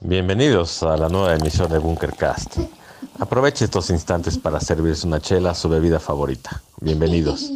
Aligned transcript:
Bienvenidos 0.00 0.84
a 0.84 0.96
la 0.96 1.08
nueva 1.08 1.34
emisión 1.34 1.68
de 1.72 1.78
Bunkercast. 1.78 2.58
Aproveche 3.18 3.64
estos 3.64 3.90
instantes 3.90 4.38
para 4.38 4.60
servirse 4.60 5.04
una 5.08 5.18
chela, 5.20 5.54
su 5.54 5.68
bebida 5.68 5.98
favorita. 5.98 6.62
Bienvenidos. 6.80 7.50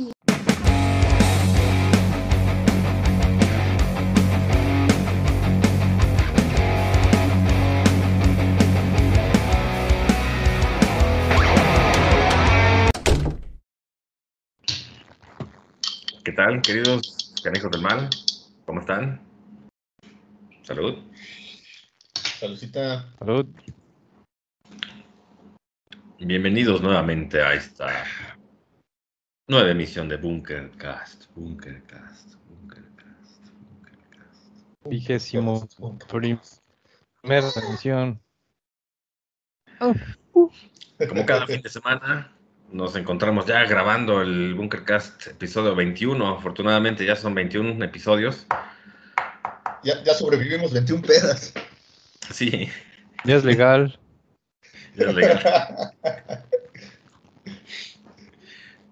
¿Qué 16.24 16.32
tal, 16.32 16.61
queridos 16.61 17.32
canijos 17.45 17.70
del 17.70 17.82
mal? 17.82 18.11
¿Cómo 18.66 18.80
están? 18.80 19.20
Salud. 20.62 21.12
Saludcita. 22.43 23.09
Salud. 23.20 23.46
Bienvenidos 26.19 26.83
nuevamente 26.83 27.41
a 27.41 27.55
esta 27.55 28.05
nueva 29.46 29.70
emisión 29.70 30.09
de 30.09 30.16
Bunkercast. 30.16 31.27
Bunkercast. 31.36 32.34
Bunkercast. 32.48 33.47
Bunkercast. 33.60 34.86
Vigésimo 34.86 35.69
primera 37.20 37.48
emisión. 37.69 38.20
Como 39.78 41.24
cada 41.24 41.47
fin 41.47 41.62
de 41.62 41.69
semana, 41.69 42.36
nos 42.72 42.97
encontramos 42.97 43.47
ya 43.47 43.62
grabando 43.66 44.20
el 44.20 44.55
Bunkercast 44.55 45.28
episodio 45.28 45.77
21. 45.77 46.38
Afortunadamente 46.38 47.06
ya 47.06 47.14
son 47.14 47.36
21 47.36 47.84
episodios. 47.84 48.48
Ya, 49.84 50.02
ya 50.02 50.14
sobrevivimos 50.14 50.72
21 50.72 51.02
pedas. 51.02 51.55
Sí, 52.32 52.68
Ya 53.24 53.36
es 53.36 53.45
legal. 53.45 53.98
ya 54.96 55.06
es 55.10 55.14
legal. 55.14 55.92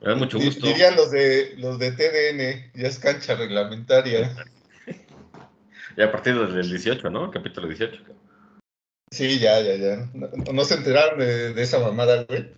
Me 0.00 0.08
da 0.08 0.14
mucho 0.14 0.38
gusto. 0.38 0.66
Dirían 0.66 0.96
los 0.96 1.10
de 1.10 1.54
los 1.58 1.78
de 1.78 1.92
TDN, 1.92 2.72
ya 2.80 2.88
es 2.88 2.98
cancha 2.98 3.34
reglamentaria. 3.34 4.34
Ya 5.96 6.06
a 6.06 6.12
partir 6.12 6.34
del 6.38 6.70
18, 6.70 7.10
¿no? 7.10 7.30
Capítulo 7.30 7.68
18. 7.68 8.02
Sí, 9.10 9.38
ya, 9.38 9.60
ya, 9.60 9.74
ya. 9.76 10.08
No, 10.14 10.28
no 10.52 10.64
se 10.64 10.74
enteraron 10.74 11.18
de, 11.18 11.52
de 11.52 11.62
esa 11.62 11.80
mamada, 11.80 12.24
güey. 12.24 12.50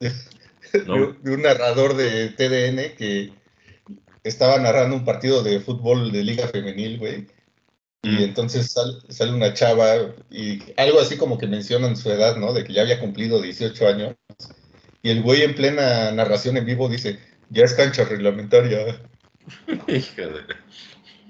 De, 0.00 0.12
No. 0.86 1.12
de 1.12 1.30
un 1.34 1.42
narrador 1.42 1.94
de 1.96 2.28
TDN 2.28 2.94
que 2.96 3.32
estaba 4.22 4.58
narrando 4.58 4.96
un 4.96 5.04
partido 5.04 5.42
de 5.42 5.60
fútbol 5.60 6.12
de 6.12 6.22
liga 6.24 6.46
femenil, 6.48 6.98
güey. 6.98 7.26
Y 8.02 8.10
Mm. 8.10 8.18
entonces 8.22 8.70
sal- 8.72 9.02
sale 9.08 9.32
una 9.32 9.52
chava 9.54 10.14
y 10.30 10.62
algo 10.80 11.00
así 11.00 11.16
como 11.16 11.36
que 11.36 11.46
mencionan 11.48 11.96
su 11.96 12.10
edad, 12.10 12.36
¿no? 12.36 12.52
De 12.52 12.62
que 12.64 12.72
ya 12.72 12.82
había 12.82 13.00
cumplido 13.00 13.40
18 13.42 13.88
años. 13.88 14.14
Y 15.02 15.10
el 15.10 15.22
güey 15.22 15.42
en 15.42 15.54
plena 15.54 16.10
narración 16.12 16.56
en 16.56 16.64
vivo 16.66 16.88
dice, 16.88 17.18
ya 17.50 17.64
es 17.64 17.74
cancha 17.74 18.04
reglamentaria. 18.04 19.02
Hija 19.88 20.22
de... 20.26 20.42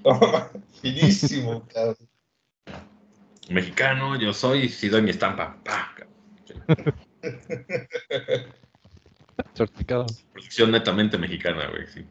Finísimo, 0.81 1.67
cabrón. 1.73 1.97
Mexicano, 3.49 4.19
yo 4.19 4.31
soy, 4.33 4.69
si 4.69 4.89
doy 4.89 5.01
mi 5.01 5.09
estampa. 5.09 5.57
Pa. 5.63 5.95
Certificado. 9.55 10.05
Producción 10.33 10.71
netamente 10.71 11.17
mexicana, 11.17 11.67
güey, 11.71 11.87
sí. 11.87 12.05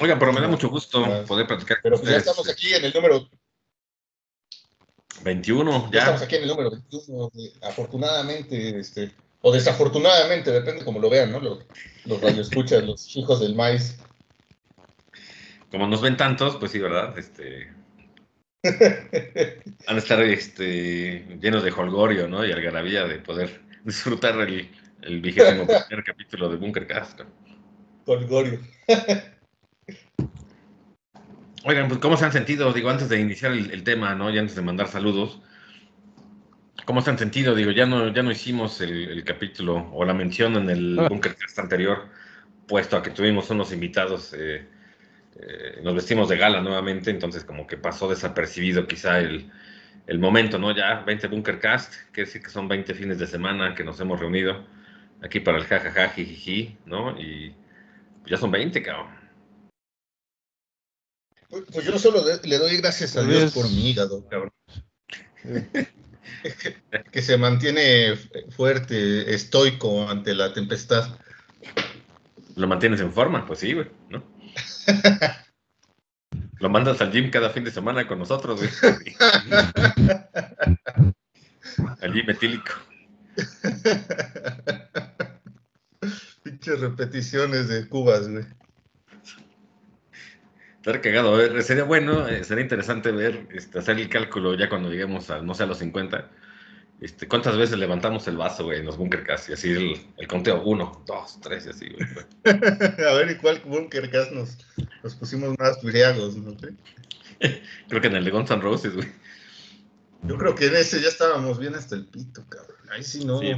Oigan, 0.00 0.18
pero 0.18 0.32
me 0.32 0.40
da 0.40 0.48
mucho 0.48 0.68
gusto 0.68 1.04
poder 1.26 1.46
platicar 1.46 1.78
Pero 1.82 1.96
pues 1.98 2.10
ya 2.10 2.16
estamos 2.18 2.48
aquí 2.48 2.74
en 2.74 2.84
el 2.84 2.92
número, 2.92 3.28
21, 5.22 5.90
ya 5.90 6.00
estamos 6.00 6.22
aquí 6.22 6.36
en 6.36 6.42
el 6.42 6.48
número 6.48 6.70
21, 6.70 7.30
de- 7.32 7.52
afortunadamente, 7.62 8.78
este, 8.78 9.10
o 9.40 9.52
desafortunadamente, 9.52 10.50
depende 10.52 10.84
como 10.84 11.00
lo 11.00 11.08
vean, 11.08 11.32
¿no? 11.32 11.40
Los, 11.40 11.64
los 12.04 12.20
radioescuchas, 12.20 12.84
los 12.84 13.16
hijos 13.16 13.40
del 13.40 13.54
maíz. 13.54 13.98
Como 15.70 15.86
nos 15.86 16.02
ven 16.02 16.16
tantos, 16.16 16.56
pues 16.56 16.72
sí, 16.72 16.78
¿verdad? 16.78 17.18
Este, 17.18 17.72
van 19.86 19.96
a 19.96 19.98
estar 19.98 20.22
este, 20.22 21.38
llenos 21.40 21.64
de 21.64 21.70
holgorio, 21.70 22.28
¿no? 22.28 22.44
Y 22.44 22.52
algarabía 22.52 23.04
de 23.06 23.18
poder 23.18 23.62
disfrutar 23.84 24.38
el, 24.40 24.70
el 25.02 25.20
vigésimo 25.20 25.66
primer 25.88 26.04
capítulo 26.04 26.48
de 26.48 26.56
Bunkercast. 26.56 27.20
¿no? 27.20 27.26
Colgorio. 28.04 28.60
Oigan, 31.68 31.88
pues 31.88 31.98
¿cómo 31.98 32.16
se 32.16 32.24
han 32.24 32.30
sentido? 32.30 32.72
Digo, 32.72 32.90
antes 32.90 33.08
de 33.08 33.18
iniciar 33.18 33.50
el, 33.50 33.72
el 33.72 33.82
tema, 33.82 34.14
¿no? 34.14 34.30
Y 34.30 34.38
antes 34.38 34.54
de 34.54 34.62
mandar 34.62 34.86
saludos. 34.86 35.40
¿Cómo 36.84 37.00
se 37.02 37.10
han 37.10 37.18
sentido? 37.18 37.56
Digo, 37.56 37.72
ya 37.72 37.86
no, 37.86 38.14
ya 38.14 38.22
no 38.22 38.30
hicimos 38.30 38.80
el, 38.80 39.08
el 39.08 39.24
capítulo 39.24 39.90
o 39.92 40.04
la 40.04 40.14
mención 40.14 40.54
en 40.54 40.70
el 40.70 40.96
Ah. 40.96 41.08
Bunkercast 41.08 41.58
anterior, 41.58 42.06
puesto 42.68 42.96
a 42.96 43.02
que 43.02 43.10
tuvimos 43.10 43.50
unos 43.50 43.72
invitados, 43.72 44.32
eh, 44.38 44.64
eh, 45.40 45.80
nos 45.82 45.96
vestimos 45.96 46.28
de 46.28 46.36
gala 46.36 46.60
nuevamente, 46.60 47.10
entonces 47.10 47.44
como 47.44 47.66
que 47.66 47.76
pasó 47.76 48.08
desapercibido 48.08 48.86
quizá 48.86 49.18
el, 49.18 49.50
el 50.06 50.18
momento, 50.20 50.60
¿no? 50.60 50.70
Ya 50.70 51.00
20 51.00 51.26
Bunkercast, 51.26 51.92
quiere 52.12 52.26
decir 52.28 52.42
que 52.42 52.50
son 52.50 52.68
20 52.68 52.94
fines 52.94 53.18
de 53.18 53.26
semana 53.26 53.74
que 53.74 53.82
nos 53.82 53.98
hemos 53.98 54.20
reunido 54.20 54.64
aquí 55.20 55.40
para 55.40 55.58
el 55.58 55.64
jajaja, 55.64 56.10
jijiji, 56.10 56.76
¿no? 56.86 57.20
Y 57.20 57.56
ya 58.26 58.36
son 58.36 58.52
20, 58.52 58.80
cabrón. 58.84 59.25
Pues, 61.48 61.64
pues 61.72 61.86
yo 61.86 61.98
solo 61.98 62.24
le 62.42 62.58
doy 62.58 62.76
gracias 62.78 63.16
a 63.16 63.22
Dios 63.22 63.52
por 63.52 63.68
mi 63.68 63.90
hígado, 63.90 64.26
cabrón. 64.28 64.52
Que 67.10 67.22
se 67.22 67.38
mantiene 67.38 68.14
fuerte, 68.50 69.34
estoico 69.34 70.08
ante 70.08 70.34
la 70.34 70.52
tempestad. 70.52 71.18
¿Lo 72.54 72.68
mantienes 72.68 73.00
en 73.00 73.12
forma? 73.12 73.46
Pues 73.46 73.60
sí, 73.60 73.72
güey, 73.72 73.90
¿no? 74.10 74.22
Lo 76.60 76.68
mandas 76.70 77.00
al 77.00 77.12
gym 77.12 77.30
cada 77.30 77.50
fin 77.50 77.64
de 77.64 77.70
semana 77.70 78.06
con 78.06 78.18
nosotros, 78.18 78.60
güey. 78.60 78.70
al 82.00 82.12
gym 82.12 82.30
etílico. 82.30 82.72
Pinches 86.42 86.80
repeticiones 86.80 87.68
de 87.68 87.88
cubas, 87.88 88.28
güey. 88.28 88.44
Estar 90.86 91.00
cagado, 91.00 91.34
a 91.34 91.38
ver, 91.38 91.62
sería 91.64 91.82
bueno, 91.82 92.28
eh, 92.28 92.44
sería 92.44 92.62
interesante 92.62 93.10
ver, 93.10 93.48
este, 93.50 93.80
hacer 93.80 93.98
el 93.98 94.08
cálculo 94.08 94.54
ya 94.54 94.68
cuando 94.68 94.88
lleguemos 94.88 95.28
a, 95.30 95.42
no 95.42 95.52
sé, 95.52 95.64
a 95.64 95.66
los 95.66 95.78
50. 95.78 96.30
Este, 97.00 97.26
¿Cuántas 97.26 97.58
veces 97.58 97.76
levantamos 97.76 98.28
el 98.28 98.36
vaso, 98.36 98.66
güey, 98.66 98.78
en 98.78 98.86
los 98.86 98.96
bunkercast? 98.96 99.48
Y 99.48 99.54
así 99.54 99.72
el, 99.72 100.00
el 100.16 100.28
conteo, 100.28 100.62
uno, 100.62 101.02
dos, 101.04 101.40
tres, 101.40 101.66
y 101.66 101.70
así, 101.70 101.88
güey. 101.88 102.06
A 103.04 103.14
ver, 103.14 103.32
¿y 103.32 103.34
cuál 103.38 103.60
bunker 103.64 104.06
gas 104.06 104.30
nos, 104.30 104.58
nos 105.02 105.16
pusimos 105.16 105.58
más 105.58 105.82
briagos, 105.82 106.36
no? 106.36 106.56
sé? 106.56 106.72
Creo 107.88 108.00
que 108.00 108.06
en 108.06 108.14
el 108.14 108.24
de 108.24 108.30
Guns 108.30 108.52
N' 108.52 108.62
Roses, 108.62 108.94
güey. 108.94 109.08
Yo 110.22 110.38
creo 110.38 110.54
que 110.54 110.66
en 110.66 110.76
ese 110.76 111.00
ya 111.00 111.08
estábamos 111.08 111.58
bien 111.58 111.74
hasta 111.74 111.96
el 111.96 112.06
pito, 112.06 112.44
cabrón. 112.48 112.78
Ahí 112.92 113.02
sí 113.02 113.24
no. 113.24 113.40
Sí. 113.40 113.54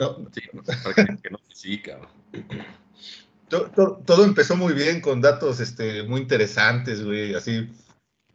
no, 0.00 0.28
Sí, 0.32 0.40
para 0.82 0.94
que, 0.96 1.22
que 1.22 1.30
no, 1.30 1.38
sí, 1.52 1.80
cabrón. 1.80 2.08
To- 3.48 3.70
to- 3.70 4.02
todo 4.04 4.24
empezó 4.24 4.56
muy 4.56 4.72
bien 4.74 5.00
con 5.00 5.20
datos 5.20 5.60
este, 5.60 6.02
muy 6.04 6.20
interesantes, 6.22 7.04
güey, 7.04 7.34
así 7.34 7.68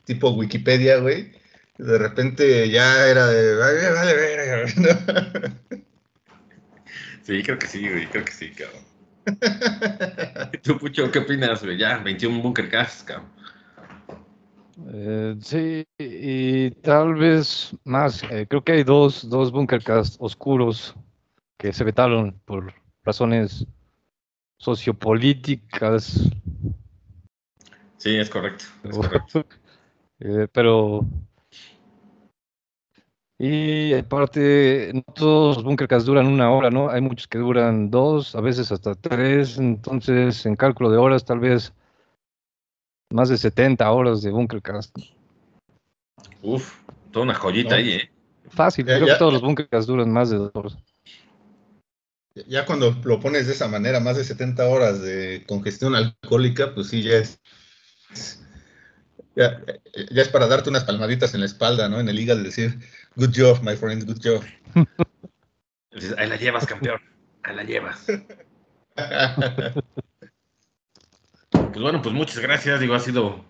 tipo 0.06 0.32
Wikipedia, 0.32 0.98
güey. 1.00 1.32
De 1.78 1.98
repente 1.98 2.70
ya 2.70 3.08
era 3.08 3.28
de, 3.28 3.64
"Ay, 3.64 3.94
vale, 3.94 4.14
verga", 4.14 4.74
¿no? 4.76 5.80
Sí, 7.24 7.44
creo 7.44 7.60
que 7.60 7.68
sí, 7.68 7.88
güey, 7.88 8.08
creo 8.10 8.26
que 8.26 8.32
sí, 8.32 8.50
cabrón. 8.52 8.84
¿Tú, 10.64 10.80
Pucho, 10.80 11.12
qué 11.12 11.20
opinas, 11.20 11.64
güey? 11.64 11.78
Ya, 11.78 12.00
21 12.00 12.42
bunkercast, 12.42 13.08
cabrón. 13.08 13.30
eh, 14.92 15.36
sí, 15.42 15.86
y 16.00 16.72
tal 16.82 17.14
vez 17.16 17.76
más. 17.84 18.24
eh, 18.32 18.48
creo 18.50 18.64
que 18.64 18.72
hay 18.72 18.84
dos, 18.84 19.30
dos 19.30 19.52
bunkercast 19.52 20.16
oscuros 20.20 20.96
que 21.58 21.72
se 21.72 21.84
vetaron 21.84 22.40
por 22.46 22.74
razones 23.04 23.68
sociopolíticas. 24.60 26.30
Sí, 27.98 28.16
es 28.16 28.30
correcto. 28.30 28.66
es 28.84 28.98
o- 28.98 29.02
correcto. 29.02 29.46
eh, 30.20 30.48
pero. 30.52 31.06
Y 33.42 33.94
aparte, 33.94 34.92
no 34.94 35.02
todos 35.14 35.56
los 35.58 35.64
bunkercast 35.64 36.06
duran 36.06 36.28
una 36.28 36.52
hora, 36.52 36.70
¿no? 36.70 36.90
Hay 36.90 37.00
muchos 37.00 37.26
que 37.28 37.38
duran 37.38 37.90
dos, 37.90 38.36
a 38.36 38.42
veces 38.42 38.70
hasta 38.74 38.96
tres. 38.96 39.58
Entonces, 39.58 40.46
en 40.46 40.58
cálculo 40.58 40.92
de 40.92 40.98
horas, 40.98 41.24
tal 41.24 41.40
vez 41.40 41.74
más 43.14 43.30
de 43.30 43.38
70 43.38 43.90
horas 43.92 44.22
de 44.22 44.32
bunkercast. 44.32 44.94
Uf, 46.42 46.82
toda 47.12 47.24
una 47.24 47.34
joyita 47.34 47.70
No. 47.72 47.76
ahí, 47.78 47.92
¿eh? 47.94 48.12
Fácil, 48.50 48.86
Ya- 48.86 48.96
creo 48.98 49.08
ya- 49.08 49.14
que 49.14 49.20
todos 49.20 49.34
los 49.34 49.42
bunkercast 49.42 49.88
duran 49.88 50.12
más 50.12 50.30
de 50.30 50.38
dos 50.38 50.52
horas. 50.54 50.78
Ya 52.48 52.66
cuando 52.66 52.96
lo 53.04 53.20
pones 53.20 53.48
de 53.48 53.54
esa 53.54 53.68
manera, 53.68 54.00
más 54.00 54.18
de 54.18 54.24
70 54.24 54.68
horas 54.68 55.02
de 55.02 55.44
congestión 55.48 55.96
alcohólica, 55.96 56.74
pues 56.74 56.88
sí, 56.88 57.04
ya 57.04 57.18
es, 57.18 57.40
Ya, 59.36 59.62
ya, 60.12 60.22
es 60.22 60.30
para 60.30 60.48
darte 60.48 60.70
unas 60.70 60.84
palmaditas 60.84 61.34
en 61.34 61.42
la 61.42 61.46
espalda, 61.46 61.90
¿no? 61.90 62.00
En 62.00 62.10
el 62.10 62.20
hígado, 62.20 62.44
decir, 62.44 62.80
good 63.16 63.32
job, 63.36 63.62
my 63.64 63.76
friend, 63.76 64.06
good 64.06 64.20
job. 64.24 64.44
Ahí 66.18 66.28
la 66.28 66.36
llevas, 66.36 66.66
campeón. 66.66 67.00
Ahí 67.44 67.56
la 67.56 67.64
llevas. 67.64 68.06
pues 71.50 71.82
bueno, 71.82 72.02
pues 72.02 72.14
muchas 72.14 72.40
gracias. 72.40 72.80
Digo, 72.80 72.96
ha 72.96 73.00
sido, 73.00 73.46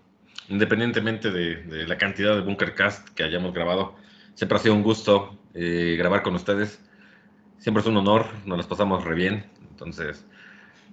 independientemente 0.48 1.30
de, 1.30 1.86
la 1.86 1.98
cantidad 1.98 2.34
de 2.34 2.42
Bunkercast 2.42 3.08
que 3.10 3.22
hayamos 3.24 3.52
grabado, 3.52 3.96
siempre 4.34 4.58
ha 4.58 4.60
sido 4.60 4.74
un 4.74 4.82
gusto 4.82 5.38
eh, 5.54 5.96
grabar 5.98 6.22
con 6.22 6.34
ustedes. 6.34 6.80
Siempre 7.60 7.82
es 7.82 7.86
un 7.86 7.98
honor, 7.98 8.26
nos 8.46 8.56
las 8.56 8.66
pasamos 8.66 9.04
re 9.04 9.14
bien. 9.14 9.44
Entonces, 9.70 10.26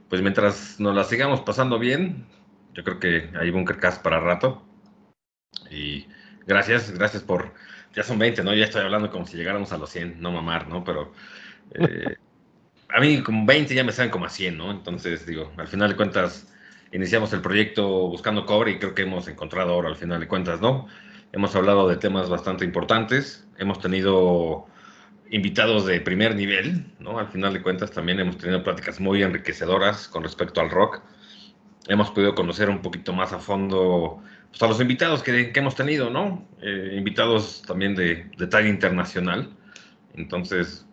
pues 0.09 0.21
mientras 0.21 0.79
nos 0.81 0.93
las 0.93 1.07
sigamos 1.07 1.39
pasando 1.41 1.79
bien, 1.79 2.25
yo 2.73 2.83
creo 2.83 2.99
que 2.99 3.29
hay 3.39 3.49
Bunkercast 3.51 4.03
para 4.03 4.19
rato. 4.19 4.63
Y 5.71 6.07
gracias, 6.45 6.91
gracias 6.91 7.23
por, 7.23 7.53
ya 7.95 8.03
son 8.03 8.19
20, 8.19 8.43
¿no? 8.43 8.53
Ya 8.53 8.65
estoy 8.65 8.81
hablando 8.81 9.09
como 9.09 9.25
si 9.25 9.37
llegáramos 9.37 9.71
a 9.71 9.77
los 9.77 9.89
100, 9.89 10.21
no 10.21 10.33
mamar, 10.33 10.67
¿no? 10.67 10.83
Pero 10.83 11.13
eh, 11.73 12.17
a 12.89 12.99
mí 12.99 13.23
como 13.23 13.45
20 13.45 13.73
ya 13.73 13.85
me 13.85 13.93
salen 13.93 14.11
como 14.11 14.25
a 14.25 14.29
100, 14.29 14.57
¿no? 14.57 14.69
Entonces, 14.69 15.25
digo, 15.25 15.53
al 15.55 15.69
final 15.69 15.91
de 15.91 15.95
cuentas, 15.95 16.53
iniciamos 16.91 17.31
el 17.31 17.41
proyecto 17.41 18.09
buscando 18.09 18.45
cobre 18.45 18.71
y 18.71 18.79
creo 18.79 18.93
que 18.93 19.03
hemos 19.03 19.25
encontrado 19.29 19.73
oro 19.73 19.87
al 19.87 19.95
final 19.95 20.19
de 20.19 20.27
cuentas, 20.27 20.59
¿no? 20.59 20.87
Hemos 21.31 21.55
hablado 21.55 21.87
de 21.87 21.95
temas 21.95 22.29
bastante 22.29 22.65
importantes, 22.65 23.47
hemos 23.57 23.79
tenido 23.79 24.67
invitados 25.31 25.85
de 25.85 26.01
primer 26.01 26.35
nivel, 26.35 26.85
¿no? 26.99 27.19
Al 27.19 27.27
final 27.27 27.53
de 27.53 27.61
cuentas 27.61 27.91
también 27.91 28.19
hemos 28.19 28.37
tenido 28.37 28.63
pláticas 28.63 28.99
muy 28.99 29.23
enriquecedoras 29.23 30.07
con 30.07 30.23
respecto 30.23 30.61
al 30.61 30.69
rock. 30.69 31.01
Hemos 31.87 32.11
podido 32.11 32.35
conocer 32.35 32.69
un 32.69 32.81
poquito 32.81 33.13
más 33.13 33.33
a 33.33 33.39
fondo 33.39 34.21
pues, 34.49 34.61
a 34.61 34.67
los 34.67 34.81
invitados 34.81 35.23
que, 35.23 35.51
hemos 35.53 35.75
tenido, 35.75 36.09
¿no? 36.09 36.47
Eh, 36.61 36.95
invitados 36.97 37.63
también 37.65 37.95
de, 37.95 38.29
de 38.37 38.47
talla 38.47 38.67
internacional. 38.67 39.49
Entonces, 40.15 40.85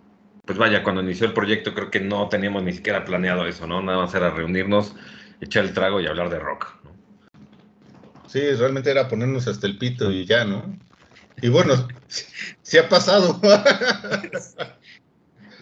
pues 0.45 0.59
vaya, 0.59 0.83
cuando 0.83 1.03
inició 1.03 1.27
el 1.27 1.33
proyecto 1.33 1.75
creo 1.75 1.91
que 1.91 2.01
no 2.01 2.29
teníamos 2.29 2.63
ni 2.63 2.73
siquiera 2.73 3.05
planeado 3.05 3.47
eso, 3.47 3.67
¿no? 3.67 3.81
Nada 3.83 3.99
más 3.99 4.15
era 4.15 4.31
reunirnos, 4.31 4.95
echar 5.41 5.65
el 5.65 5.73
trago 5.73 6.01
y 6.01 6.07
hablar 6.07 6.29
de 6.29 6.39
rock, 6.39 6.75
¿no? 6.85 6.95
Sí, 8.29 8.41
realmente 8.53 8.91
era 8.91 9.09
ponernos 9.09 9.47
hasta 9.47 9.67
el 9.67 9.79
pito 9.79 10.11
y 10.11 10.27
ya, 10.27 10.45
¿no? 10.45 10.77
Y 11.43 11.49
bueno, 11.49 11.89
sí, 12.63 12.79
ha 12.79 12.89
pasado. 12.89 13.41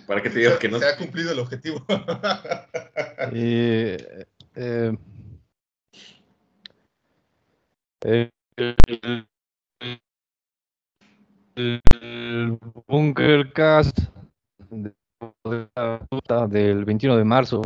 ¿Para 0.06 0.22
qué 0.22 0.30
te 0.30 0.38
digo 0.40 0.58
que 0.58 0.68
no? 0.68 0.78
Se 0.78 0.86
ha 0.86 0.96
cumplido 0.96 1.32
el 1.32 1.38
objetivo. 1.38 1.84
y, 3.32 3.96
eh, 4.54 4.96
el, 8.00 8.30
el 12.00 12.58
Bunker 12.86 13.52
Cast 13.52 13.98
del 16.48 16.84
21 16.84 17.16
de 17.16 17.24
marzo. 17.24 17.62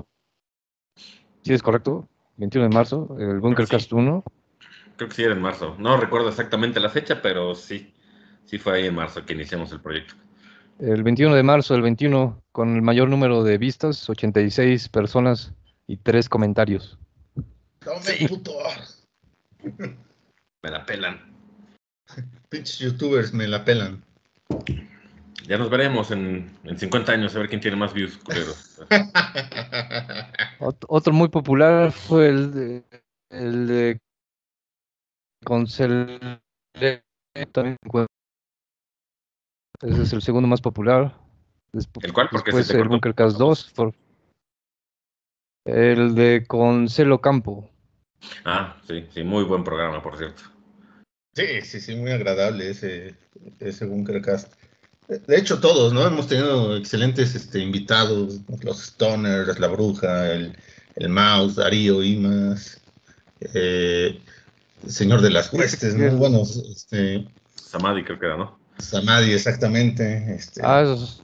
¿Sí 1.43 1.53
es 1.53 1.63
correcto? 1.63 2.09
21 2.37 2.69
de 2.69 2.75
marzo, 2.75 3.17
el 3.19 3.41
Bunker 3.41 3.67
Cast 3.67 3.93
1. 3.93 4.25
Creo 4.97 5.09
que 5.09 5.15
sí 5.15 5.23
era 5.23 5.35
en 5.35 5.41
marzo. 5.41 5.77
No 5.79 5.97
recuerdo 5.97 6.29
exactamente 6.29 6.81
la 6.81 6.91
fecha, 6.91 7.21
pero 7.23 7.55
sí, 7.55 7.95
sí 8.47 8.59
fue 8.59 8.79
ahí 8.79 8.87
en 8.87 8.95
marzo 8.95 9.25
que 9.25 9.35
iniciamos 9.35 9.71
el 9.73 9.81
proyecto. 9.81 10.15
El 10.79 11.03
21 11.03 11.35
de 11.35 11.43
marzo, 11.43 11.75
el 11.75 11.83
21, 11.83 12.43
con 12.53 12.77
el 12.77 12.83
mayor 12.83 13.09
número 13.09 13.43
de 13.43 13.59
vistas, 13.59 14.09
86 14.09 14.89
personas 14.89 15.53
y 15.87 15.97
3 15.99 16.29
comentarios. 16.29 16.99
Sí. 18.03 18.27
puto. 18.29 18.53
Me 20.63 20.71
la 20.71 20.85
pelan. 20.85 21.21
Pinches 22.49 22.79
youtubers 22.79 23.33
me 23.33 23.47
la 23.47 23.65
pelan. 23.65 24.03
Ya 25.47 25.59
nos 25.59 25.71
veremos 25.71 26.11
en, 26.11 26.51
en 26.65 26.79
50 26.79 27.13
años 27.13 27.35
a 27.35 27.39
ver 27.39 27.49
quién 27.49 27.61
tiene 27.61 27.77
más 27.77 27.95
views, 27.95 28.19
Otro 30.89 31.13
muy 31.13 31.29
popular 31.29 31.93
fue 31.93 32.29
el 32.29 32.53
de, 32.53 32.85
el 33.31 33.67
de 33.69 34.01
Concel. 35.45 36.41
También 37.53 37.77
ese 39.83 40.03
es 40.03 40.13
el 40.13 40.23
segundo 40.23 40.49
más 40.49 40.61
popular. 40.61 41.15
¿El 42.03 42.13
cual? 42.13 42.29
Porque 42.31 42.53
después 42.53 42.71
el 42.71 42.89
Bunkercast 42.89 43.37
2. 43.37 43.73
el 45.65 46.15
de 46.15 46.45
Concelo 46.47 47.21
Campo. 47.21 47.69
Ah, 48.45 48.77
sí, 48.87 49.07
sí, 49.13 49.23
muy 49.23 49.45
buen 49.45 49.65
programa, 49.65 50.03
por 50.03 50.17
cierto. 50.17 50.43
Sí, 51.35 51.61
sí, 51.63 51.81
sí, 51.81 51.97
muy 51.97 52.13
agradable 52.13 52.71
ese, 52.71 53.15
ese 53.61 53.85
Bunkercast. 53.85 54.55
De 55.09 55.37
hecho, 55.37 55.61
todos, 55.61 55.93
¿no? 55.93 56.05
Hemos 56.05 56.27
tenido 56.27 56.77
excelentes 56.77 57.35
este, 57.35 57.61
invitados, 57.61 58.41
los 58.63 58.83
Stoners, 58.83 59.59
La 59.61 59.69
Bruja, 59.69 60.33
el, 60.33 60.57
el 60.97 61.09
Mouse, 61.11 61.57
Darío, 61.57 62.03
Imas, 62.03 62.81
eh, 63.41 64.21
Señor 64.87 65.21
de 65.21 65.31
las 65.31 65.53
Huestes, 65.53 65.95
¿no? 65.95 66.11
Bueno, 66.17 66.43
este... 66.43 67.29
Samadhi 67.55 68.03
creo 68.03 68.19
que 68.19 68.27
era, 68.27 68.37
¿no? 68.37 68.59
Samadhi, 68.79 69.33
exactamente. 69.33 70.35
Este... 70.35 70.61
Ah, 70.65 70.83
esos... 70.83 71.23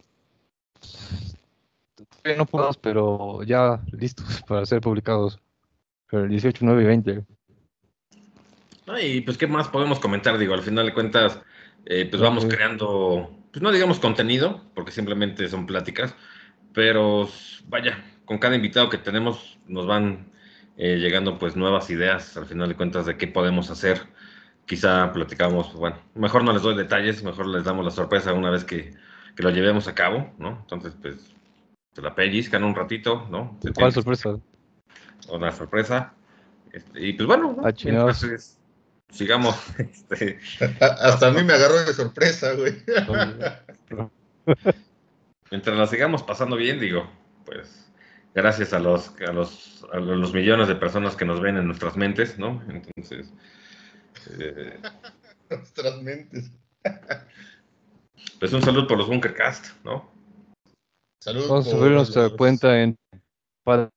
No 2.37 2.47
podemos, 2.47 2.77
pero 2.77 3.43
ya 3.43 3.81
listos 3.91 4.43
para 4.47 4.65
ser 4.67 4.81
publicados. 4.81 5.39
Pero 6.09 6.25
el 6.25 6.31
18, 6.31 6.65
9 6.65 6.83
y 6.83 6.87
20 6.87 7.25
y 9.01 9.21
pues, 9.23 9.39
¿qué 9.39 9.47
más 9.47 9.69
podemos 9.69 9.99
comentar? 9.99 10.39
Digo, 10.39 10.55
al 10.55 10.63
final 10.63 10.87
de 10.87 10.95
cuentas, 10.95 11.41
eh, 11.87 12.07
pues 12.11 12.21
vamos 12.21 12.45
creando, 12.47 13.31
pues 13.53 13.63
no 13.63 13.71
digamos 13.71 14.01
contenido, 14.01 14.61
porque 14.75 14.93
simplemente 14.93 15.49
son 15.49 15.67
pláticas, 15.67 16.15
pero 16.73 17.29
vaya, 17.69 18.05
con 18.25 18.39
cada 18.39 18.57
invitado 18.57 18.89
que 18.89 18.99
tenemos 18.99 19.59
nos 19.67 19.87
van 19.87 20.31
eh, 20.77 20.97
llegando 20.97 21.39
pues 21.39 21.57
nuevas 21.57 21.91
ideas, 21.91 22.37
al 22.37 22.47
final 22.47 22.69
de 22.69 22.75
cuentas, 22.75 23.07
de 23.07 23.17
qué 23.17 23.27
podemos 23.27 23.71
hacer. 23.71 24.03
Quizá 24.67 25.12
platicamos, 25.12 25.75
bueno, 25.75 25.97
mejor 26.14 26.44
no 26.44 26.53
les 26.53 26.62
doy 26.62 26.76
detalles, 26.76 27.23
mejor 27.23 27.47
les 27.47 27.64
damos 27.64 27.85
la 27.85 27.91
sorpresa 27.91 28.32
una 28.32 28.50
vez 28.50 28.64
que, 28.64 28.94
que 29.37 29.43
lo 29.43 29.50
llevemos 29.50 29.88
a 29.88 29.94
cabo, 29.94 30.32
¿no? 30.38 30.59
Entonces, 30.61 30.94
pues, 31.00 31.35
se 31.94 32.03
la 32.03 32.14
pellizcan 32.14 32.64
un 32.64 32.75
ratito, 32.75 33.26
¿no? 33.31 33.59
¿Cuál 33.75 33.93
sorpresa? 33.93 34.38
Una 35.29 35.53
sorpresa. 35.53 36.14
Este, 36.73 37.06
y 37.06 37.12
pues 37.12 37.26
bueno, 37.26 37.55
¿no? 37.56 37.67
Ah, 37.67 37.73
sigamos. 39.11 39.56
Este, 39.79 40.38
hasta 40.81 41.29
a 41.29 41.31
mí 41.31 41.43
me 41.43 41.53
agarró 41.53 41.85
de 41.85 41.93
sorpresa, 41.93 42.55
güey. 42.55 42.82
Mientras 45.51 45.77
la 45.77 45.87
sigamos 45.87 46.22
pasando 46.22 46.56
bien, 46.56 46.81
digo, 46.81 47.10
pues 47.44 47.91
gracias 48.34 48.72
a 48.72 48.79
los, 48.79 49.13
a 49.29 49.32
los, 49.32 49.87
a 49.93 49.98
los 49.98 50.32
millones 50.32 50.69
de 50.69 50.77
personas 50.77 51.15
que 51.15 51.27
nos 51.27 51.41
ven 51.41 51.58
en 51.58 51.67
nuestras 51.67 51.96
mentes, 51.96 52.39
¿no? 52.39 52.63
Entonces. 52.69 53.32
Eh, 54.38 54.81
nuestras 55.50 56.02
mentes. 56.02 56.50
Pues 58.38 58.52
un 58.52 58.62
saludo 58.62 58.86
por 58.86 58.98
los 58.98 59.08
Bunkercast, 59.08 59.67
¿no? 59.84 60.10
Saludos. 61.20 61.48
Vamos 61.48 61.67
a 61.67 61.70
subir 61.70 61.93
nuestra 61.93 62.31
cuenta 62.31 62.81
en. 62.81 62.96
Por 63.64 63.91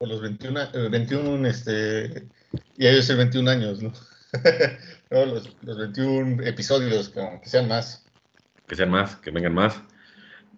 los 0.00 0.20
21, 0.20 0.90
21 0.90 1.48
este, 1.48 2.28
y 2.76 2.86
ellos 2.86 3.08
el 3.10 3.16
21 3.16 3.50
años, 3.50 3.82
¿no? 3.82 3.92
los, 5.10 5.56
21 5.62 6.42
episodios, 6.44 7.08
que, 7.08 7.40
sean 7.44 7.68
más. 7.68 8.04
Que 8.66 8.76
sean 8.76 8.90
más, 8.90 9.16
que 9.16 9.30
vengan 9.30 9.54
más. 9.54 9.80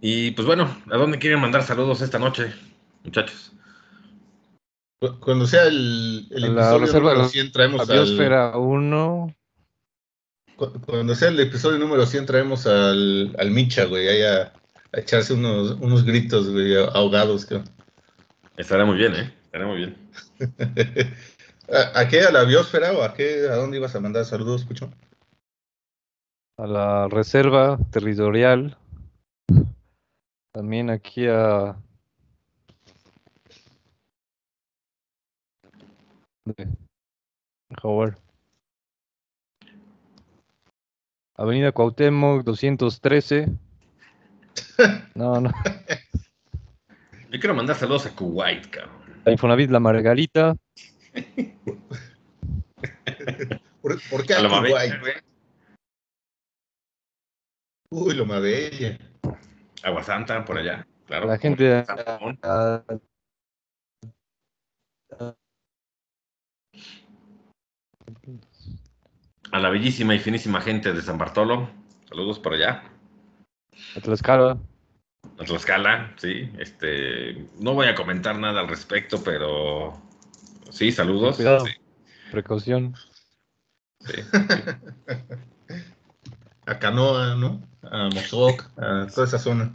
Y 0.01 0.33
pues 0.33 0.47
bueno, 0.47 0.65
¿a 0.91 0.97
dónde 0.97 1.19
quieren 1.19 1.41
mandar 1.41 1.63
saludos 1.63 2.03
esta 2.03 2.19
noche, 2.19 2.53
muchachos? 3.05 3.56
Cuando 5.21 5.47
sea 5.47 5.65
el, 5.65 6.27
el 6.31 6.45
episodio 6.45 7.01
número 7.01 7.29
100 7.29 7.53
traemos 7.53 7.91
al... 7.91 8.57
1. 8.57 9.37
Cuando 10.87 11.15
sea 11.15 11.29
el 11.29 11.41
episodio 11.41 11.79
número 11.79 12.07
100 12.07 12.27
traemos 12.27 12.67
al, 12.67 13.35
al 13.39 13.51
Micha, 13.51 13.85
güey, 13.85 14.09
ahí 14.09 14.23
a, 14.23 14.53
echarse 14.93 15.35
unos, 15.35 15.73
unos 15.81 16.05
gritos, 16.05 16.51
güey, 16.51 16.75
ahogados. 16.77 17.45
Que... 17.45 17.63
Estará 18.57 18.87
muy 18.87 18.97
bien, 18.97 19.15
¿eh? 19.15 19.35
Estará 19.45 19.67
muy 19.67 19.77
bien. 19.77 19.97
¿A, 21.95 22.09
qué? 22.09 22.21
¿A 22.23 22.31
la 22.31 22.45
biosfera 22.45 22.93
o 22.93 23.03
a 23.03 23.13
qué? 23.13 23.49
¿A 23.51 23.57
dónde 23.57 23.77
ibas 23.77 23.95
a 23.95 24.01
mandar 24.01 24.25
saludos, 24.25 24.65
Pucho? 24.65 24.91
A 26.57 26.67
la 26.67 27.09
reserva 27.09 27.79
territorial. 27.91 28.79
También 30.53 30.89
aquí 30.89 31.27
a. 31.27 31.77
Howard. 37.83 38.17
Avenida 41.37 41.73
Cuauhtémoc 41.73 42.45
213. 42.45 43.49
No, 45.15 45.41
no. 45.41 45.51
Yo 47.31 47.41
quiero 47.41 47.55
mandar 47.55 47.77
saludos 47.77 48.07
a 48.07 48.15
Kuwait, 48.15 48.69
cabrón. 48.71 48.97
A 49.27 49.31
Infonavit 49.31 49.71
La 49.71 49.81
Margarita. 49.81 50.57
¿Por, 53.83 54.01
por 54.11 54.27
qué 54.27 54.35
A 54.35 54.41
lo 54.41 54.49
Aki 54.49 54.55
Mabella, 54.55 54.99
güey. 55.01 55.15
Uy, 57.91 58.15
lo 58.15 58.25
Mabella. 58.27 58.99
Agua 59.83 60.03
Santa, 60.03 60.45
por 60.45 60.59
allá. 60.59 60.87
Claro. 61.07 61.27
La 61.27 61.39
gente 61.39 61.85
San 61.85 61.99
Ramón. 61.99 62.39
A 69.53 69.59
la 69.59 69.71
bellísima 69.71 70.15
y 70.15 70.19
finísima 70.19 70.61
gente 70.61 70.93
de 70.93 71.03
San 71.03 71.19
Bartolo. 71.19 71.71
Saludos 72.09 72.39
por 72.39 72.55
allá. 72.55 72.83
a 73.97 74.01
Tlaxcala, 74.01 74.59
A 75.39 75.45
Tlaxcala, 75.45 76.15
sí. 76.17 76.51
Este, 76.59 77.47
no 77.61 77.75
voy 77.75 77.87
a 77.87 77.95
comentar 77.95 78.39
nada 78.39 78.61
al 78.61 78.69
respecto, 78.69 79.23
pero 79.23 80.01
sí, 80.71 80.93
saludos. 80.93 81.37
Cuidado. 81.37 81.67
Sí, 81.67 81.73
precaución. 82.31 82.95
sí. 84.01 84.21
A 86.67 86.79
Canoa, 86.79 87.37
¿no? 87.37 87.63
A 87.83 88.09
Mozoc, 88.13 88.65
a 88.77 89.07
toda 89.07 89.27
esa 89.27 89.39
zona. 89.39 89.73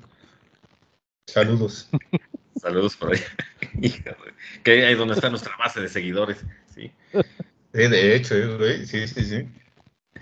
Saludos. 1.27 1.89
Saludos 2.57 2.97
por 2.97 3.13
allá. 3.13 3.25
Que 4.63 4.85
ahí 4.85 4.91
es 4.93 4.97
donde 4.97 5.13
está 5.13 5.29
nuestra 5.29 5.55
base 5.57 5.79
de 5.79 5.87
seguidores. 5.87 6.45
Sí. 6.75 6.91
Eh, 7.73 7.87
de 7.87 8.15
hecho, 8.15 8.57
güey, 8.57 8.85
sí, 8.85 9.07
sí, 9.07 9.23
sí. 9.23 9.47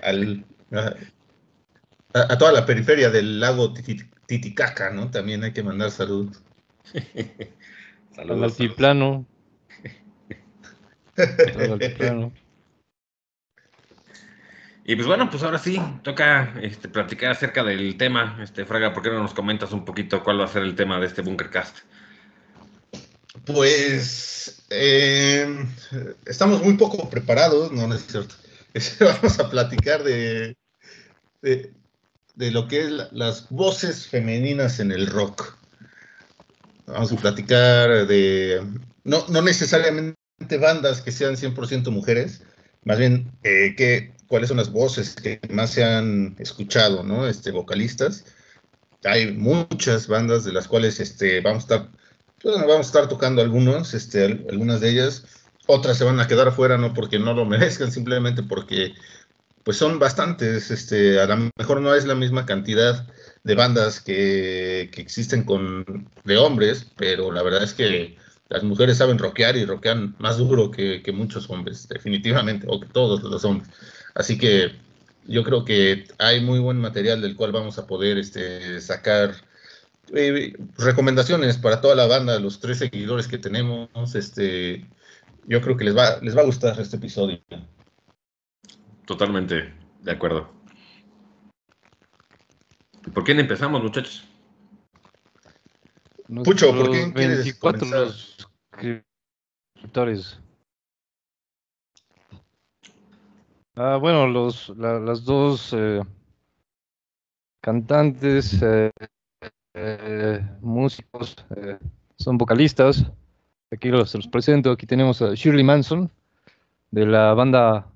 Al, 0.02 0.46
a, 2.14 2.38
toda 2.38 2.52
la 2.52 2.66
periferia 2.66 3.10
del 3.10 3.40
lago 3.40 3.74
Titi- 3.74 4.10
Titicaca, 4.28 4.92
¿no? 4.92 5.10
También 5.10 5.44
hay 5.44 5.52
que 5.54 5.64
mandar 5.64 5.92
saludos. 5.92 6.44
Al 6.94 8.28
Saludos. 8.28 8.52
altiplano. 8.52 9.26
Al 11.18 11.72
altiplano. 11.74 12.32
Y 14.86 14.96
pues 14.96 15.08
bueno, 15.08 15.30
pues 15.30 15.44
ahora 15.44 15.60
sí, 15.60 15.80
toca 16.04 16.54
este, 16.62 16.90
platicar 16.90 17.32
acerca 17.32 17.64
del 17.64 17.96
tema. 17.98 18.40
Este, 18.42 18.66
Fraga, 18.66 18.92
¿por 18.94 19.04
qué 19.04 19.10
no 19.10 19.22
nos 19.22 19.34
comentas 19.36 19.72
un 19.72 19.86
poquito 19.86 20.24
cuál 20.24 20.40
va 20.40 20.46
a 20.46 20.48
ser 20.48 20.64
el 20.64 20.76
tema 20.76 21.00
de 21.00 21.06
este 21.08 21.22
Bunkercast? 21.22 21.80
Pues 23.46 24.64
eh, 24.70 25.48
estamos 26.26 26.64
muy 26.64 26.74
poco 26.78 27.10
preparados, 27.10 27.72
no, 27.72 27.88
no 27.88 27.96
es 27.96 28.06
cierto. 28.08 28.36
Vamos 29.00 29.40
a 29.40 29.50
platicar 29.50 30.04
de, 30.04 30.56
de, 31.42 31.72
lo 32.52 32.68
que 32.68 32.82
es 32.82 32.92
la- 32.92 33.10
las 33.12 33.50
voces 33.50 34.08
femeninas 34.08 34.80
en 34.80 34.92
el 34.92 35.08
rock. 35.08 35.56
Vamos 36.86 37.12
a 37.12 37.16
platicar 37.18 38.08
de, 38.08 38.64
no, 39.04 39.26
no 39.28 39.42
necesariamente 39.42 40.16
bandas 40.60 41.02
que 41.02 41.12
sean 41.12 41.36
100% 41.38 41.92
mujeres, 41.92 42.42
más 42.84 42.98
bien 42.98 43.32
eh, 43.44 44.14
cuáles 44.28 44.48
son 44.50 44.58
las 44.58 44.72
voces 44.72 45.16
que 45.16 45.40
más 45.52 45.72
se 45.72 45.84
han 45.84 46.36
escuchado, 46.40 47.04
¿no? 47.04 47.28
Este, 47.28 47.52
vocalistas. 47.52 48.26
Hay 49.04 49.32
muchas 49.34 50.08
bandas 50.08 50.44
de 50.44 50.54
las 50.54 50.68
cuales 50.68 51.00
este, 51.00 51.42
vamos 51.42 51.64
a 51.64 51.76
estar 51.76 51.99
bueno, 52.44 52.68
vamos 52.68 52.88
a 52.88 52.90
estar 52.90 53.10
tocando 53.10 53.42
algunos, 53.42 53.94
este, 53.94 54.26
al- 54.26 54.46
algunas 54.50 54.82
de 54.82 54.90
ellas. 54.92 55.26
Otras 55.68 55.98
se 55.98 56.04
van 56.04 56.20
a 56.20 56.28
quedar 56.28 56.48
afuera, 56.48 56.78
no 56.78 56.94
porque 56.94 57.20
no 57.20 57.34
lo 57.34 57.46
merezcan, 57.46 57.92
simplemente 57.92 58.44
porque 58.44 58.94
pues 59.64 59.78
son 59.78 60.00
bastantes. 60.00 60.72
Este, 60.72 61.20
a 61.22 61.28
lo 61.28 61.52
mejor 61.58 61.82
no 61.82 61.96
es 61.96 62.06
la 62.06 62.16
misma 62.16 62.46
cantidad 62.46 63.08
de 63.44 63.56
bandas 63.56 64.02
que, 64.02 64.90
que 64.94 65.02
existen 65.02 65.44
con 65.46 66.12
de 66.24 66.38
hombres, 66.38 66.94
pero 66.98 67.32
la 67.32 67.44
verdad 67.44 67.64
es 67.64 67.74
que 67.74 68.18
las 68.50 68.64
mujeres 68.64 68.98
saben 68.98 69.20
rockear 69.20 69.58
y 69.58 69.66
rockean 69.66 70.16
más 70.20 70.38
duro 70.38 70.72
que, 70.72 71.04
que 71.04 71.12
muchos 71.12 71.50
hombres, 71.50 71.88
definitivamente, 71.90 72.68
o 72.70 72.80
que 72.80 72.88
todos 72.90 73.24
los 73.24 73.46
hombres. 73.46 73.72
Así 74.16 74.38
que 74.38 74.74
yo 75.24 75.44
creo 75.44 75.66
que 75.66 76.06
hay 76.18 76.42
muy 76.44 76.60
buen 76.60 76.78
material 76.80 77.22
del 77.22 77.36
cual 77.36 77.52
vamos 77.52 77.78
a 77.78 77.88
poder 77.88 78.18
este, 78.18 78.82
sacar 78.82 79.36
eh, 80.14 80.54
recomendaciones 80.78 81.58
para 81.58 81.82
toda 81.82 81.96
la 81.96 82.08
banda, 82.08 82.40
los 82.40 82.60
tres 82.60 82.78
seguidores 82.80 83.28
que 83.28 83.38
tenemos. 83.38 83.90
Este, 84.16 84.90
yo 85.46 85.62
creo 85.62 85.78
que 85.78 85.86
les 85.86 85.96
va, 85.98 86.18
les 86.22 86.36
va 86.36 86.42
a 86.42 86.46
gustar 86.46 86.80
este 86.80 86.98
episodio. 86.98 87.42
Totalmente 89.06 89.74
de 90.02 90.12
acuerdo. 90.12 90.50
¿Por 93.14 93.24
quién 93.24 93.40
empezamos, 93.40 93.82
muchachos? 93.82 94.28
Pucho, 96.44 96.72
¿por 96.76 96.92
quién 96.92 97.12
quieres 97.12 97.40
24 97.40 97.80
comenzar? 97.80 98.00
los 98.02 98.38
suscriptores. 99.76 100.40
Ah, 103.76 103.98
bueno, 103.98 104.28
los, 104.28 104.70
la- 104.78 105.00
las 105.00 105.24
dos 105.24 105.74
eh, 105.74 106.02
cantantes, 107.62 108.62
eh, 108.62 108.92
eh, 109.82 110.46
músicos, 110.62 111.36
eh, 111.56 111.78
son 112.18 112.38
vocalistas. 112.38 113.06
Aquí 113.72 113.90
los, 113.90 114.16
presento. 114.28 114.72
Aquí 114.72 114.86
tenemos 114.86 115.22
a 115.22 115.34
Shirley 115.34 115.64
Manson, 115.64 116.12
de 116.92 117.06
la 117.06 117.34
banda 117.34 117.88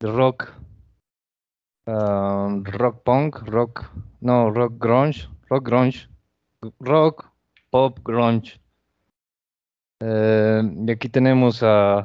de 0.00 0.10
rock, 0.10 0.52
ah, 1.86 2.48
rock 2.64 3.02
punk, 3.04 3.36
rock, 3.46 3.90
no, 4.20 4.50
rock 4.50 4.74
grunge, 4.78 5.28
rock 5.48 5.66
grunge, 5.66 6.08
rock, 6.80 7.30
pop, 7.70 7.98
grunge. 8.02 8.60
Eh, 10.00 10.62
y 10.86 10.90
aquí 10.90 11.08
tenemos 11.08 11.62
a 11.62 12.04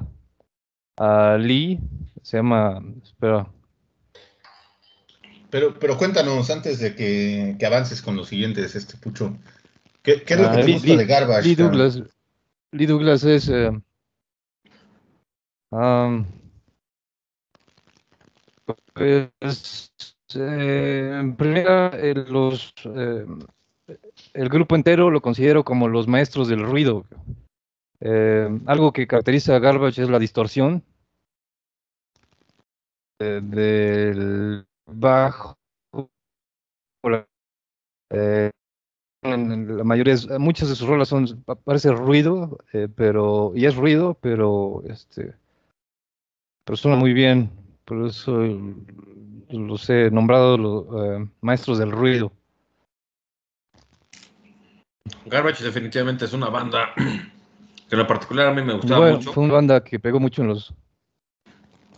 Lee, 1.39 1.79
se 2.21 2.37
llama, 2.37 2.81
espera, 3.03 3.47
Pero, 5.55 5.73
pero 5.79 5.95
cuéntanos 5.97 6.49
antes 6.49 6.79
de 6.79 6.93
que, 6.97 7.55
que 7.57 7.65
avances 7.65 8.01
con 8.01 8.17
los 8.17 8.27
siguientes, 8.27 8.75
este 8.75 8.97
Pucho. 8.97 9.37
¿Qué, 10.03 10.21
qué 10.23 10.33
es 10.33 10.39
lo 10.41 10.47
Ah, 10.47 10.51
que 10.51 10.57
te 10.57 10.65
Lee- 10.65 10.73
gusta 10.73 10.87
Lee- 10.89 10.97
de 10.97 11.05
Garbage? 11.05 11.47
Lee? 11.47 11.55
Douglas. 11.55 12.01
Lee 12.73 12.85
Douglas 12.85 13.23
es. 13.23 13.47
eh, 13.47 13.71
pues, 18.93 19.93
eh, 20.35 21.19
en 21.21 21.37
primera, 21.37 21.87
el, 21.87 22.25
los, 22.29 22.73
eh, 22.93 23.25
el 24.33 24.49
grupo 24.49 24.75
entero 24.75 25.09
lo 25.09 25.21
considero 25.21 25.63
como 25.63 25.87
los 25.87 26.05
maestros 26.05 26.49
del 26.49 26.63
ruido. 26.63 27.05
Eh, 28.01 28.49
algo 28.65 28.91
que 28.91 29.07
caracteriza 29.07 29.55
a 29.55 29.59
Garbage 29.59 30.01
es 30.01 30.09
la 30.09 30.19
distorsión 30.19 30.83
eh, 33.19 33.39
del 33.41 34.65
bajo. 34.87 35.57
eh, 38.11 38.51
en- 39.23 39.77
la 39.77 39.83
mayoría, 39.83 40.15
muchas 40.39 40.69
de 40.69 40.75
sus 40.75 40.87
rolas 40.87 41.07
son, 41.09 41.43
pa- 41.43 41.55
parece 41.55 41.91
ruido, 41.91 42.57
eh, 42.73 42.87
pero, 42.95 43.51
y 43.55 43.65
es 43.65 43.75
ruido, 43.75 44.17
pero 44.21 44.83
este, 44.87 45.33
pero 46.65 46.77
suena 46.77 46.97
muy 46.97 47.13
bien, 47.13 47.51
por 47.85 48.05
eso 48.07 48.43
eh, 48.43 48.59
los 49.49 49.89
he 49.89 50.11
nombrado 50.11 50.57
los 50.57 50.85
eh, 51.05 51.27
maestros 51.41 51.77
del 51.79 51.91
ruido. 51.91 52.31
Garbage 55.25 55.63
definitivamente 55.63 56.25
es 56.25 56.33
una 56.33 56.49
banda 56.49 56.93
que 56.95 57.95
en 57.95 57.99
lo 57.99 58.07
particular 58.07 58.47
a 58.47 58.53
mí 58.53 58.61
me 58.61 58.73
gustaba 58.73 59.01
bueno, 59.01 59.17
mucho. 59.17 59.33
fue 59.33 59.43
una 59.43 59.53
banda 59.53 59.83
que 59.83 59.99
pegó 59.99 60.19
mucho 60.19 60.41
en 60.41 60.49
los, 60.49 60.73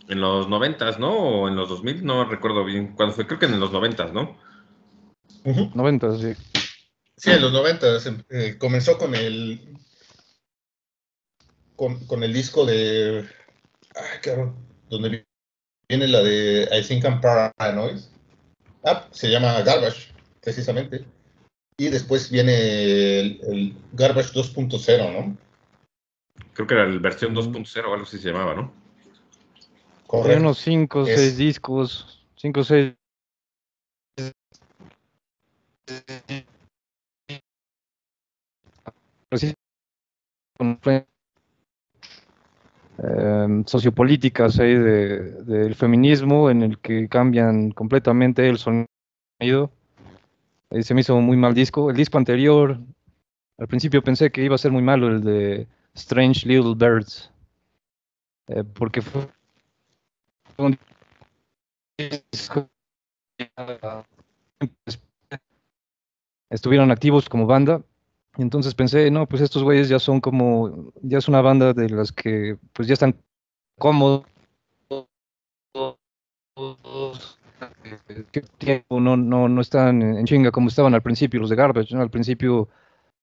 En 0.08 0.20
los 0.20 0.48
noventas, 0.48 0.98
¿no? 0.98 1.12
O 1.12 1.48
en 1.48 1.56
los 1.56 1.68
2000, 1.68 2.04
no 2.04 2.24
recuerdo 2.24 2.64
bien 2.64 2.94
cuándo 2.94 3.14
fue. 3.14 3.26
Creo 3.26 3.38
que 3.38 3.46
en 3.46 3.60
los 3.60 3.72
noventas, 3.72 4.12
¿no? 4.12 4.36
Ujú. 5.44 5.70
90, 5.74 6.18
sí. 6.18 6.34
Sí, 7.16 7.30
en 7.30 7.42
los 7.42 7.52
90 7.52 7.86
comenzó 8.58 8.96
con 8.96 9.14
el 9.14 9.76
con, 11.74 12.06
con 12.06 12.22
el 12.22 12.32
disco 12.32 12.64
de 12.64 13.28
ay, 13.94 14.20
cabrón, 14.22 14.56
donde 14.88 15.26
viene 15.88 16.08
la 16.08 16.22
de 16.22 16.68
I 16.72 16.82
Think 16.86 17.04
I'm 17.04 17.20
Paranoid. 17.20 17.98
Ah, 18.84 19.06
se 19.10 19.28
llama 19.28 19.60
Garbage, 19.62 20.12
precisamente. 20.40 21.04
Y 21.76 21.88
después 21.88 22.30
viene 22.30 23.20
el, 23.20 23.40
el 23.42 23.76
Garbage 23.92 24.32
2.0, 24.32 25.12
¿no? 25.12 25.36
Creo 26.54 26.66
que 26.66 26.74
era 26.74 26.86
la 26.86 26.98
versión 26.98 27.34
2.0 27.34 27.88
o 27.88 27.92
algo 27.92 28.04
así 28.04 28.18
se 28.18 28.30
llamaba, 28.30 28.54
¿no? 28.54 28.72
Hay 30.10 30.36
unos 30.36 30.58
5 30.58 31.00
o 31.00 31.06
Es- 31.06 31.14
6 31.14 31.36
discos, 31.36 32.24
5 32.36 32.60
o 32.60 32.64
6 32.64 32.94
eh, 43.02 43.62
sociopolíticas 43.66 44.58
ahí 44.58 44.74
de- 44.74 45.32
del 45.44 45.74
feminismo 45.74 46.50
en 46.50 46.62
el 46.62 46.78
que 46.78 47.08
cambian 47.08 47.70
completamente 47.70 48.48
el 48.48 48.58
sonido. 48.58 49.70
Eh, 50.70 50.82
se 50.82 50.94
me 50.94 51.02
hizo 51.02 51.20
muy 51.20 51.36
mal 51.36 51.54
disco. 51.54 51.90
El 51.90 51.96
disco 51.96 52.18
anterior, 52.18 52.78
al 53.58 53.68
principio 53.68 54.02
pensé 54.02 54.30
que 54.30 54.42
iba 54.44 54.54
a 54.54 54.58
ser 54.58 54.72
muy 54.72 54.82
malo, 54.82 55.08
el 55.08 55.22
de 55.22 55.68
Strange 55.94 56.46
Little 56.48 56.74
Birds, 56.74 57.30
eh, 58.48 58.64
porque 58.64 59.00
fue 59.02 59.28
estuvieron 66.50 66.90
activos 66.90 67.28
como 67.28 67.46
banda. 67.46 67.82
Y 68.36 68.42
entonces 68.42 68.74
pensé, 68.74 69.10
no, 69.10 69.26
pues 69.26 69.42
estos 69.42 69.64
güeyes 69.64 69.88
ya 69.88 69.98
son 69.98 70.20
como, 70.20 70.92
ya 71.02 71.18
es 71.18 71.28
una 71.28 71.40
banda 71.40 71.72
de 71.72 71.88
las 71.90 72.12
que 72.12 72.56
pues 72.72 72.86
ya 72.86 72.94
están 72.94 73.16
cómodos. 73.78 74.24
¿Qué 78.30 78.42
tiempo 78.58 79.00
no, 79.00 79.16
no, 79.16 79.48
no 79.48 79.60
están 79.60 80.02
en 80.02 80.24
chinga 80.24 80.52
como 80.52 80.68
estaban 80.68 80.94
al 80.94 81.02
principio 81.02 81.40
los 81.40 81.50
de 81.50 81.56
Garbage, 81.56 81.96
Al 81.96 82.10
principio 82.10 82.68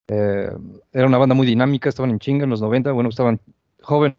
eh, 0.08 0.50
era 0.92 1.08
una 1.08 1.18
banda 1.18 1.36
muy 1.36 1.48
dinámica, 1.48 1.90
estaban 1.90 2.12
en 2.12 2.20
chinga 2.20 2.44
en 2.44 2.50
los 2.50 2.62
90, 2.62 2.92
bueno, 2.92 3.10
estaban 3.10 3.40
jóvenes, 3.82 4.18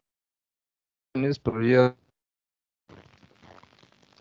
pero 1.43 1.63
ya 1.63 1.95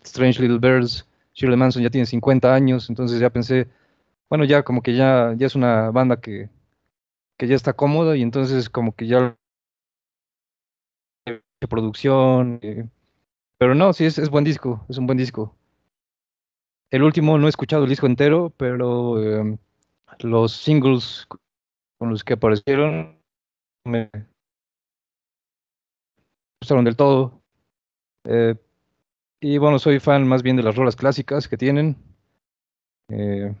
Strange 0.06 0.40
Little 0.40 0.58
Birds, 0.58 1.06
Shirley 1.34 1.56
Manson 1.56 1.82
ya 1.82 1.90
tiene 1.90 2.06
50 2.06 2.54
años, 2.54 2.88
entonces 2.88 3.20
ya 3.20 3.30
pensé, 3.30 3.68
bueno, 4.30 4.44
ya 4.44 4.62
como 4.62 4.82
que 4.82 4.94
ya, 4.94 5.34
ya 5.36 5.46
es 5.46 5.54
una 5.54 5.90
banda 5.90 6.20
que, 6.20 6.48
que 7.38 7.46
ya 7.46 7.56
está 7.56 7.74
cómoda 7.74 8.16
y 8.16 8.22
entonces 8.22 8.70
como 8.70 8.94
que 8.94 9.06
ya 9.06 9.36
producción, 11.68 12.60
eh, 12.62 12.88
pero 13.58 13.74
no, 13.74 13.92
sí, 13.92 14.04
es, 14.04 14.18
es 14.18 14.30
buen 14.30 14.44
disco, 14.44 14.84
es 14.88 14.98
un 14.98 15.06
buen 15.06 15.18
disco. 15.18 15.56
El 16.90 17.02
último 17.02 17.36
no 17.36 17.46
he 17.46 17.50
escuchado 17.50 17.82
el 17.82 17.90
disco 17.90 18.06
entero, 18.06 18.52
pero 18.56 19.20
em, 19.20 19.58
los 20.20 20.52
singles 20.52 21.26
con 21.98 22.10
los 22.10 22.22
que 22.22 22.34
aparecieron 22.34 23.18
me 23.84 24.10
gustaron 26.60 26.84
del 26.84 26.96
todo. 26.96 27.42
Eh, 28.24 28.54
y 29.40 29.58
bueno, 29.58 29.78
soy 29.78 30.00
fan 30.00 30.26
más 30.26 30.42
bien 30.42 30.56
de 30.56 30.62
las 30.62 30.76
rolas 30.76 30.96
clásicas 30.96 31.48
que 31.48 31.56
tienen. 31.56 31.96
Eh, 33.08 33.54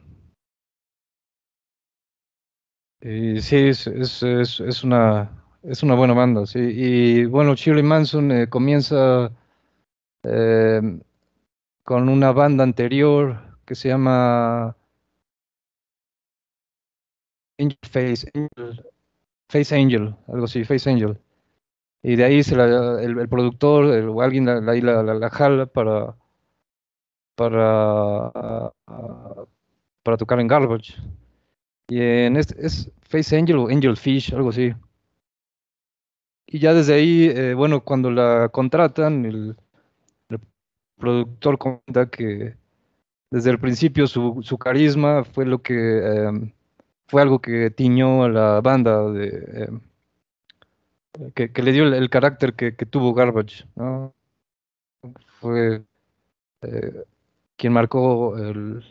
y 3.00 3.40
sí, 3.40 3.56
es, 3.56 3.86
es, 3.86 4.22
es, 4.60 4.84
una, 4.84 5.30
es 5.62 5.82
una 5.82 5.94
buena 5.94 6.14
banda, 6.14 6.46
sí. 6.46 6.58
Y 6.60 7.24
bueno, 7.26 7.54
Shirley 7.54 7.82
Manson 7.82 8.32
eh, 8.32 8.48
comienza 8.48 9.30
con 11.84 12.08
una 12.08 12.32
banda 12.32 12.64
anterior 12.64 13.58
que 13.64 13.74
se 13.74 13.88
llama 13.88 14.76
Angel 17.58 17.76
Face, 17.82 18.24
Face 19.48 19.72
Angel, 19.74 20.14
algo 20.28 20.44
así, 20.44 20.64
Face 20.64 20.88
Angel. 20.88 21.18
Y 22.02 22.16
de 22.16 22.24
ahí 22.24 22.40
el, 22.40 23.28
productor 23.28 23.84
o 23.84 24.22
alguien 24.22 24.46
la, 24.46 24.60
la, 24.60 25.02
la, 25.02 25.30
jala 25.30 25.66
para, 25.66 26.16
para, 27.34 28.32
para 30.02 30.16
tocar 30.16 30.40
en 30.40 30.46
Garbage. 30.46 30.94
Y 31.88 32.00
en 32.00 32.36
este 32.36 32.64
es 32.64 32.90
Face 33.02 33.36
Angel 33.36 33.58
o 33.58 33.68
Angel 33.68 33.96
Fish, 33.96 34.32
algo 34.34 34.50
así. 34.50 34.72
Y 36.46 36.58
ya 36.60 36.74
desde 36.74 36.94
ahí, 36.94 37.24
eh, 37.26 37.54
bueno, 37.54 37.82
cuando 37.82 38.10
la 38.10 38.48
contratan, 38.50 39.24
el, 39.24 39.56
productor 40.96 41.58
comenta 41.58 42.08
que 42.08 42.56
desde 43.30 43.50
el 43.50 43.58
principio 43.58 44.06
su, 44.06 44.40
su 44.42 44.58
carisma 44.58 45.24
fue 45.24 45.44
lo 45.46 45.60
que 45.62 45.74
em, 45.74 46.52
fue 47.06 47.22
algo 47.22 47.40
que 47.40 47.70
tiñó 47.70 48.24
a 48.24 48.28
la 48.28 48.60
banda, 48.60 49.10
de, 49.10 49.64
em, 49.64 49.80
que, 51.34 51.62
le 51.62 51.72
dio 51.72 51.84
el, 51.84 52.10
carácter 52.10 52.54
que, 52.54 52.72
tuvo 52.72 53.14
Garbage. 53.14 53.64
¿no? 53.76 54.14
Fue 55.40 55.82
eh, 56.62 57.04
quien 57.56 57.72
marcó 57.72 58.36
el, 58.36 58.84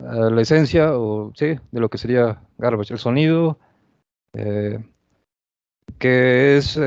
eh, 0.00 0.30
la 0.30 0.40
esencia 0.40 0.96
o 0.96 1.32
sí, 1.34 1.58
de 1.70 1.80
lo 1.80 1.88
que 1.88 1.98
sería 1.98 2.40
Garbage, 2.58 2.94
el 2.94 2.98
sonido. 2.98 3.58
Eh, 4.34 4.78
que 5.98 6.58
es 6.58 6.78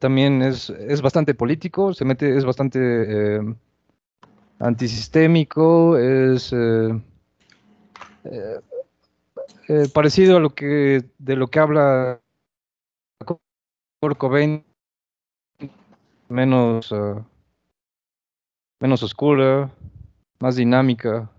también 0.00 0.42
es, 0.42 0.68
es, 0.68 1.00
bastante 1.00 1.34
político, 1.34 1.94
se 1.94 2.04
mete, 2.04 2.36
es 2.36 2.44
bastante 2.44 3.38
antisistémico, 4.58 5.96
es 5.96 6.52
parecido 9.94 10.36
a 10.36 10.40
lo 10.40 10.50
que 10.50 11.04
de 11.18 11.36
lo 11.36 11.46
que 11.46 11.58
habla 11.60 12.20
Kurt 14.04 14.20
menos 16.28 16.92
uh, 16.92 17.24
menos 18.78 19.02
oscura, 19.02 19.70
más 20.40 20.56
dinámica, 20.56 21.30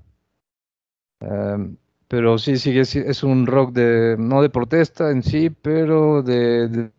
um, 1.21 1.77
pero 2.07 2.39
sí 2.39 2.57
sigue 2.57 2.81
es 2.81 3.23
un 3.23 3.45
rock 3.45 3.71
de 3.71 4.15
no 4.17 4.41
de 4.41 4.49
protesta 4.49 5.11
en 5.11 5.21
sí, 5.21 5.51
pero 5.51 6.23
de, 6.23 6.67
de 6.67 6.91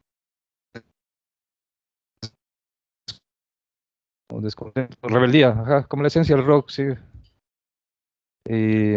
rebeldía, 5.03 5.49
ajá, 5.49 5.83
como 5.89 6.03
la 6.03 6.09
esencia 6.09 6.37
del 6.37 6.47
rock, 6.47 6.69
sí. 6.71 6.85
Y, 8.49 8.95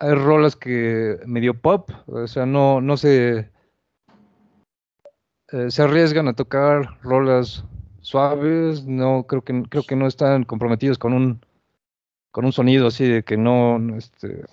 hay 0.00 0.14
rolas 0.14 0.54
que 0.54 1.18
medio 1.26 1.60
pop, 1.60 1.90
o 2.06 2.28
sea, 2.28 2.46
no, 2.46 2.80
no 2.80 2.96
se, 2.96 3.50
eh, 5.52 5.70
se 5.70 5.82
arriesgan 5.82 6.28
a 6.28 6.34
tocar 6.34 6.98
rolas 7.02 7.64
suaves, 8.00 8.84
no 8.84 9.24
creo 9.26 9.42
que 9.42 9.62
creo 9.68 9.82
que 9.82 9.96
no 9.96 10.06
están 10.06 10.44
comprometidos 10.44 10.98
con 10.98 11.12
un 11.12 11.40
con 12.30 12.44
un 12.44 12.52
sonido 12.52 12.86
así 12.86 13.06
de 13.06 13.22
que 13.22 13.36
no, 13.36 13.78
este 13.96 14.44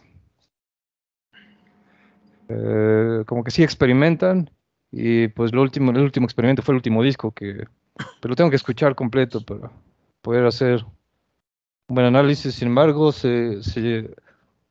eh, 2.47 3.23
como 3.25 3.43
que 3.43 3.51
sí 3.51 3.63
experimentan 3.63 4.49
y 4.91 5.27
pues 5.29 5.53
lo 5.53 5.61
último 5.61 5.91
el 5.91 5.99
último 5.99 6.25
experimento 6.25 6.61
fue 6.61 6.73
el 6.73 6.77
último 6.77 7.03
disco 7.03 7.31
que 7.31 7.65
pero 8.21 8.35
tengo 8.35 8.49
que 8.49 8.55
escuchar 8.55 8.95
completo 8.95 9.41
para 9.41 9.71
poder 10.21 10.45
hacer 10.45 10.85
un 11.87 11.95
buen 11.95 12.07
análisis 12.07 12.55
sin 12.55 12.69
embargo 12.69 13.11
se, 13.11 13.61
se 13.63 14.15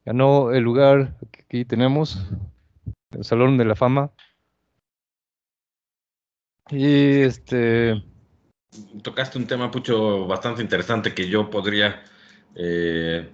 ganó 0.05 0.53
el 0.53 0.63
lugar 0.63 1.15
que 1.31 1.43
aquí 1.43 1.65
tenemos, 1.65 2.27
el 3.11 3.25
Salón 3.25 3.57
de 3.57 3.65
la 3.65 3.75
Fama. 3.75 4.11
Y 6.71 7.23
este. 7.23 8.03
Tocaste 9.03 9.39
un 9.39 9.47
tema, 9.47 9.71
Pucho, 9.71 10.27
bastante 10.27 10.63
interesante 10.63 11.15
que 11.15 11.29
yo 11.29 11.51
podría. 11.51 12.03
Eh, 12.57 13.31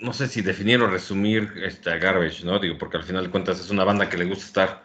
no 0.00 0.12
sé 0.12 0.28
si 0.28 0.42
definir 0.42 0.80
o 0.80 0.86
resumir 0.86 1.52
este, 1.62 1.90
a 1.90 1.98
Garbage, 1.98 2.44
¿no? 2.44 2.58
Digo, 2.58 2.78
porque 2.78 2.96
al 2.96 3.04
final 3.04 3.24
de 3.24 3.30
cuentas 3.30 3.60
es 3.60 3.70
una 3.70 3.84
banda 3.84 4.08
que 4.08 4.16
le 4.16 4.24
gusta 4.24 4.44
estar. 4.44 4.82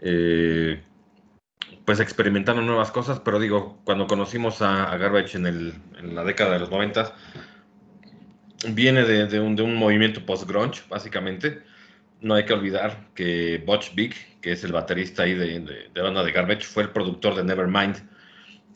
Eh, 0.00 0.82
pues 1.84 2.00
experimentando 2.00 2.62
nuevas 2.62 2.90
cosas, 2.90 3.20
pero 3.20 3.38
digo, 3.38 3.80
cuando 3.84 4.06
conocimos 4.06 4.62
a, 4.62 4.96
Garbage 4.96 5.36
en, 5.36 5.46
el, 5.46 5.74
en 5.98 6.14
la 6.14 6.24
década 6.24 6.52
de 6.52 6.60
los 6.60 6.70
noventas, 6.70 7.12
viene 8.68 9.04
de, 9.04 9.40
un, 9.40 9.56
de 9.56 9.62
un, 9.62 9.74
movimiento 9.74 10.24
post-grunge, 10.24 10.82
básicamente. 10.88 11.62
No 12.20 12.34
hay 12.34 12.44
que 12.44 12.52
olvidar 12.52 13.08
que 13.14 13.62
Butch 13.64 13.94
Big, 13.94 14.14
que 14.40 14.52
es 14.52 14.64
el 14.64 14.72
baterista 14.72 15.24
ahí 15.24 15.34
de, 15.34 15.88
de, 15.92 16.00
banda 16.00 16.22
de 16.22 16.32
Garbage, 16.32 16.64
fue 16.64 16.84
el 16.84 16.90
productor 16.90 17.34
de 17.34 17.44
Nevermind. 17.44 17.96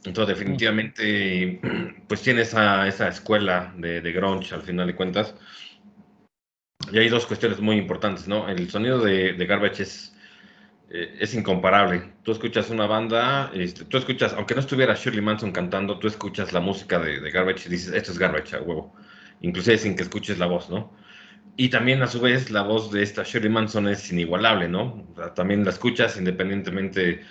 Entonces, 0.04 0.36
definitivamente, 0.36 1.60
pues 2.08 2.22
tiene 2.22 2.42
esa, 2.42 2.86
esa 2.86 3.08
escuela 3.08 3.72
de, 3.76 4.00
grunge, 4.12 4.54
al 4.54 4.62
final 4.62 4.86
de 4.86 4.94
cuentas. 4.94 5.34
Y 6.92 6.98
hay 6.98 7.08
dos 7.08 7.26
cuestiones 7.26 7.60
muy 7.60 7.76
importantes, 7.76 8.28
¿no? 8.28 8.48
El 8.48 8.70
sonido 8.70 8.98
de, 8.98 9.32
Garbage 9.46 9.82
es, 9.82 10.14
eh, 10.90 11.16
es 11.18 11.34
incomparable. 11.34 12.12
Tú 12.22 12.32
escuchas 12.32 12.68
una 12.70 12.86
banda, 12.86 13.50
este, 13.54 13.84
tú 13.86 13.96
escuchas, 13.96 14.34
aunque 14.34 14.54
no 14.54 14.60
estuviera 14.60 14.94
Shirley 14.94 15.22
Manson 15.22 15.52
cantando, 15.52 15.98
tú 15.98 16.08
escuchas 16.08 16.52
la 16.52 16.60
música 16.60 16.98
de, 16.98 17.20
de 17.20 17.30
Garbage 17.30 17.68
y 17.68 17.72
dices, 17.72 17.94
esto 17.94 18.12
es 18.12 18.18
Garbage, 18.18 18.56
a 18.56 18.60
huevo 18.60 18.94
inclusive 19.44 19.78
sin 19.78 19.94
que 19.96 20.02
escuches 20.02 20.38
la 20.38 20.46
voz, 20.46 20.70
¿no? 20.70 20.90
Y 21.56 21.68
también 21.68 22.02
a 22.02 22.06
su 22.08 22.20
vez 22.20 22.50
la 22.50 22.62
voz 22.62 22.90
de 22.90 23.02
esta 23.02 23.22
Sherry 23.22 23.48
Manson 23.48 23.88
es 23.88 24.10
inigualable, 24.10 24.68
¿no? 24.68 25.06
también 25.36 25.64
la 25.64 25.70
escuchas 25.70 26.16
independientemente 26.16 27.22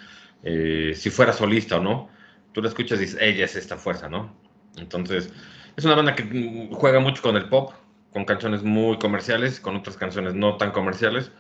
eh, 0.43 0.93
si 0.95 1.09
fuera 1.09 1.33
solista 1.33 1.77
o 1.77 1.81
no. 1.81 2.09
Tú 2.53 2.61
la 2.61 2.69
escuchas 2.69 2.99
y 2.99 3.01
dices, 3.01 3.19
ella 3.19 3.45
es 3.45 3.55
esta 3.55 3.77
fuerza, 3.77 4.07
¿no? 4.07 4.33
Entonces, 4.77 5.33
es 5.75 5.85
una 5.85 5.95
banda 5.95 6.15
que 6.15 6.69
juega 6.71 6.99
mucho 6.99 7.21
con 7.21 7.35
el 7.35 7.49
pop, 7.49 7.73
con 8.11 8.25
canciones 8.25 8.63
muy 8.63 8.97
comerciales, 8.99 9.59
con 9.59 9.75
otras 9.75 9.97
canciones 9.97 10.35
no 10.35 10.57
tan 10.57 10.71
comerciales. 10.71 11.31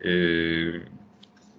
Eh, 0.00 0.84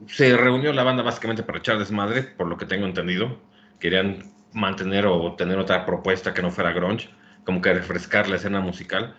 se 0.08 0.38
reunió 0.38 0.72
la 0.74 0.84
banda 0.84 1.04
básicamente 1.04 1.44
para 1.44 1.58
echar 1.60 1.80
desmadre, 1.80 2.24
por 2.24 2.48
lo 2.48 2.58
que 2.58 2.66
tengo 2.66 2.86
entendido. 2.86 3.42
Querían 3.80 4.32
mantener 4.54 5.08
o 5.08 5.34
tener 5.36 5.58
otra 5.58 5.86
propuesta 5.86 6.34
que 6.34 6.42
no 6.42 6.52
fuera 6.52 6.72
grunge 6.72 7.10
como 7.44 7.62
que 7.62 7.74
refrescar 7.74 8.30
la 8.30 8.36
escena 8.36 8.60
musical. 8.60 9.16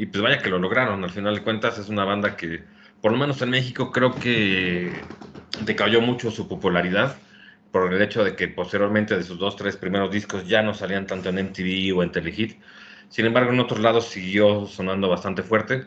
Y 0.00 0.06
pues 0.06 0.22
vaya 0.22 0.40
que 0.42 0.48
lo 0.50 0.58
lograron, 0.58 1.04
al 1.04 1.10
final 1.10 1.34
de 1.34 1.42
cuentas 1.42 1.78
es 1.78 1.88
una 1.90 2.04
banda 2.06 2.34
que, 2.36 2.64
por 3.02 3.12
lo 3.12 3.18
menos 3.18 3.42
en 3.42 3.50
México, 3.50 3.92
creo 3.92 4.18
que 4.18 5.10
decayó 5.58 6.00
mucho 6.00 6.30
su 6.30 6.48
popularidad. 6.48 7.22
por 7.70 7.92
el 7.94 8.02
hecho 8.02 8.24
de 8.24 8.36
que 8.36 8.48
posteriormente 8.48 9.16
de 9.16 9.22
sus 9.24 9.38
dos, 9.38 9.56
tres 9.56 9.76
primeros 9.76 10.10
discos 10.12 10.46
ya 10.48 10.62
no 10.62 10.74
salían 10.74 11.06
tanto 11.06 11.28
en 11.30 11.38
MTV 11.38 11.96
o 11.96 12.02
en 12.02 12.12
Telehit. 12.12 12.60
Sin 13.08 13.26
embargo, 13.26 13.52
en 13.52 13.60
otros 13.60 13.80
lados 13.80 14.08
siguió 14.10 14.66
sonando 14.66 15.08
bastante 15.08 15.42
fuerte. 15.44 15.86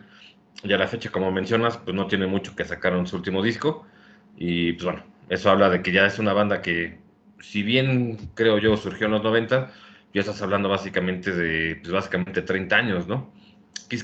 Y 0.64 0.74
a 0.74 0.78
la 0.78 0.88
fecha, 0.88 1.12
como 1.12 1.32
mencionas, 1.32 1.78
pues 1.78 1.96
no 1.96 2.08
tiene 2.08 2.28
mucho 2.28 2.56
que 2.56 2.66
sacar 2.66 2.94
en 2.94 3.08
su 3.08 3.18
último 3.18 3.44
disco. 3.44 3.88
Y 4.36 4.74
pues 4.74 4.86
bueno, 4.86 5.06
eso 5.30 5.52
habla 5.52 5.70
de 5.70 5.82
que 5.84 5.92
ya 5.92 6.06
es 6.08 6.20
una 6.20 6.34
banda 6.34 6.62
que, 6.62 7.04
si 7.40 7.64
bien 7.64 8.32
creo 8.36 8.60
yo 8.60 8.78
surgió 8.78 9.08
en 9.08 9.14
los 9.14 9.24
90, 9.24 9.72
ya 10.14 10.22
estás 10.22 10.42
hablando 10.42 10.70
básicamente 10.70 11.32
de, 11.34 11.78
pues 11.78 11.92
básicamente 11.94 12.42
30 12.44 12.78
años, 12.78 13.08
¿no? 13.08 13.34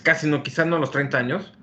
Casi 0.03 0.27
no, 0.27 0.43
quizás 0.43 0.67
no 0.67 0.77
los 0.79 0.91
30 0.91 1.17
años, 1.17 1.53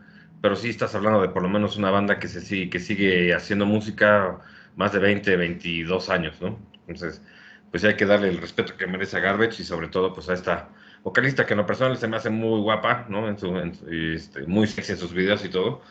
pero 0.41 0.57
sí 0.57 0.71
estás 0.71 0.95
hablando 0.95 1.23
de 1.23 1.29
por 1.29 1.43
lo 1.43 1.49
menos 1.49 1.77
una 1.77 1.91
banda 1.91 2.19
que, 2.19 2.29
se 2.29 2.41
sigue, 2.41 2.71
que 2.71 2.79
sigue 2.81 3.35
haciendo 3.35 3.67
música 3.67 4.39
más 4.77 4.93
de 4.93 4.99
20, 4.99 5.37
22 5.37 6.11
años, 6.11 6.41
¿no? 6.41 6.59
Entonces, 6.87 7.23
pues 7.71 7.85
hay 7.85 7.95
que 7.95 8.07
darle 8.07 8.29
el 8.29 8.39
respeto 8.39 8.77
que 8.77 8.87
merece 8.87 9.17
a 9.17 9.21
Garbage 9.21 9.63
y 9.63 9.65
sobre 9.65 9.89
todo 9.89 10.15
pues 10.15 10.29
a 10.29 10.35
esta 10.35 10.69
vocalista 11.03 11.47
que 11.47 11.55
en 11.55 11.59
lo 11.59 11.67
personal 11.67 11.97
se 11.97 12.09
me 12.09 12.17
hace 12.17 12.31
muy 12.31 12.61
guapa, 12.61 13.07
¿no? 13.09 13.29
En 13.29 13.39
su, 13.39 13.57
este, 13.91 14.47
muy 14.47 14.67
sexy 14.67 14.93
en 14.93 14.99
sus 14.99 15.13
videos 15.13 15.45
y 15.45 15.49
todo. 15.49 15.83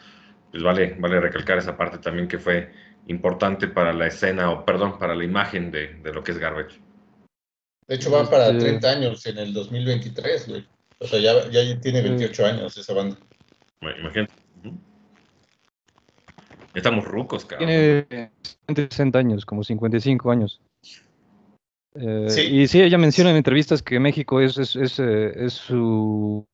Pues 0.51 0.63
vale, 0.63 0.95
vale 0.99 1.19
recalcar 1.19 1.57
esa 1.57 1.75
parte 1.75 1.97
también 1.97 2.27
que 2.27 2.39
fue 2.39 2.71
importante 3.07 3.67
para 3.67 3.93
la 3.93 4.07
escena, 4.07 4.49
o 4.51 4.65
perdón, 4.65 4.97
para 4.97 5.15
la 5.15 5.23
imagen 5.23 5.71
de, 5.71 5.95
de 5.95 6.13
lo 6.13 6.23
que 6.23 6.31
es 6.31 6.37
Garbage. 6.37 6.79
De 7.87 7.95
hecho, 7.95 8.09
van 8.09 8.27
para 8.29 8.57
30 8.57 8.89
años 8.89 9.25
en 9.25 9.37
el 9.37 9.53
2023, 9.53 10.47
güey. 10.47 10.74
O 10.99 11.07
sea, 11.07 11.19
ya, 11.19 11.49
ya 11.49 11.79
tiene 11.79 12.01
28 12.01 12.45
años 12.45 12.77
esa 12.77 12.93
banda. 12.93 13.17
Bueno, 13.81 13.99
imagínate. 13.99 14.33
Estamos 16.73 17.05
rucos, 17.05 17.45
cabrón. 17.45 17.67
Tiene 17.67 18.31
60 18.67 19.17
años, 19.17 19.45
como 19.45 19.63
55 19.63 20.31
años. 20.31 20.61
Eh, 21.95 22.27
Y 22.51 22.67
sí, 22.67 22.81
ella 22.81 22.97
menciona 22.97 23.31
en 23.31 23.37
entrevistas 23.37 23.81
que 23.81 23.99
México 23.99 24.41
es, 24.41 24.57
es, 24.57 24.75
es, 24.75 24.99
eh, 24.99 25.31
es 25.45 25.53
su... 25.53 26.45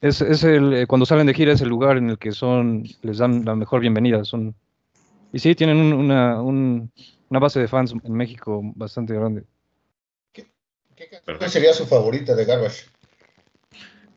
Es, 0.00 0.20
es, 0.20 0.44
el, 0.44 0.72
eh, 0.74 0.86
cuando 0.86 1.04
salen 1.04 1.26
de 1.26 1.34
gira 1.34 1.52
es 1.52 1.60
el 1.60 1.68
lugar 1.68 1.96
en 1.96 2.10
el 2.10 2.18
que 2.18 2.30
son, 2.30 2.84
les 3.02 3.18
dan 3.18 3.44
la 3.44 3.56
mejor 3.56 3.80
bienvenida. 3.80 4.24
Son, 4.24 4.54
y 5.32 5.40
sí, 5.40 5.56
tienen 5.56 5.92
una, 5.92 6.40
un, 6.40 6.92
una 7.28 7.40
base 7.40 7.58
de 7.58 7.66
fans 7.66 7.92
en 8.04 8.12
México 8.12 8.60
bastante 8.76 9.14
grande. 9.14 9.42
¿Qué, 10.98 11.48
sería 11.48 11.72
su 11.72 11.86
favorita 11.86 12.34
de 12.34 12.44
Garbage? 12.44 12.86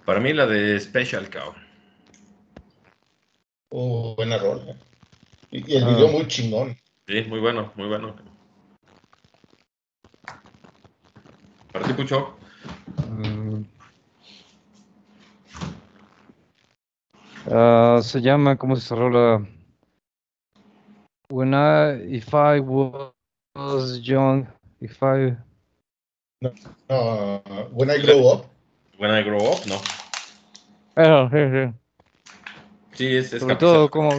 Para 0.04 0.20
mí 0.20 0.34
la 0.34 0.48
de 0.48 0.80
Special 0.80 1.30
Cow. 1.30 1.54
Oh, 3.70 4.16
buena 4.16 4.40
rola. 4.40 4.76
Y, 5.52 5.76
el 5.76 5.86
video 5.86 6.08
ah. 6.08 6.12
muy 6.12 6.28
chingón. 6.28 6.76
Sí, 7.08 7.22
muy 7.28 7.40
bueno, 7.40 7.72
muy 7.76 7.88
bueno. 7.88 8.16
¿Para 11.72 11.86
ti, 11.86 11.94
Pucho? 11.94 12.36
Mm. 13.10 13.64
Uh, 17.46 18.02
se 18.02 18.22
llama, 18.22 18.58
¿cómo 18.58 18.76
se 18.76 18.96
rola? 18.96 19.46
When 21.30 21.54
I, 21.54 22.16
if 22.16 22.34
I 22.34 22.60
was 22.60 24.02
young, 24.02 24.48
if 24.80 25.02
I... 25.04 25.38
No, 26.42 26.52
no, 26.90 27.44
when 27.72 27.92
I 27.92 28.02
grow 28.02 28.28
up. 28.28 28.46
When 28.98 29.12
I 29.12 29.22
grow 29.22 29.52
up, 29.52 29.64
no. 29.68 29.80
Ah, 30.96 31.30
sí, 31.32 31.38
sí. 31.38 31.74
Sí, 32.94 33.16
es, 33.16 33.30
Sobre 33.40 33.58
todo 33.58 33.90
como, 33.92 34.10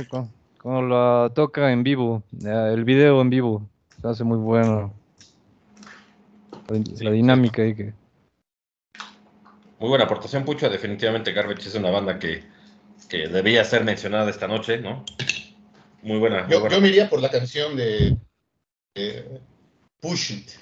como, 0.59 0.83
la 0.83 1.33
toca 1.35 1.73
en 1.73 1.83
vivo, 1.83 2.23
el 2.41 2.85
video 2.85 3.21
en 3.21 3.31
vivo, 3.31 3.69
se 4.01 4.09
hace 4.09 4.25
muy 4.25 4.39
bueno. 4.39 4.95
La, 7.01 7.11
dinámica 7.11 7.63
ahí 7.63 7.75
que... 7.75 7.93
Muy 9.81 9.89
buena 9.89 10.05
aportación, 10.05 10.45
Pucho. 10.45 10.71
Definitivamente 10.71 11.33
Garbage 11.33 11.69
es 11.69 11.75
una 11.75 11.91
banda 11.91 12.21
que, 12.21 12.45
que 13.09 13.27
debía 13.27 13.65
ser 13.65 13.85
mencionada 13.85 14.31
esta 14.31 14.47
noche, 14.47 14.79
¿no? 14.79 15.05
Muy 16.03 16.19
buena. 16.19 16.49
yo, 16.49 16.81
me 16.81 16.89
iría 16.89 17.11
por 17.11 17.21
la 17.21 17.31
canción 17.31 17.77
de, 17.77 18.17
Push 20.01 20.31
It. 20.31 20.62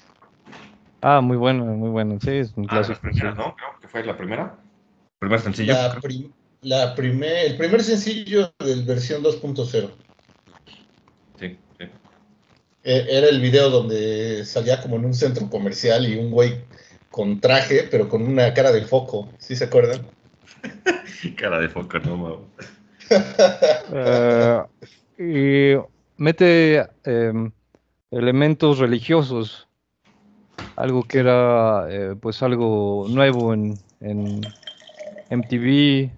Ah, 1.01 1.21
muy 1.21 1.37
bueno, 1.37 1.65
muy 1.65 1.89
bueno. 1.89 2.17
Sí, 2.21 2.31
es 2.31 2.53
un 2.55 2.67
ah. 2.69 2.81
¿no? 2.81 3.55
Creo 3.55 3.79
que 3.81 3.87
fue 3.87 4.03
la 4.03 4.15
primera. 4.15 4.55
Primer 5.19 5.39
sencillo. 5.39 5.73
La, 5.73 5.99
la 6.61 6.95
primer, 6.95 7.45
el 7.47 7.57
primer 7.57 7.83
sencillo 7.83 8.53
del 8.59 8.83
versión 8.83 9.23
2.0. 9.23 9.89
Sí, 11.39 11.57
sí. 11.77 11.85
E, 12.83 13.05
era 13.09 13.27
el 13.27 13.41
video 13.41 13.69
donde 13.69 14.45
salía 14.45 14.81
como 14.81 14.95
en 14.95 15.05
un 15.05 15.13
centro 15.13 15.49
comercial 15.49 16.07
y 16.07 16.17
un 16.17 16.31
güey 16.31 16.63
con 17.09 17.39
traje, 17.39 17.87
pero 17.91 18.07
con 18.07 18.21
una 18.23 18.53
cara 18.53 18.71
de 18.71 18.81
foco, 18.81 19.29
¿sí 19.37 19.55
se 19.55 19.65
acuerdan? 19.65 20.01
cara 21.35 21.59
de 21.59 21.69
foco, 21.69 21.99
no, 21.99 22.17
mames. 22.17 22.71
Eh, 23.93 24.63
y 25.19 25.75
mete 26.15 26.87
em, 27.03 27.51
elementos 28.09 28.79
religiosos, 28.79 29.67
algo 30.81 31.03
que 31.03 31.19
era 31.19 31.85
eh, 31.89 32.15
pues 32.19 32.41
algo 32.41 33.05
nuevo 33.07 33.53
en, 33.53 33.77
en 33.99 34.41
MTV, 35.29 35.69
eh, 35.69 36.11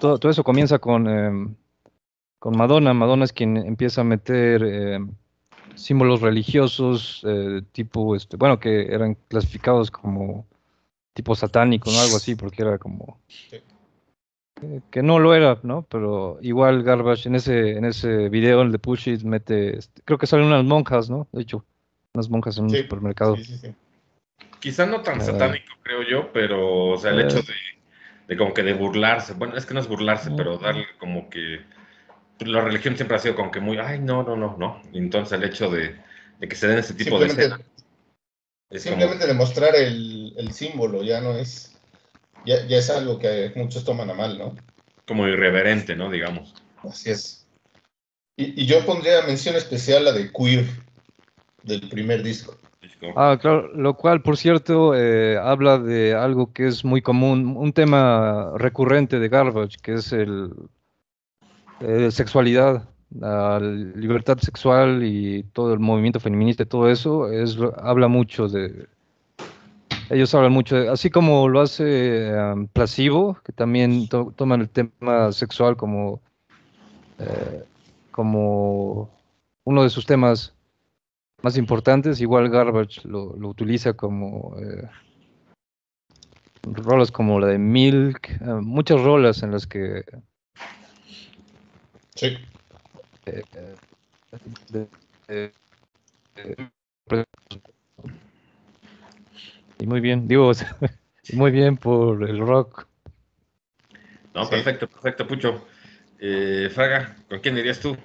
todo, 0.00 0.18
todo, 0.18 0.32
eso 0.32 0.42
comienza 0.42 0.78
con, 0.78 1.06
em, 1.06 1.54
con 2.38 2.56
Madonna. 2.56 2.94
Madonna 2.94 3.24
es 3.24 3.34
quien 3.34 3.58
empieza 3.58 4.00
a 4.00 4.04
meter 4.04 4.62
em, 4.62 5.12
símbolos 5.74 6.22
religiosos, 6.22 7.22
eh, 7.26 7.60
tipo, 7.72 8.16
este, 8.16 8.38
bueno, 8.38 8.58
que 8.58 8.86
eran 8.94 9.14
clasificados 9.28 9.90
como 9.90 10.46
tipo 11.12 11.34
satánico, 11.34 11.90
¿no? 11.90 12.00
Algo 12.00 12.16
así, 12.16 12.36
porque 12.36 12.62
era 12.62 12.78
como... 12.78 13.20
que 14.90 15.02
no 15.02 15.18
lo 15.18 15.34
era, 15.34 15.58
¿no? 15.62 15.82
Pero 15.82 16.38
igual 16.40 16.82
Garbage 16.82 17.28
en 17.28 17.34
ese, 17.34 17.72
en 17.72 17.84
ese 17.84 18.30
video, 18.30 18.62
el 18.62 18.72
de 18.72 18.78
Push 18.78 19.08
It, 19.08 19.22
mete, 19.22 19.76
este, 19.78 20.00
creo 20.06 20.18
que 20.18 20.26
salen 20.26 20.46
unas 20.46 20.64
monjas, 20.64 21.10
¿no? 21.10 21.28
De 21.32 21.42
hecho, 21.42 21.66
unas 22.14 22.28
monjas 22.28 22.58
en 22.58 22.64
un 22.64 22.70
supermercado. 22.70 23.36
Quizá 24.58 24.86
no 24.86 25.02
tan 25.02 25.20
eh. 25.20 25.24
satánico, 25.24 25.74
creo 25.82 26.02
yo, 26.02 26.32
pero, 26.32 26.90
o 26.90 26.96
sea, 26.98 27.12
el 27.12 27.20
hecho 27.20 27.42
de 27.42 27.54
de 28.30 28.36
como 28.36 28.54
que 28.54 28.62
de 28.62 28.74
burlarse. 28.74 29.34
Bueno, 29.34 29.56
es 29.56 29.66
que 29.66 29.74
no 29.74 29.80
es 29.80 29.88
burlarse, 29.88 30.30
pero 30.36 30.56
darle 30.56 30.86
como 30.98 31.28
que 31.28 31.62
la 32.38 32.60
religión 32.60 32.94
siempre 32.94 33.16
ha 33.16 33.20
sido 33.20 33.34
como 33.34 33.50
que 33.50 33.58
muy, 33.58 33.76
ay, 33.78 33.98
no, 33.98 34.22
no, 34.22 34.36
no, 34.36 34.56
no. 34.56 34.80
entonces 34.92 35.36
el 35.36 35.42
hecho 35.42 35.68
de, 35.68 35.96
que 36.40 36.54
se 36.54 36.68
den 36.68 36.78
ese 36.78 36.94
tipo 36.94 37.18
de 37.18 37.26
escenas. 37.26 37.60
Simplemente 38.70 39.26
demostrar 39.26 39.74
el, 39.74 40.32
el, 40.36 40.52
símbolo, 40.52 41.02
ya 41.02 41.20
no 41.20 41.36
es, 41.36 41.76
ya, 42.46 42.64
ya, 42.68 42.78
es 42.78 42.88
algo 42.88 43.18
que 43.18 43.50
muchos 43.56 43.84
toman 43.84 44.10
a 44.10 44.14
mal, 44.14 44.38
¿no? 44.38 44.54
Como 45.08 45.26
irreverente, 45.26 45.96
¿no? 45.96 46.08
Digamos. 46.08 46.54
Así 46.84 47.10
es. 47.10 47.48
Y, 48.36 48.62
y 48.62 48.66
yo 48.66 48.86
pondría 48.86 49.22
mención 49.22 49.56
especial 49.56 50.04
la 50.04 50.12
de 50.12 50.30
Queer, 50.30 50.66
del 51.62 51.88
primer 51.88 52.22
disco. 52.22 52.54
Ah, 53.16 53.38
claro, 53.40 53.68
lo 53.74 53.94
cual, 53.94 54.22
por 54.22 54.36
cierto, 54.36 54.94
eh, 54.94 55.38
habla 55.38 55.78
de 55.78 56.14
algo 56.14 56.52
que 56.52 56.66
es 56.66 56.84
muy 56.84 57.02
común, 57.02 57.54
un 57.56 57.72
tema 57.72 58.52
recurrente 58.56 59.18
de 59.18 59.28
Garbage, 59.28 59.78
que 59.82 59.94
es 59.94 60.12
el 60.12 60.52
eh, 61.80 62.10
sexualidad, 62.10 62.88
la 63.18 63.58
libertad 63.58 64.38
sexual 64.38 65.02
y 65.02 65.44
todo 65.52 65.72
el 65.72 65.80
movimiento 65.80 66.20
feminista 66.20 66.62
y 66.62 66.66
todo 66.66 66.90
eso, 66.90 67.30
es, 67.30 67.56
habla 67.82 68.08
mucho 68.08 68.48
de... 68.48 68.86
Ellos 70.10 70.34
hablan 70.34 70.52
mucho, 70.52 70.76
de, 70.76 70.88
así 70.88 71.08
como 71.08 71.48
lo 71.48 71.60
hace 71.60 72.32
um, 72.34 72.66
que 72.66 73.52
también 73.54 74.08
toman 74.08 74.60
el 74.60 74.68
tema 74.68 75.30
sexual 75.30 75.76
como, 75.76 76.20
eh, 77.18 77.64
como 78.10 79.08
uno 79.64 79.82
de 79.84 79.90
sus 79.90 80.06
temas 80.06 80.52
más 81.42 81.56
importantes, 81.56 82.20
igual 82.20 82.50
Garbage 82.50 83.06
lo, 83.08 83.34
lo 83.36 83.48
utiliza 83.48 83.94
como 83.94 84.56
eh, 84.58 84.88
rolas 86.62 87.10
como 87.10 87.40
la 87.40 87.48
de 87.48 87.58
Milk, 87.58 88.28
eh, 88.28 88.44
muchas 88.60 89.02
rolas 89.02 89.42
en 89.42 89.52
las 89.52 89.66
que... 89.66 90.04
Sí. 92.14 92.36
Eh, 93.26 93.42
y 99.78 99.86
muy 99.86 100.00
bien, 100.00 100.28
digo, 100.28 100.52
muy 101.32 101.50
bien 101.50 101.76
por 101.76 102.28
el 102.28 102.38
rock. 102.38 102.86
No, 104.34 104.48
perfecto, 104.48 104.88
perfecto, 104.88 105.26
Pucho. 105.26 105.66
Fraga, 106.74 107.16
¿con 107.30 107.40
quién 107.40 107.54
dirías 107.54 107.80
tú? 107.80 107.96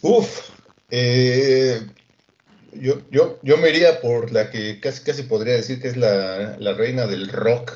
Uf, 0.00 0.50
eh, 0.90 1.80
yo, 2.80 3.00
yo, 3.10 3.38
yo 3.42 3.56
me 3.58 3.70
iría 3.70 4.00
por 4.00 4.32
la 4.32 4.50
que 4.50 4.80
casi, 4.80 5.02
casi 5.04 5.22
podría 5.24 5.54
decir 5.54 5.80
que 5.80 5.88
es 5.88 5.96
la, 5.96 6.56
reina 6.76 7.06
del 7.06 7.28
rock. 7.28 7.72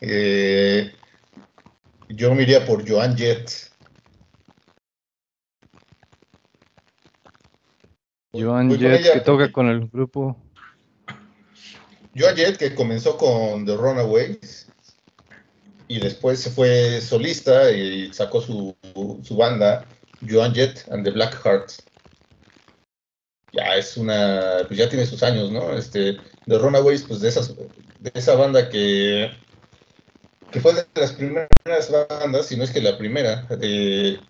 Eh, 0.00 0.92
yo 2.08 2.34
me 2.34 2.42
iría 2.42 2.64
por 2.66 2.88
Joan 2.88 3.16
Jett. 3.16 3.50
Joan 8.32 8.68
voy 8.68 8.78
Jett, 8.78 9.00
ella 9.00 9.12
que 9.14 9.20
toca 9.20 9.52
con 9.52 9.68
el 9.68 9.88
grupo. 9.88 10.36
Joan 12.16 12.36
Jett, 12.36 12.56
que 12.56 12.74
comenzó 12.74 13.16
con 13.16 13.64
The 13.64 13.76
Runaways 13.76 14.68
y 15.88 16.00
después 16.00 16.40
se 16.40 16.50
fue 16.50 17.00
solista 17.00 17.70
y 17.70 18.12
sacó 18.12 18.40
su, 18.40 18.76
su 19.22 19.36
banda, 19.36 19.84
Joan 20.28 20.54
Jett 20.54 20.86
and 20.90 21.04
the 21.04 21.10
Black 21.10 21.40
Hearts. 21.44 21.84
Ya 23.56 23.76
es 23.76 23.96
una, 23.96 24.64
pues 24.66 24.78
ya 24.78 24.88
tiene 24.88 25.06
sus 25.06 25.22
años, 25.22 25.50
¿no? 25.50 25.76
Este, 25.76 26.20
The 26.46 26.58
Runaways, 26.58 27.04
pues 27.04 27.20
de, 27.20 27.28
esas, 27.28 27.54
de 27.56 28.10
esa 28.14 28.34
banda 28.34 28.68
que, 28.68 29.30
que 30.50 30.60
fue 30.60 30.74
de 30.74 30.86
las 30.94 31.12
primeras 31.12 31.90
bandas, 32.08 32.46
si 32.46 32.56
no 32.56 32.64
es 32.64 32.70
que 32.70 32.80
la 32.80 32.98
primera, 32.98 33.42
de 33.58 34.20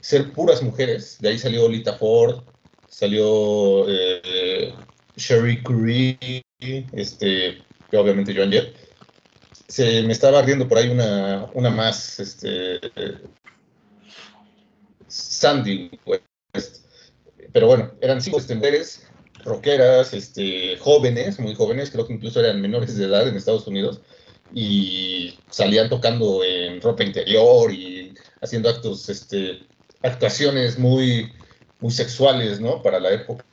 ser 0.00 0.32
puras 0.32 0.62
mujeres. 0.62 1.18
De 1.20 1.28
ahí 1.30 1.38
salió 1.38 1.68
Lita 1.68 1.94
Ford, 1.94 2.44
salió 2.86 3.88
eh, 3.88 4.72
Sherry 5.16 5.62
Curry, 5.62 6.18
este, 6.92 7.64
y 7.90 7.96
obviamente 7.96 8.34
Joan 8.34 8.50
Jett. 8.52 8.76
Se 9.68 10.02
me 10.02 10.12
estaba 10.12 10.42
riendo 10.42 10.68
por 10.68 10.78
ahí 10.78 10.88
una, 10.90 11.50
una 11.54 11.70
más, 11.70 12.18
este, 12.20 12.80
Sandy 15.08 15.90
West. 16.04 16.81
Pero 17.52 17.66
bueno, 17.66 17.92
eran 18.00 18.20
cinco 18.20 18.38
este, 18.38 18.54
mujeres 18.54 19.06
rockeras, 19.44 20.14
este, 20.14 20.76
jóvenes, 20.78 21.38
muy 21.38 21.54
jóvenes, 21.54 21.90
creo 21.90 22.06
que 22.06 22.14
incluso 22.14 22.40
eran 22.40 22.60
menores 22.60 22.96
de 22.96 23.06
edad 23.06 23.26
en 23.28 23.36
Estados 23.36 23.66
Unidos, 23.66 24.00
y 24.54 25.34
salían 25.50 25.88
tocando 25.88 26.44
en 26.44 26.80
ropa 26.80 27.04
interior 27.04 27.72
y 27.72 28.14
haciendo 28.40 28.68
actos, 28.68 29.08
este, 29.08 29.60
actuaciones 30.02 30.78
muy, 30.78 31.32
muy 31.80 31.90
sexuales, 31.90 32.60
¿no? 32.60 32.82
Para 32.82 33.00
la 33.00 33.12
época 33.12 33.44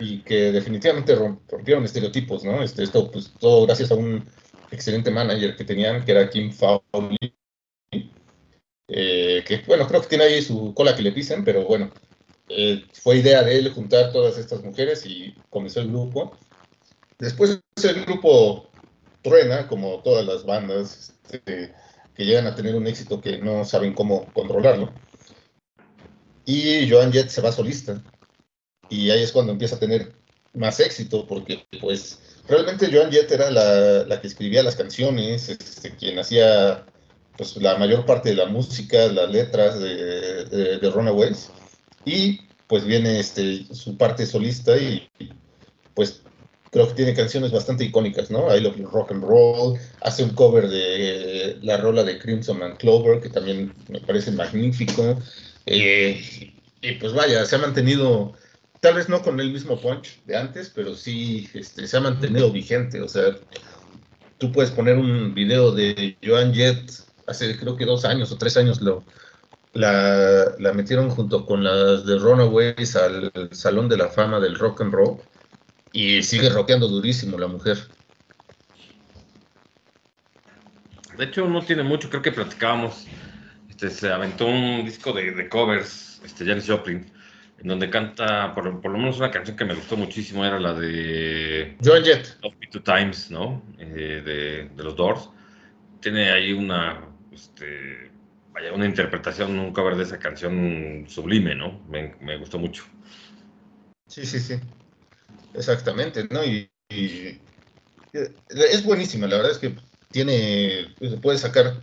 y 0.00 0.22
que 0.22 0.52
definitivamente 0.52 1.16
romp- 1.16 1.40
rompieron 1.48 1.84
estereotipos, 1.84 2.44
¿no? 2.44 2.62
Este, 2.62 2.84
esto, 2.84 3.10
pues, 3.10 3.32
todo 3.38 3.66
gracias 3.66 3.90
a 3.90 3.96
un 3.96 4.24
excelente 4.70 5.10
manager 5.10 5.56
que 5.56 5.64
tenían, 5.64 6.04
que 6.04 6.12
era 6.12 6.30
Kim 6.30 6.52
Fowley, 6.52 7.18
eh, 8.88 9.44
que, 9.46 9.62
bueno, 9.66 9.86
creo 9.86 10.00
que 10.00 10.08
tiene 10.08 10.24
ahí 10.24 10.42
su 10.42 10.72
cola 10.74 10.94
que 10.94 11.02
le 11.02 11.12
pisen, 11.12 11.44
pero 11.44 11.64
bueno, 11.64 11.90
eh, 12.48 12.84
fue 12.92 13.18
idea 13.18 13.42
de 13.42 13.58
él 13.58 13.72
juntar 13.72 14.12
todas 14.12 14.38
estas 14.38 14.62
mujeres 14.62 15.04
y 15.06 15.34
comenzó 15.50 15.80
el 15.80 15.88
grupo. 15.88 16.36
Después 17.18 17.60
el 17.82 18.04
grupo 18.04 18.70
truena, 19.22 19.66
como 19.68 20.00
todas 20.02 20.24
las 20.24 20.44
bandas 20.44 21.14
este, 21.24 21.74
que 22.14 22.24
llegan 22.24 22.46
a 22.46 22.54
tener 22.54 22.74
un 22.74 22.86
éxito 22.86 23.20
que 23.20 23.38
no 23.38 23.64
saben 23.64 23.94
cómo 23.94 24.26
controlarlo. 24.32 24.92
Y 26.44 26.88
Joan 26.88 27.12
Jett 27.12 27.28
se 27.28 27.42
va 27.42 27.52
solista 27.52 28.02
y 28.88 29.10
ahí 29.10 29.22
es 29.22 29.32
cuando 29.32 29.52
empieza 29.52 29.76
a 29.76 29.80
tener 29.80 30.12
más 30.54 30.80
éxito, 30.80 31.26
porque 31.26 31.66
pues 31.80 32.18
realmente 32.48 32.90
Joan 32.90 33.12
Jett 33.12 33.30
era 33.30 33.50
la, 33.50 34.04
la 34.04 34.20
que 34.20 34.28
escribía 34.28 34.62
las 34.62 34.76
canciones, 34.76 35.48
este, 35.48 35.94
quien 35.94 36.18
hacía 36.18 36.86
pues 37.36 37.56
la 37.56 37.76
mayor 37.76 38.06
parte 38.06 38.30
de 38.30 38.36
la 38.36 38.46
música, 38.46 39.06
las 39.08 39.30
letras 39.30 39.78
de, 39.78 40.44
de, 40.46 40.78
de 40.78 40.90
Runaways, 40.90 41.50
y 42.08 42.40
pues 42.66 42.84
viene 42.84 43.20
este, 43.20 43.66
su 43.72 43.96
parte 43.96 44.26
solista 44.26 44.76
y 44.76 45.08
pues 45.94 46.22
creo 46.70 46.88
que 46.88 46.94
tiene 46.94 47.14
canciones 47.14 47.50
bastante 47.50 47.84
icónicas, 47.84 48.30
¿no? 48.30 48.54
I 48.54 48.60
Love 48.60 48.78
Rock 48.92 49.12
and 49.12 49.24
Roll, 49.24 49.78
hace 50.02 50.22
un 50.22 50.30
cover 50.30 50.68
de 50.68 51.58
la 51.62 51.78
rola 51.78 52.04
de 52.04 52.18
Crimson 52.18 52.62
and 52.62 52.76
Clover, 52.76 53.20
que 53.20 53.30
también 53.30 53.72
me 53.88 54.00
parece 54.00 54.30
magnífico, 54.32 55.18
eh, 55.66 56.20
y 56.80 56.92
pues 56.92 57.12
vaya, 57.14 57.44
se 57.44 57.56
ha 57.56 57.58
mantenido 57.58 58.34
tal 58.80 58.94
vez 58.94 59.08
no 59.08 59.22
con 59.22 59.40
el 59.40 59.52
mismo 59.52 59.80
punch 59.80 60.22
de 60.24 60.36
antes, 60.36 60.70
pero 60.74 60.94
sí 60.94 61.48
este, 61.54 61.86
se 61.86 61.96
ha 61.96 62.00
mantenido 62.00 62.50
vigente. 62.52 63.00
O 63.00 63.08
sea, 63.08 63.36
tú 64.38 64.52
puedes 64.52 64.70
poner 64.70 64.98
un 64.98 65.34
video 65.34 65.72
de 65.72 66.16
Joan 66.24 66.54
Jett 66.54 66.90
hace 67.26 67.58
creo 67.58 67.76
que 67.76 67.84
dos 67.84 68.04
años 68.04 68.32
o 68.32 68.38
tres 68.38 68.56
años 68.56 68.80
lo, 68.80 69.04
la, 69.74 70.52
la 70.58 70.72
metieron 70.72 71.10
junto 71.10 71.44
con 71.46 71.64
las 71.64 72.04
de 72.06 72.18
Runaways 72.18 72.96
al 72.96 73.30
Salón 73.52 73.88
de 73.88 73.96
la 73.96 74.08
Fama 74.08 74.40
del 74.40 74.58
Rock 74.58 74.80
and 74.80 74.92
Roll 74.92 75.18
y 75.92 76.22
sigue 76.22 76.48
rockeando 76.48 76.88
durísimo 76.88 77.38
la 77.38 77.48
mujer. 77.48 77.78
De 81.16 81.24
hecho, 81.24 81.48
no 81.48 81.62
tiene 81.62 81.82
mucho, 81.82 82.08
creo 82.08 82.22
que 82.22 82.30
platicábamos. 82.30 83.06
Este, 83.68 83.90
se 83.90 84.10
aventó 84.10 84.46
un 84.46 84.84
disco 84.84 85.12
de, 85.12 85.32
de 85.32 85.48
covers, 85.48 86.20
este, 86.24 86.44
Janis 86.44 86.66
Joplin, 86.68 87.10
en 87.58 87.68
donde 87.68 87.90
canta, 87.90 88.54
por, 88.54 88.80
por 88.80 88.92
lo 88.92 88.98
menos 88.98 89.18
una 89.18 89.30
canción 89.30 89.56
que 89.56 89.64
me 89.64 89.74
gustó 89.74 89.96
muchísimo, 89.96 90.44
era 90.44 90.60
la 90.60 90.74
de 90.74 91.76
Joan 91.84 92.04
Jett. 92.04 92.38
Love 92.42 92.54
Me 92.60 92.66
Two 92.68 92.82
Times, 92.82 93.30
¿no? 93.32 93.62
Eh, 93.78 94.22
de, 94.24 94.70
de 94.76 94.82
los 94.84 94.94
Doors. 94.94 95.28
Tiene 96.00 96.30
ahí 96.30 96.52
una, 96.52 97.00
este, 97.32 98.12
una 98.74 98.86
interpretación, 98.86 99.58
un 99.58 99.72
cover 99.72 99.96
de 99.96 100.04
esa 100.04 100.18
canción 100.18 101.06
sublime, 101.08 101.54
¿no? 101.54 101.80
Me, 101.88 102.14
gustó 102.38 102.58
mucho. 102.58 102.84
Sí, 104.06 104.24
sí, 104.26 104.40
sí. 104.40 104.54
Exactamente, 105.54 106.28
¿no? 106.30 106.44
Y, 106.44 106.70
y- 106.90 107.42
es 108.12 108.84
buenísima, 108.84 109.26
la 109.26 109.36
verdad 109.36 109.52
es 109.52 109.58
que 109.58 109.76
tiene, 110.10 110.96
se 111.00 111.18
puede 111.18 111.38
sacar 111.38 111.82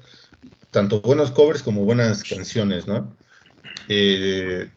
tanto 0.72 1.02
buenos 1.02 1.32
covers 1.32 1.64
como 1.64 1.86
buenas 1.86 2.24
canciones, 2.24 2.88
¿no? 2.88 3.18
Eh, 3.90 4.70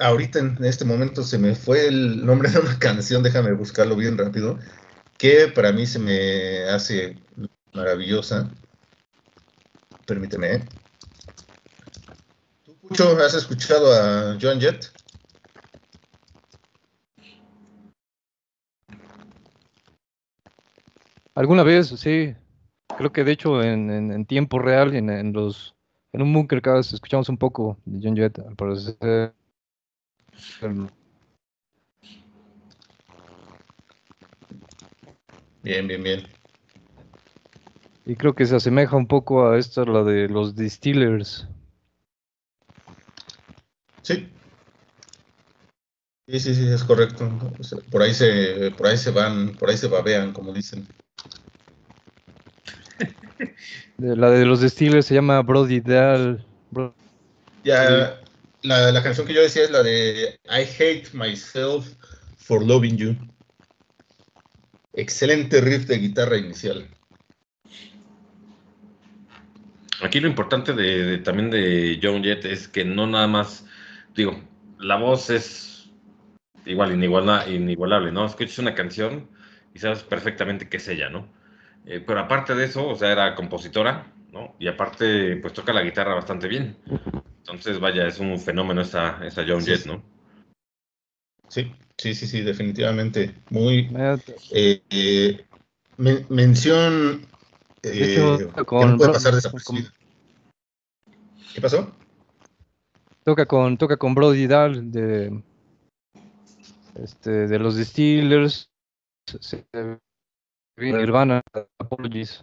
ahorita 0.00 0.38
en 0.38 0.64
este 0.64 0.84
momento 0.84 1.22
se 1.22 1.38
me 1.38 1.54
fue 1.54 1.86
el 1.88 2.24
nombre 2.24 2.50
de 2.50 2.58
una 2.58 2.78
canción, 2.78 3.22
déjame 3.22 3.52
buscarlo 3.52 3.96
bien 3.96 4.18
rápido, 4.18 4.58
que 5.18 5.48
para 5.48 5.72
mí 5.72 5.86
se 5.86 5.98
me 5.98 6.64
hace 6.64 7.18
maravillosa. 7.74 8.54
Permíteme. 10.06 10.54
¿eh? 10.54 10.68
¿Tú, 12.64 12.74
Pucho, 12.76 13.16
has 13.18 13.34
escuchado 13.34 13.92
a 13.92 14.38
Joan 14.40 14.60
Jett? 14.60 14.86
Alguna 21.34 21.62
vez, 21.62 21.88
sí. 21.88 22.34
Creo 22.96 23.12
que 23.12 23.24
de 23.24 23.32
hecho 23.32 23.62
en, 23.62 23.90
en- 23.90 24.12
en 24.12 24.24
tiempo 24.26 24.58
real, 24.58 24.94
en, 24.94 25.10
en 25.10 25.32
los 25.32 25.74
en 26.12 26.22
un 26.22 26.32
Bunkercast 26.32 26.92
escuchamos 26.94 27.28
un 27.28 27.38
poco 27.38 27.76
de 27.84 27.98
John 28.02 28.16
Jett, 28.16 28.38
al 28.38 28.54
parecer. 28.54 29.34
Bien, 35.62 35.88
bien, 35.88 36.02
bien. 36.02 36.43
Y 38.06 38.16
creo 38.16 38.34
que 38.34 38.44
se 38.44 38.56
asemeja 38.56 38.96
un 38.96 39.06
poco 39.06 39.48
a 39.48 39.58
esta, 39.58 39.84
la 39.84 40.02
de 40.02 40.28
los 40.28 40.54
Distillers. 40.54 41.46
Sí. 44.02 44.28
Sí, 46.28 46.40
sí, 46.40 46.54
sí, 46.54 46.68
es 46.68 46.84
correcto. 46.84 47.30
Por 47.90 48.02
ahí 48.02 48.14
se, 48.14 48.70
por 48.72 48.86
ahí 48.86 48.96
se 48.96 49.10
van, 49.10 49.56
por 49.56 49.70
ahí 49.70 49.76
se 49.76 49.88
babean, 49.88 50.32
como 50.32 50.52
dicen. 50.52 50.86
La 53.98 54.30
de 54.30 54.44
los 54.44 54.60
Distillers 54.60 55.06
se 55.06 55.14
llama 55.14 55.40
Brody 55.42 55.80
Dal. 55.80 56.44
Bro- 56.70 56.94
Ya, 57.62 58.20
la, 58.62 58.90
la 58.92 59.02
canción 59.02 59.26
que 59.26 59.34
yo 59.34 59.40
decía 59.42 59.64
es 59.64 59.70
la 59.70 59.82
de 59.82 60.38
I 60.44 60.62
hate 60.78 61.08
myself 61.14 61.86
for 62.36 62.62
loving 62.64 62.96
you. 62.96 63.16
Excelente 64.92 65.60
riff 65.60 65.86
de 65.86 65.98
guitarra 65.98 66.36
inicial. 66.36 66.88
Aquí 70.04 70.20
lo 70.20 70.28
importante 70.28 70.74
de, 70.74 71.02
de- 71.04 71.18
también 71.18 71.50
de 71.50 71.98
John 72.02 72.22
Jett 72.22 72.44
es 72.44 72.68
que 72.68 72.84
no 72.84 73.06
nada 73.06 73.26
más, 73.26 73.66
digo, 74.14 74.38
la 74.78 74.96
voz 74.96 75.30
es 75.30 75.90
igual, 76.66 76.92
iniguala- 76.92 77.48
inigualable, 77.48 78.12
¿no? 78.12 78.26
Escuchas 78.26 78.58
una 78.58 78.74
canción 78.74 79.30
y 79.72 79.78
sabes 79.78 80.02
perfectamente 80.02 80.68
que 80.68 80.76
es 80.76 80.88
ella, 80.88 81.08
¿no? 81.08 81.26
Eh, 81.86 82.04
pero 82.06 82.20
aparte 82.20 82.54
de 82.54 82.66
eso, 82.66 82.86
o 82.86 82.94
sea, 82.96 83.12
era 83.12 83.34
compositora, 83.34 84.12
¿no? 84.30 84.54
Y 84.58 84.68
aparte, 84.68 85.36
pues 85.36 85.54
toca 85.54 85.72
la 85.72 85.82
guitarra 85.82 86.14
bastante 86.14 86.48
bien. 86.48 86.76
Entonces, 87.38 87.80
vaya, 87.80 88.06
es 88.06 88.18
un 88.20 88.38
fenómeno 88.38 88.82
esa, 88.82 89.24
esa 89.26 89.42
John 89.48 89.62
Sí, 89.62 89.70
Jett. 89.70 89.86
¿no? 89.86 90.02
Sí, 91.48 91.74
sí, 91.96 92.14
sí, 92.14 92.26
sí, 92.26 92.42
definitivamente. 92.42 93.34
Muy 93.48 93.90
eh, 94.50 94.82
eh, 94.90 95.44
men- 95.96 96.26
mención 96.28 97.26
eh, 97.82 98.48
que 98.56 98.64
con 98.64 98.90
no 98.92 98.96
puede 98.98 99.12
pasar 99.12 99.34
desapercibida. 99.34 99.93
¿Qué 101.54 101.60
pasó? 101.60 101.92
toca 103.22 103.46
con 103.46 103.78
toca 103.78 103.96
con 103.96 104.14
Brody 104.14 104.46
Dal 104.46 104.90
de 104.92 105.40
este 106.96 107.46
de 107.46 107.58
los 107.58 107.76
Distillers. 107.76 108.68
se- 109.40 109.64
Nirvana, 110.76 111.40
Apologies. 111.78 112.42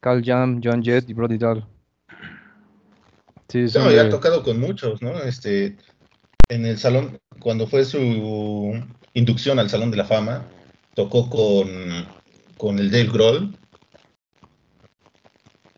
Cal 0.00 0.22
Jam, 0.24 0.60
John 0.62 0.82
Jett 0.82 1.08
y 1.08 1.14
Brody 1.14 1.38
Dal. 1.38 1.66
Sí, 3.48 3.64
No, 3.74 3.90
ya 3.90 4.02
ha 4.02 4.10
tocado 4.10 4.42
con 4.42 4.60
muchos, 4.60 5.00
¿no? 5.00 5.18
Este, 5.22 5.78
en 6.48 6.66
el 6.66 6.78
salón, 6.78 7.18
cuando 7.40 7.66
fue 7.66 7.84
su 7.86 8.78
inducción 9.14 9.58
al 9.58 9.70
Salón 9.70 9.90
de 9.90 9.96
la 9.96 10.04
Fama, 10.04 10.46
tocó 10.94 11.28
con, 11.30 11.66
con 12.58 12.78
el 12.78 12.90
Dale 12.90 13.06
Grohl. 13.10 13.56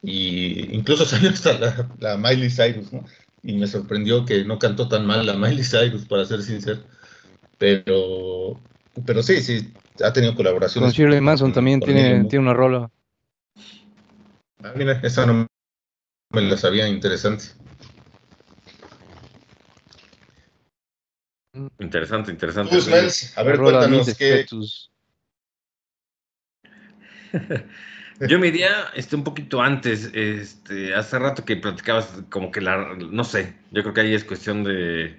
Y 0.03 0.75
incluso 0.75 1.05
salió 1.07 1.31
hasta 1.31 1.59
la, 1.59 1.89
la 1.99 2.17
Miley 2.17 2.51
Cyrus, 2.51 2.93
¿no? 2.93 3.05
Y 3.43 3.55
me 3.55 3.67
sorprendió 3.67 4.25
que 4.25 4.45
no 4.45 4.59
cantó 4.59 4.89
tan 4.89 5.07
mal 5.07 5.25
la 5.27 5.35
Miley 5.35 5.65
Cyrus, 5.65 6.05
para 6.07 6.25
ser 6.25 6.43
sincero. 6.43 6.83
Pero, 7.59 8.59
pero 9.07 9.23
sí, 9.23 9.43
sí, 9.43 9.73
ha 10.03 10.13
tenido 10.13 10.33
Con 10.33 10.39
colaboraciones. 10.39 10.93
Shirley 10.95 11.21
Manson 11.21 11.53
también 11.53 11.81
con 11.81 11.87
tiene, 11.89 12.25
tiene 12.25 12.45
una 12.45 12.55
rola. 12.55 12.91
Ah, 14.63 14.73
mira, 14.77 15.01
esa 15.03 15.25
no 15.25 15.47
me 16.33 16.43
la 16.43 16.57
sabía 16.57 16.87
interesante. 16.89 17.45
Interesante, 21.79 22.31
interesante. 22.31 22.77
Tú, 22.77 22.91
a 23.37 23.43
ver, 23.43 23.59
cuéntanos 23.59 24.15
qué. 24.17 24.47
Yo 28.29 28.39
me 28.39 28.49
iría 28.49 28.91
este, 28.95 29.17
un 29.17 29.25
poquito 29.25 29.63
antes. 29.63 30.11
Este, 30.13 30.95
hace 30.95 31.19
rato 31.19 31.45
que 31.45 31.57
platicabas 31.57 32.23
como 32.29 32.51
que 32.51 32.61
la, 32.61 32.95
no 32.95 33.25
sé, 33.25 33.55
yo 33.71 33.83
creo 33.83 33.95
que 33.95 34.01
ahí 34.03 34.15
es 34.15 34.25
cuestión 34.25 34.63
de, 34.63 35.19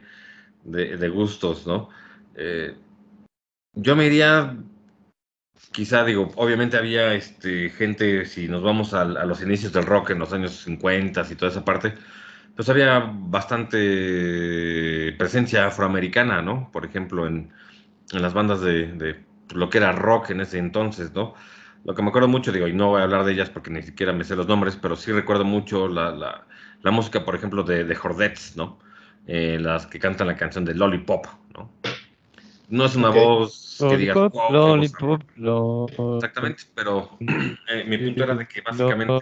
de, 0.63 1.09
gustos, 1.09 1.65
¿no? 1.65 1.89
Eh, 2.35 2.75
yo 3.73 3.95
me 3.95 4.05
iría, 4.05 4.55
quizá 5.71 6.05
digo, 6.05 6.31
obviamente 6.35 6.77
había 6.77 7.13
este, 7.15 7.69
gente, 7.71 8.25
si 8.25 8.47
nos 8.47 8.61
vamos 8.61 8.93
a, 8.93 9.05
los 9.05 9.41
inicios 9.41 9.73
del 9.73 9.85
rock 9.85 10.11
en 10.11 10.19
los 10.19 10.31
años 10.33 10.51
50 10.63 11.25
y 11.31 11.35
toda 11.35 11.51
esa 11.51 11.65
parte, 11.65 11.93
pues 12.55 12.69
había 12.69 12.99
bastante 12.99 15.13
presencia 15.17 15.67
afroamericana, 15.67 16.41
¿no? 16.43 16.69
Por 16.71 16.85
ejemplo, 16.85 17.25
en, 17.25 17.51
en 18.11 18.21
las 18.21 18.33
bandas 18.33 18.61
de, 18.61 18.91
de 18.93 19.25
lo 19.55 19.69
que 19.69 19.79
era 19.79 19.91
rock 19.91 20.31
en 20.31 20.41
ese 20.41 20.59
entonces, 20.59 21.13
¿no? 21.13 21.33
Lo 21.83 21.95
que 21.95 22.01
me 22.03 22.09
acuerdo 22.09 22.27
mucho, 22.27 22.51
digo, 22.51 22.67
y 22.67 22.73
no 22.73 22.89
voy 22.89 23.01
a 23.01 23.03
hablar 23.05 23.23
de 23.25 23.31
ellas 23.33 23.49
porque 23.49 23.71
ni 23.71 23.81
siquiera 23.81 24.13
me 24.13 24.23
sé 24.23 24.35
los 24.35 24.47
nombres, 24.47 24.75
pero 24.75 24.95
sí 24.95 25.11
recuerdo 25.11 25.43
mucho 25.45 25.87
la, 25.87 26.11
la- 26.11 26.47
la 26.83 26.91
música, 26.91 27.23
por 27.25 27.35
ejemplo, 27.35 27.63
de, 27.63 27.83
de 27.83 27.95
Jordettes, 27.95 28.55
¿no? 28.55 28.79
Eh, 29.27 29.57
las 29.59 29.85
que 29.87 29.99
cantan 29.99 30.27
la 30.27 30.35
canción 30.35 30.65
de 30.65 30.73
Lollipop, 30.75 31.25
¿no? 31.55 31.71
No 32.69 32.85
es 32.85 32.95
una 32.95 33.09
voz 33.09 33.77
que 33.89 33.97
digas, 33.97 34.15
Lollipop, 34.15 34.33
"Wow, 34.33 34.51
lollipop, 34.77 35.01
lollipop. 35.01 35.29
Exactamente, 36.15 36.63
pero 36.75 37.17
eh, 37.67 37.83
mi 37.87 37.97
punto 37.97 38.23
era 38.23 38.35
de 38.35 38.47
que 38.47 38.61
básicamente 38.61 39.13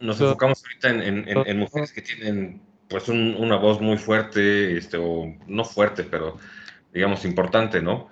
nos 0.00 0.20
enfocamos 0.20 0.62
ahorita 0.64 0.90
en, 0.90 1.02
en- 1.02 1.28
en- 1.28 1.36
en 1.46 1.58
mujeres 1.58 1.92
que 1.92 2.02
tienen 2.02 2.62
pues 2.88 3.08
un- 3.08 3.34
una 3.38 3.56
voz 3.56 3.80
muy 3.80 3.98
fuerte, 3.98 4.76
este, 4.78 4.96
o 4.98 5.34
no 5.46 5.64
fuerte, 5.64 6.04
pero 6.04 6.38
digamos 6.92 7.24
importante, 7.24 7.82
¿no? 7.82 8.08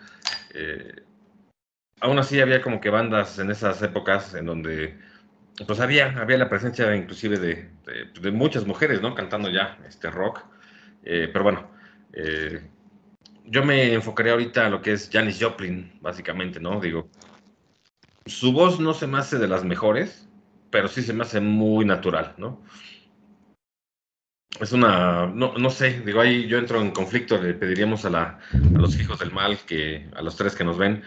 Eh, 0.54 1.02
aún 2.07 2.19
así 2.21 2.40
había 2.40 2.62
como 2.62 2.81
que 2.81 2.88
bandas 2.88 3.38
en 3.40 3.51
esas 3.51 3.83
épocas 3.83 4.35
en 4.35 4.47
donde 4.47 4.97
pues 5.66 5.81
había, 5.81 6.16
había 6.19 6.38
la 6.38 6.49
presencia 6.49 6.95
inclusive 6.95 7.38
de, 7.38 7.69
de 8.21 8.31
muchas 8.31 8.64
mujeres, 8.64 9.03
¿no? 9.03 9.14
Cantando 9.14 9.51
ya 9.51 9.77
este 9.88 10.11
rock. 10.11 10.45
Eh, 11.03 11.29
pero 11.33 11.42
bueno, 11.42 11.71
eh, 12.12 12.61
yo 13.45 13.64
me 13.64 13.92
enfocaría 13.92 14.33
ahorita 14.33 14.66
a 14.66 14.71
lo 14.71 14.83
que 14.83 14.92
es 14.92 15.11
Janis 15.12 15.38
Joplin, 15.40 15.99
básicamente, 16.01 16.61
¿no? 16.61 16.81
Digo, 16.81 17.09
su 18.25 18.53
voz 18.53 18.79
no 18.79 18.95
se 18.95 19.09
me 19.09 19.19
hace 19.19 19.38
de 19.38 19.49
las 19.49 19.64
mejores, 19.64 20.29
pero 20.71 20.87
sí 20.87 21.03
se 21.03 21.12
me 21.12 21.23
hace 21.23 21.40
muy 21.40 21.85
natural, 21.85 22.35
¿no? 22.38 22.62
Es 24.61 24.73
una, 24.73 25.27
no, 25.27 25.55
no 25.59 25.71
sé, 25.71 26.01
digo, 26.01 26.21
ahí 26.21 26.47
yo 26.47 26.59
entro 26.59 26.81
en 26.81 26.92
conflicto, 26.92 27.40
le 27.40 27.55
pediríamos 27.55 28.05
a, 28.05 28.11
la, 28.11 28.38
a 28.53 28.79
los 28.79 28.99
hijos 28.99 29.19
del 29.19 29.33
mal, 29.33 29.59
que 29.66 30.09
a 30.14 30.23
los 30.23 30.37
tres 30.37 30.55
que 30.55 30.64
nos 30.64 30.79
ven, 30.79 31.03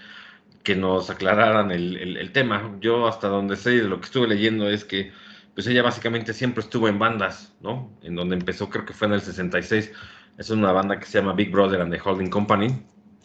que 0.63 0.75
nos 0.75 1.09
aclararan 1.09 1.71
el, 1.71 1.97
el- 1.97 2.17
el 2.17 2.31
tema. 2.31 2.75
Yo 2.81 3.07
hasta 3.07 3.27
donde 3.27 3.55
sé 3.55 3.71
de 3.71 3.83
lo 3.87 3.99
que 3.99 4.05
estuve 4.05 4.27
leyendo 4.27 4.69
es 4.69 4.85
que 4.85 5.11
pues 5.53 5.67
ella 5.67 5.81
básicamente 5.83 6.33
siempre 6.33 6.61
estuvo 6.63 6.87
en 6.87 6.99
bandas, 6.99 7.55
¿no? 7.61 7.97
En 8.03 8.15
donde 8.15 8.35
empezó 8.35 8.69
creo 8.69 8.85
que 8.85 8.93
fue 8.93 9.07
en 9.07 9.13
el 9.15 9.21
66. 9.21 9.91
Es 10.37 10.49
una 10.49 10.71
banda 10.71 10.99
que 10.99 11.05
se 11.05 11.19
llama 11.19 11.33
Big 11.33 11.51
Brother 11.51 11.81
and 11.81 11.93
the 11.93 11.99
Holding 12.03 12.29
Company. 12.29 12.81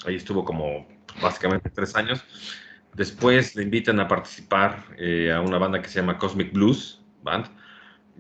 Ahí 0.07 0.17
estuvo 0.17 0.45
como 0.45 0.87
básicamente 1.23 1.71
tres 1.71 1.95
años. 1.97 2.25
Después 2.95 3.57
le 3.57 3.63
invitan 3.65 3.99
a 4.01 4.09
participar 4.09 4.85
eh, 4.99 5.33
a 5.33 5.41
una 5.41 5.59
banda 5.59 5.83
que 5.83 5.89
se 5.89 6.01
llama 6.01 6.19
Cosmic 6.19 6.53
Blues 6.53 7.01
Band. 7.23 7.47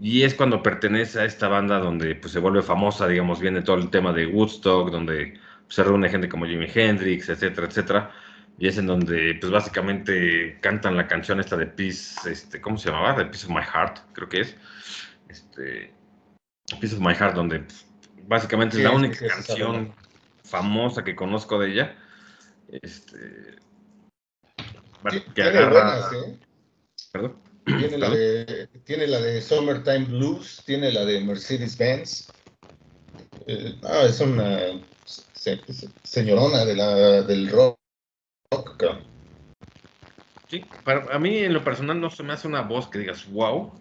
Y 0.00 0.22
es 0.22 0.35
cuando 0.35 0.62
pertenece 0.62 1.20
a 1.20 1.24
esta 1.24 1.48
banda 1.48 1.79
donde 1.79 2.14
pues, 2.16 2.33
se 2.33 2.40
vuelve 2.40 2.62
famosa, 2.62 3.07
digamos, 3.07 3.40
viene 3.40 3.62
todo 3.62 3.77
el 3.77 3.90
tema 3.90 4.12
de 4.12 4.27
Woodstock, 4.27 4.90
donde 4.90 5.38
se 5.68 5.85
reúne 5.85 6.09
gente 6.09 6.29
como 6.29 6.46
Jimi 6.46 6.66
Hendrix, 6.74 7.29
etcétera, 7.29 7.66
etcétera. 7.68 8.11
Y 8.59 8.69
es 8.69 8.79
en 8.79 8.87
donde, 8.87 9.35
pues 9.40 9.51
básicamente 9.53 10.59
cantan 10.61 10.97
la 10.97 11.09
canción 11.09 11.40
esta 11.40 11.57
de 11.57 11.67
Peace, 11.67 12.31
este, 12.31 12.61
¿cómo 12.61 12.79
se 12.79 12.88
llamaba? 12.90 13.14
De 13.19 13.27
Peace 13.27 13.47
of 13.47 13.51
My 13.53 13.62
Heart, 13.62 13.99
creo 14.12 14.29
que 14.29 14.40
es. 14.43 14.55
Este, 15.29 15.93
Peace 16.81 16.95
of 16.95 17.01
My 17.01 17.14
Heart, 17.14 17.35
donde 17.35 17.61
pues, 17.61 17.85
básicamente 18.29 18.77
Sí, 18.77 18.83
es 18.83 18.88
la 18.88 18.93
única 18.97 19.17
sí, 19.17 19.27
canción 19.27 19.95
famosa 20.45 21.03
que 21.03 21.17
conozco 21.17 21.59
de 21.59 21.73
ella. 21.73 21.97
Este, 22.69 23.57
que 25.11 25.21
Tiene 25.35 25.49
agarra- 25.51 25.71
buenas, 25.71 26.12
¿eh? 26.12 26.38
Perdón. 27.12 27.37
Tiene 27.64 27.99
la, 27.99 28.11
de, 28.11 28.69
tiene 28.85 29.07
la 29.07 29.21
de 29.21 29.40
Summertime 29.40 30.05
Blues, 30.05 30.62
tiene 30.67 30.93
la 30.93 31.05
de 31.05 31.21
Mercedes 31.21 31.77
Benz. 31.79 32.31
Eh, 33.47 33.75
ah, 33.85 34.03
es 34.07 34.21
una 34.21 34.59
se- 35.05 35.61
se- 35.73 35.88
señorona 36.03 36.64
de 36.64 36.77
la, 36.77 36.95
del 37.23 37.51
rock. 37.51 37.79
Sí, 40.48 40.70
para 40.85 41.14
a 41.14 41.18
mí 41.18 41.38
en 41.38 41.52
lo 41.54 41.64
personal 41.64 42.00
no 42.00 42.11
se 42.11 42.22
me 42.22 42.33
hace 42.33 42.46
una 42.46 42.62
voz 42.62 42.88
que 42.88 42.98
digas 42.98 43.30
wow, 43.33 43.72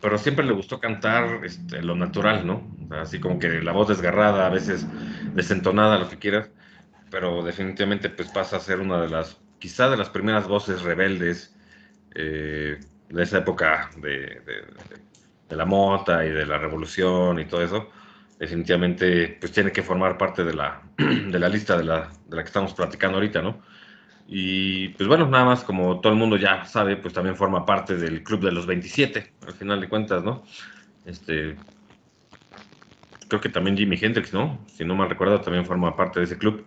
pero 0.00 0.18
siempre 0.18 0.44
le 0.44 0.52
gustó 0.52 0.80
cantar 0.80 1.44
este, 1.44 1.82
lo 1.82 1.94
natural, 1.94 2.46
¿no? 2.46 2.62
Así 2.90 3.20
como 3.20 3.38
que 3.38 3.48
la 3.62 3.72
voz 3.72 3.88
desgarrada, 3.88 4.46
a 4.46 4.50
veces 4.50 4.86
desentonada, 5.34 5.98
lo 5.98 6.08
que 6.08 6.18
quieras, 6.18 6.50
pero 7.10 7.42
definitivamente 7.42 8.10
pues 8.10 8.28
pasa 8.28 8.56
a 8.56 8.60
ser 8.60 8.80
una 8.80 9.00
de 9.00 9.08
las, 9.08 9.40
quizá 9.58 9.88
de 9.88 9.96
las 9.96 10.10
primeras 10.10 10.46
voces 10.46 10.82
rebeldes 10.82 11.56
eh, 12.14 12.78
de 13.08 13.22
esa 13.22 13.38
época 13.38 13.90
de 13.96 14.42
la 15.48 15.64
mota 15.64 16.24
y 16.26 16.30
de 16.30 16.44
la 16.44 16.58
revolución 16.58 17.38
y 17.40 17.46
todo 17.46 17.62
eso. 17.62 17.88
Definitivamente 18.38 19.36
pues 19.40 19.50
tiene 19.52 19.72
que 19.72 19.82
formar 19.82 20.16
parte 20.16 20.44
de 20.44 20.54
la, 20.54 20.82
de 20.96 21.38
la 21.38 21.48
lista 21.48 21.76
de 21.76 21.84
la, 21.84 22.08
de 22.28 22.36
la 22.36 22.42
que 22.42 22.48
estamos 22.48 22.72
platicando 22.74 23.16
ahorita, 23.16 23.42
¿no? 23.42 23.60
Y 24.30 24.88
pues 24.90 25.08
bueno, 25.08 25.26
nada 25.26 25.46
más 25.46 25.64
como 25.64 26.00
todo 26.00 26.12
el 26.12 26.18
mundo 26.18 26.36
ya 26.36 26.64
sabe, 26.66 26.96
pues 26.96 27.14
también 27.14 27.34
forma 27.34 27.64
parte 27.64 27.96
del 27.96 28.22
club 28.22 28.44
de 28.44 28.52
los 28.52 28.66
27, 28.66 29.32
al 29.46 29.54
final 29.54 29.80
de 29.80 29.88
cuentas, 29.88 30.22
¿no? 30.22 30.44
Este, 31.06 31.56
creo 33.26 33.40
que 33.40 33.48
también 33.48 33.76
Jimi 33.76 33.98
Hendrix, 34.00 34.32
¿no? 34.34 34.58
Si 34.66 34.84
no 34.84 34.94
mal 34.94 35.08
recuerdo, 35.08 35.40
también 35.40 35.64
forma 35.64 35.96
parte 35.96 36.20
de 36.20 36.26
ese 36.26 36.36
club. 36.36 36.66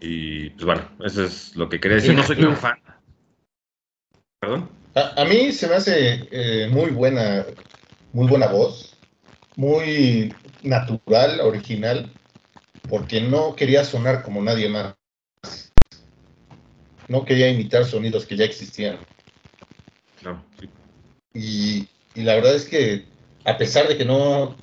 Y 0.00 0.50
pues 0.50 0.64
bueno, 0.64 0.82
eso 1.04 1.24
es 1.24 1.56
lo 1.56 1.68
que 1.68 1.80
quería 1.80 1.96
decir. 1.96 2.14
No 2.14 2.22
soy 2.22 2.36
tan 2.36 2.56
fan. 2.56 2.78
¿Perdón? 4.38 4.68
A, 4.94 5.22
a 5.22 5.24
mí 5.24 5.50
se 5.50 5.66
me 5.66 5.74
hace 5.74 6.28
eh, 6.30 6.68
muy 6.70 6.90
buena, 6.90 7.44
muy 8.12 8.28
buena 8.28 8.46
voz, 8.46 8.96
muy 9.56 10.32
natural, 10.62 11.40
original, 11.40 12.10
porque 12.88 13.20
no 13.20 13.54
quería 13.54 13.84
sonar 13.84 14.22
como 14.22 14.42
nadie 14.42 14.68
más. 14.68 14.94
No 17.08 17.24
quería 17.24 17.50
imitar 17.50 17.84
sonidos 17.84 18.26
que 18.26 18.36
ya 18.36 18.44
existían. 18.44 18.98
No, 20.22 20.44
sí. 20.60 20.68
Y, 21.34 21.88
y 22.14 22.22
la 22.22 22.34
verdad 22.34 22.54
es 22.54 22.66
que, 22.66 23.04
a 23.44 23.56
pesar 23.56 23.88
de 23.88 23.96
que 23.96 24.04
no, 24.04 24.56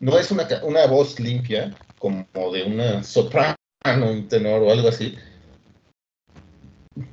no 0.00 0.18
es 0.18 0.30
una, 0.30 0.46
una 0.62 0.86
voz 0.86 1.18
limpia, 1.20 1.76
como 1.98 2.26
de 2.52 2.64
una 2.64 3.02
soprano, 3.02 3.56
un 3.84 4.28
tenor 4.28 4.62
o 4.62 4.70
algo 4.70 4.88
así, 4.88 5.16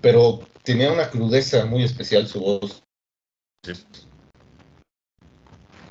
pero 0.02 0.46
tenía 0.64 0.92
una 0.92 1.10
crudeza 1.10 1.66
muy 1.66 1.84
especial 1.84 2.28
su 2.28 2.40
voz. 2.40 2.84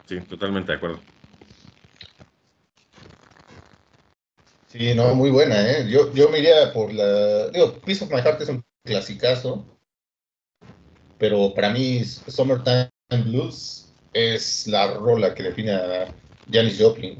sí, 0.07 0.21
totalmente 0.23 0.73
de 0.73 0.77
acuerdo. 0.79 1.01
Sí, 4.71 4.95
no, 4.95 5.17
muy 5.17 5.31
buena, 5.31 5.69
¿eh? 5.69 5.91
Yo, 5.91 6.15
yo 6.15 6.29
me 6.29 6.39
iría 6.39 6.73
por 6.73 6.95
la... 6.95 7.49
Digo, 7.49 7.75
Piece 7.81 8.05
of 8.05 8.11
My 8.13 8.21
Heart 8.21 8.41
es 8.41 8.49
un 8.51 8.65
clasicazo, 8.85 9.67
pero 11.19 11.53
para 11.53 11.71
mí 11.71 12.05
Summertime 12.05 12.89
Blues 13.25 13.93
es 14.13 14.69
la 14.69 14.95
rola 14.95 15.35
que 15.35 15.43
define 15.43 15.73
a 15.73 16.15
Janis 16.53 16.81
Joplin. 16.81 17.19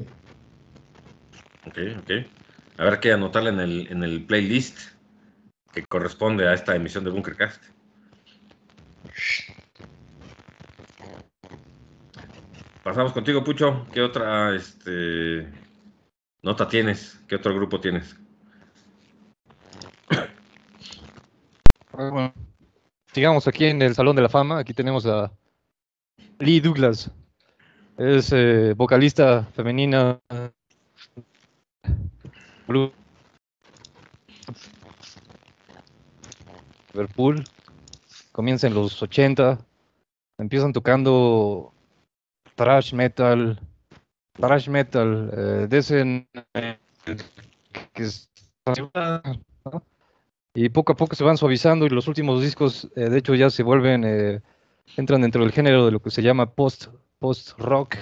Ok, 1.67 1.77
ok. 1.99 2.11
A 2.77 2.85
ver 2.85 2.99
qué 3.01 3.11
anotarle 3.11 3.49
en 3.49 3.59
el, 3.59 3.87
en 3.91 4.03
el 4.05 4.25
playlist 4.25 4.79
que 5.73 5.83
corresponde 5.83 6.47
a 6.47 6.53
esta 6.53 6.73
emisión 6.73 7.03
de 7.03 7.11
Bunkercast. 7.11 7.61
pasamos 12.81 13.11
contigo, 13.11 13.43
Pucho. 13.43 13.85
¿Qué 13.93 14.01
otra 14.01 14.55
este, 14.55 15.47
nota 16.41 16.67
tienes? 16.67 17.19
¿Qué 17.27 17.35
otro 17.35 17.53
grupo 17.55 17.79
tienes? 17.79 18.15
Bueno, 21.93 22.33
sigamos 23.13 23.47
aquí 23.47 23.65
en 23.65 23.81
el 23.81 23.93
Salón 23.95 24.15
de 24.15 24.21
la 24.21 24.29
Fama. 24.29 24.59
Aquí 24.59 24.73
tenemos 24.73 25.05
a 25.05 25.31
Lee 26.39 26.59
Douglas. 26.59 27.11
Es 27.97 28.31
eh, 28.31 28.73
vocalista 28.75 29.43
femenina. 29.53 30.19
Liverpool. 36.93 37.43
Comienza 38.31 38.67
en 38.67 38.73
los 38.73 39.01
80. 39.01 39.59
Empiezan 40.37 40.73
tocando 40.73 41.73
thrash 42.55 42.93
metal. 42.93 43.59
Thrash 44.41 44.67
metal. 44.69 45.31
eh, 45.33 45.67
de 45.69 45.77
ese 45.77 46.27
eh, 46.55 46.77
y 50.53 50.69
poco 50.69 50.93
a 50.93 50.95
poco 50.95 51.15
se 51.15 51.23
van 51.23 51.37
suavizando 51.37 51.85
y 51.85 51.89
los 51.89 52.07
últimos 52.07 52.41
discos 52.41 52.89
eh, 52.95 53.09
de 53.09 53.17
hecho 53.19 53.35
ya 53.35 53.49
se 53.49 53.63
vuelven 53.63 54.03
eh, 54.03 54.41
entran 54.97 55.21
dentro 55.21 55.43
del 55.43 55.51
género 55.51 55.85
de 55.85 55.91
lo 55.91 55.99
que 55.99 56.11
se 56.11 56.21
llama 56.21 56.51
post 56.51 56.87
post 57.19 57.57
rock 57.59 57.95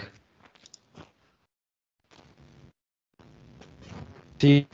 sí 4.39 4.67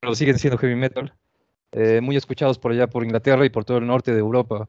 pero 0.00 0.14
siguen 0.14 0.38
siendo 0.38 0.58
heavy 0.58 0.76
metal 0.76 1.12
eh, 1.72 2.00
muy 2.00 2.16
escuchados 2.16 2.58
por 2.58 2.72
allá 2.72 2.86
por 2.86 3.04
Inglaterra 3.04 3.44
y 3.44 3.50
por 3.50 3.64
todo 3.64 3.78
el 3.78 3.86
norte 3.86 4.12
de 4.12 4.20
Europa 4.20 4.68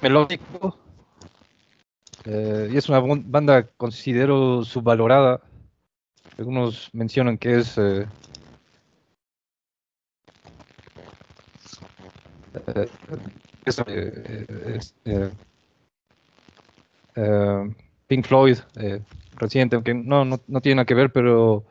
melódico 0.00 0.78
eh, 2.24 2.68
y 2.72 2.76
es 2.76 2.88
una 2.88 3.00
banda 3.00 3.66
considero 3.76 4.64
subvalorada. 4.64 5.40
Algunos 6.38 6.88
mencionan 6.92 7.36
que 7.38 7.58
es 7.58 7.76
eh, 7.78 8.06
eh, 17.16 17.74
Pink 18.06 18.26
Floyd 18.26 18.58
reciente, 19.36 19.76
aunque 19.76 19.94
no, 19.94 20.24
no, 20.24 20.40
no 20.46 20.60
tiene 20.60 20.76
nada 20.76 20.86
que 20.86 20.94
ver, 20.94 21.12
pero 21.12 21.64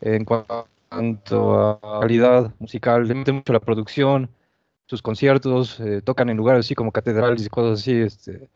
en 0.00 0.24
cuanto 0.24 1.60
a 1.60 2.00
calidad 2.00 2.54
musical, 2.58 3.08
le 3.08 3.14
meten 3.14 3.36
mucho 3.36 3.52
la 3.52 3.60
producción, 3.60 4.30
sus 4.86 5.02
conciertos, 5.02 5.80
eh, 5.80 6.02
tocan 6.02 6.28
en 6.28 6.36
lugares 6.36 6.66
así 6.66 6.74
como 6.74 6.92
catedrales 6.92 7.46
y 7.46 7.48
cosas 7.48 7.80
así, 7.80 7.92
este, 7.92 8.48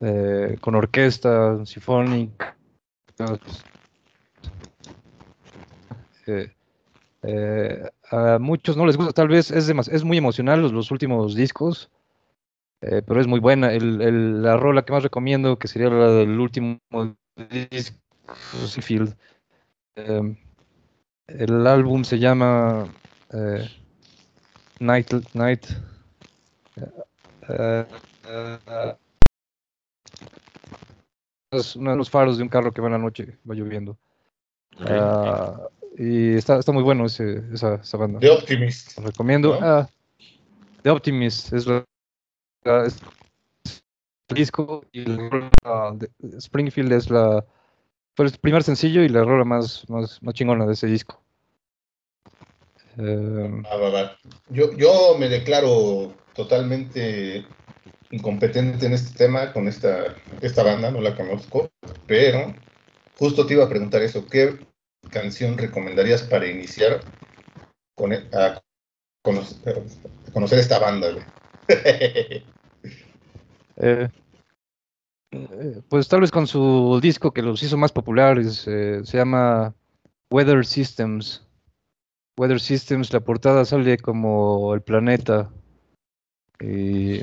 eh, 0.00 0.56
con 0.60 0.74
orquesta, 0.74 1.64
sinfónica. 1.64 2.56
Eh, 7.24 7.88
a 8.10 8.38
muchos 8.40 8.76
no 8.76 8.86
les 8.86 8.96
gusta, 8.96 9.12
tal 9.12 9.28
vez 9.28 9.50
es, 9.50 9.68
es 9.68 10.04
muy 10.04 10.18
emocional 10.18 10.60
los, 10.60 10.90
últimos 10.90 11.34
discos, 11.34 11.90
pero 12.80 13.20
es 13.20 13.26
muy 13.26 13.38
buena. 13.40 13.72
El, 13.72 14.00
el- 14.02 14.42
la 14.42 14.56
rola 14.56 14.84
que 14.84 14.92
más 14.92 15.02
recomiendo, 15.04 15.58
que 15.58 15.68
sería 15.68 15.88
la 15.88 16.10
del 16.10 16.38
último 16.40 16.78
disco. 17.70 17.96
Em, 19.94 20.36
el 21.28 21.66
álbum 21.66 22.04
se 22.04 22.18
llama 22.18 22.86
Night. 24.82 25.12
Night 25.34 25.64
eh, 27.48 27.86
eh, 28.28 28.96
es 31.52 31.76
uno 31.76 31.92
de 31.92 31.96
los 31.96 32.10
faros 32.10 32.36
de 32.36 32.42
un 32.42 32.48
carro 32.48 32.72
que 32.72 32.80
va 32.80 32.88
en 32.88 32.92
la 32.92 32.98
noche, 32.98 33.38
va 33.48 33.54
lloviendo. 33.54 33.96
Ah, 34.80 35.68
y 35.96 36.34
está, 36.34 36.58
está 36.58 36.72
muy 36.72 36.82
bueno 36.82 37.06
ese, 37.06 37.44
esa, 37.52 37.74
esa 37.76 37.96
banda. 37.96 38.18
The 38.18 38.30
Optimist. 38.30 38.98
Lo 38.98 39.06
recomiendo. 39.06 39.60
¿no? 39.60 39.66
Ah, 39.66 39.88
The 40.82 40.90
Optimist 40.90 41.52
es, 41.52 41.66
la- 41.66 41.84
la- 42.64 42.86
es 42.86 43.00
el 44.30 44.36
disco 44.36 44.84
y 44.92 45.04
de 45.04 46.10
Springfield 46.38 46.92
es 46.92 47.10
la 47.10 47.44
fue 48.16 48.26
el 48.26 48.32
primer 48.38 48.62
sencillo 48.62 49.02
y 49.02 49.08
la 49.08 49.24
rola 49.24 49.44
más, 49.44 49.88
más, 49.88 50.22
más 50.22 50.34
chingona 50.34 50.66
de 50.66 50.72
ese 50.72 50.86
disco. 50.86 51.21
Eh, 52.98 53.62
Ah, 53.70 53.76
va, 53.76 53.90
va. 53.90 54.16
Yo, 54.50 54.72
yo 54.76 55.16
me 55.18 55.28
declaro 55.28 56.12
totalmente 56.34 57.44
incompetente 58.10 58.86
en 58.86 58.92
este 58.92 59.16
tema 59.16 59.52
con 59.52 59.68
esta, 59.68 60.14
esta 60.42 60.62
banda, 60.62 60.90
no 60.90 61.00
la 61.00 61.16
conozco, 61.16 61.70
pero 62.06 62.54
justo 63.18 63.46
te 63.46 63.54
iba 63.54 63.64
a 63.64 63.68
preguntar 63.68 64.02
eso, 64.02 64.26
¿qué 64.26 64.58
canción 65.10 65.56
recomendarías 65.56 66.22
para 66.22 66.46
iniciar 66.46 67.00
con, 67.94 68.12
e- 68.12 68.28
a, 68.32 68.62
conocer, 69.22 69.82
a 70.28 70.32
conocer 70.32 70.58
esta 70.58 70.78
banda? 70.78 71.08
eh, 71.68 72.44
eh, 75.30 75.80
pues 75.88 76.08
tal 76.08 76.20
vez 76.20 76.30
con 76.30 76.46
su 76.46 76.98
disco 77.02 77.32
que 77.32 77.42
los 77.42 77.62
hizo 77.62 77.78
más 77.78 77.92
populares, 77.92 78.66
eh, 78.66 79.00
se 79.04 79.16
llama 79.16 79.74
Weather 80.30 80.66
Systems. 80.66 81.42
Weather 82.36 82.60
Systems, 82.60 83.12
la 83.12 83.20
portada 83.20 83.64
sale 83.64 83.98
como 83.98 84.74
el 84.74 84.82
planeta. 84.82 85.50
Y 86.60 87.20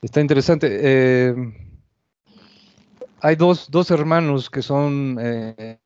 está 0.00 0.20
interesante. 0.20 0.68
eh, 0.70 1.34
hay 3.20 3.36
dos, 3.36 3.70
dos 3.70 3.90
hermanos 3.90 4.48
que 4.50 4.62
son 4.62 5.18
eh, 5.20 5.78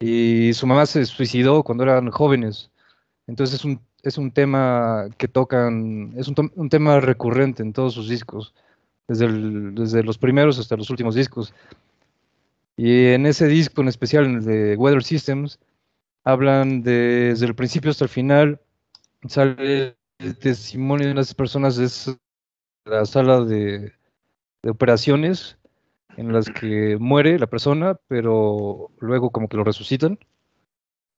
y 0.00 0.52
su 0.54 0.66
mamá 0.66 0.86
se 0.86 1.04
suicidó 1.06 1.62
cuando 1.62 1.84
eran 1.84 2.10
jóvenes. 2.10 2.70
Entonces 3.26 3.60
es 3.60 3.64
un, 3.64 3.80
es 4.02 4.18
un 4.18 4.32
tema 4.32 5.06
que 5.16 5.28
tocan, 5.28 6.12
es 6.16 6.28
un 6.28 6.68
tema 6.68 7.00
recurrente 7.00 7.62
en 7.62 7.72
todos 7.72 7.94
sus 7.94 8.08
discos, 8.08 8.54
desde, 9.08 9.26
el- 9.26 9.74
desde 9.74 10.02
los 10.02 10.18
primeros 10.18 10.58
hasta 10.58 10.76
los 10.76 10.90
últimos 10.90 11.14
discos. 11.14 11.54
Y 12.76 13.06
en 13.08 13.26
ese 13.26 13.46
disco 13.46 13.82
en 13.82 13.88
especial, 13.88 14.24
en 14.24 14.36
el 14.36 14.44
de 14.44 14.76
Weather 14.76 15.02
Systems, 15.04 15.58
hablan 16.24 16.82
de- 16.82 17.28
desde 17.30 17.46
el 17.46 17.54
principio 17.54 17.90
hasta 17.90 18.04
el 18.04 18.10
final, 18.10 18.60
sale 19.28 19.96
el 20.18 20.38
testimonio 20.38 21.06
de 21.06 21.12
unas 21.12 21.34
personas 21.34 21.76
de 21.76 22.16
la 22.84 23.04
sala 23.04 23.40
de, 23.44 23.92
de 24.62 24.70
operaciones 24.70 25.58
en 26.16 26.32
las 26.32 26.48
que 26.50 26.96
muere 26.98 27.38
la 27.38 27.46
persona, 27.46 27.98
pero 28.08 28.90
luego 29.00 29.30
como 29.30 29.48
que 29.48 29.56
lo 29.56 29.64
resucitan. 29.64 30.18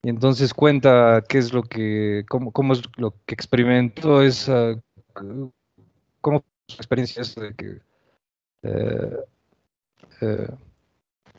Y 0.03 0.11
entonces 0.11 0.53
cuenta 0.53 1.25
qué 1.29 1.39
es 1.39 1.53
lo 1.53 1.63
que, 1.63 2.25
cómo, 2.29 2.53
cómo 2.53 2.75
es 2.75 2.83
lo 2.97 3.15
que 3.25 3.35
experimentó 3.35 4.23
esa, 4.23 4.79
cómo 6.21 6.45
fue 6.67 6.75
su 6.75 6.81
experiencia 6.81 7.23
esa 7.23 7.41
de 7.41 7.55
que 7.55 7.81
eh, 8.63 9.17
eh, 10.21 10.49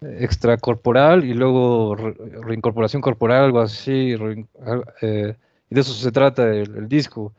extracorporal 0.02 1.24
y 1.26 1.34
luego 1.34 1.96
re- 1.96 2.16
reincorporación 2.42 3.02
corporal, 3.02 3.46
algo 3.46 3.60
así, 3.60 4.16
eh, 5.02 5.36
y 5.70 5.76
de 5.76 5.82
eso 5.82 5.94
se 5.94 6.12
trata 6.12 6.50
el, 6.54 6.76
el 6.78 6.88
disco. 6.88 7.34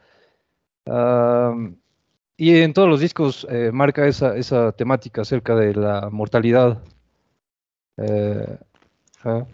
Y 2.39 2.61
en 2.61 2.72
todos 2.74 2.89
los 2.89 3.01
discos 3.01 3.47
marca 3.72 4.07
esa, 4.07 4.37
esa 4.37 4.72
temática 4.72 5.22
acerca 5.22 5.55
de 5.57 5.74
la 5.74 6.11
mortalidad. 6.11 6.82
Ah. 9.24 9.45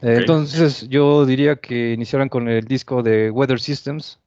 Entonces 0.00 0.88
yo 0.88 1.26
diría 1.26 1.56
que 1.56 1.92
iniciaran 1.92 2.28
con 2.28 2.48
el 2.48 2.64
disco 2.64 3.02
de 3.02 3.30
Weather 3.30 3.60
Systems. 3.60 4.18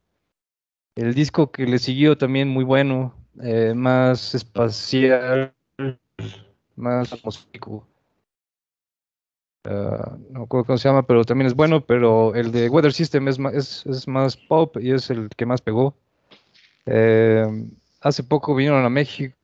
El 0.98 1.14
disco 1.14 1.52
que 1.52 1.68
le 1.68 1.78
siguió 1.78 2.18
también 2.18 2.48
muy 2.48 2.64
bueno, 2.64 3.14
eh, 3.44 3.76
más 3.76 4.34
espacial, 4.34 5.54
más 6.76 7.14
atmosférico. 7.14 7.88
Ah, 9.64 10.18
no 10.32 10.40
me 10.40 10.46
acuerdo 10.46 10.66
cómo 10.66 10.78
se 10.80 10.90
llama, 10.90 11.06
pero 11.06 11.24
también 11.24 11.46
es 11.46 11.54
bueno, 11.54 11.82
pero 11.82 12.34
el 12.34 12.52
de 12.52 12.68
Weather 12.68 12.92
System 12.92 13.28
es 13.28 13.38
más, 13.38 13.54
es, 13.54 13.86
es 13.86 14.08
más 14.08 14.36
pop 14.36 14.76
y 14.82 14.90
es 14.92 15.12
el 15.12 15.30
que 15.38 15.46
más 15.46 15.62
pegó. 15.62 15.96
Eh, 16.88 17.46
hace 18.02 18.24
poco 18.24 18.56
vinieron 18.56 18.84
a 18.84 18.90
México, 18.90 19.36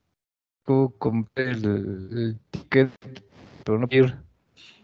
compré 0.97 1.51
el, 1.51 2.39
ticket, 2.49 2.89
pero 3.64 3.78
no 3.78 3.88
ir. 3.91 4.18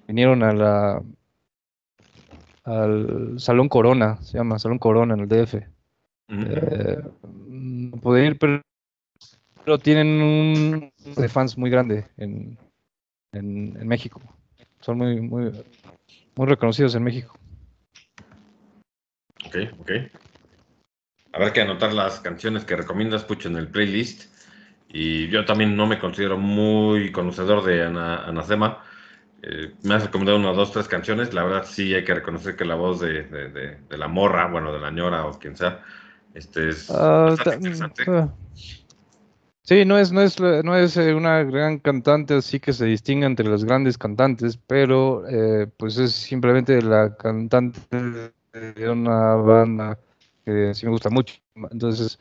Vinieron 0.08 0.44
a 0.44 0.54
la 0.54 1.04
al 2.64 3.40
Salón 3.40 3.70
Corona, 3.70 4.22
se 4.22 4.38
llama 4.38 4.60
Salón 4.60 4.78
Corona 4.78 5.16
en 5.16 5.22
el 5.22 5.28
DF. 5.28 5.79
Ujú. 6.30 6.46
Eh, 6.48 6.98
no 7.48 7.98
pude 7.98 8.26
ir, 8.26 8.38
pero, 8.38 8.62
pero 9.64 9.78
tienen 9.80 10.22
un 10.22 10.92
de 11.16 11.30
fans 11.30 11.58
muy 11.58 11.70
grande 11.70 12.06
en, 12.18 12.58
en, 13.32 13.78
en 13.80 13.88
México. 13.88 14.22
Son 14.82 14.98
muy, 14.98 15.20
muy, 15.22 15.52
muy 16.36 16.48
reconocidos 16.48 16.96
en 16.96 17.04
México. 17.04 17.34
Ok, 19.46 19.56
ok. 19.80 19.92
Habrá 21.32 21.54
que 21.54 21.62
anotar 21.62 21.94
las 21.94 22.20
canciones 22.20 22.66
que 22.66 22.76
recomiendas, 22.76 23.24
Pucho, 23.24 23.50
en 23.50 23.58
el 23.58 23.68
playlist. 23.68 24.32
Y 24.92 25.28
yo 25.28 25.46
también 25.46 25.76
no 25.76 25.86
me 25.86 26.00
considero 26.00 26.38
muy 26.38 27.12
conocedor 27.12 27.64
de 27.64 27.86
Ana, 27.86 28.26
Anacema. 28.26 28.84
Eh, 29.42 29.74
me 29.84 29.94
has 29.94 30.06
recomendado 30.06 30.38
una, 30.38 30.52
dos, 30.52 30.72
tres 30.72 30.88
canciones. 30.88 31.34
La 31.34 31.44
verdad 31.44 31.66
sí 31.66 31.94
hay 31.94 32.04
que 32.04 32.16
reconocer 32.16 32.56
que 32.56 32.66
la 32.66 32.76
voz 32.76 33.00
de, 33.00 33.24
de, 33.24 33.50
de, 33.78 33.98
la 33.98 34.08
morra, 34.08 34.48
bueno, 34.48 34.74
de 34.74 34.80
la 34.80 34.92
ñora 34.92 35.26
o 35.26 35.38
quien 35.40 35.56
sea, 35.56 35.84
este 36.40 36.70
es 36.70 36.90
uh, 36.90 37.32
interesante. 37.32 38.10
Uh, 38.10 38.30
sí, 39.64 39.86
no 39.86 39.98
es, 39.98 40.12
no 40.12 40.22
es, 40.22 40.40
no 40.40 40.76
es 40.76 40.98
eh, 40.98 41.14
una 41.14 41.44
gran 41.44 41.80
cantante 41.80 42.34
así 42.36 42.60
que 42.60 42.74
se 42.74 42.86
distinga 42.86 43.28
entre 43.28 43.46
los 43.46 43.66
grandes 43.66 43.98
cantantes, 43.98 44.58
pero 44.58 45.28
eh, 45.28 45.68
pues 45.78 45.98
es 45.98 46.14
simplemente 46.14 46.82
la 46.82 47.16
cantante 47.16 47.80
de 48.54 48.90
una 48.90 49.36
banda 49.36 50.00
que 50.46 50.74
sí 50.74 50.86
me 50.86 50.92
gusta 50.94 51.10
mucho. 51.10 51.36
Entonces, 51.72 52.20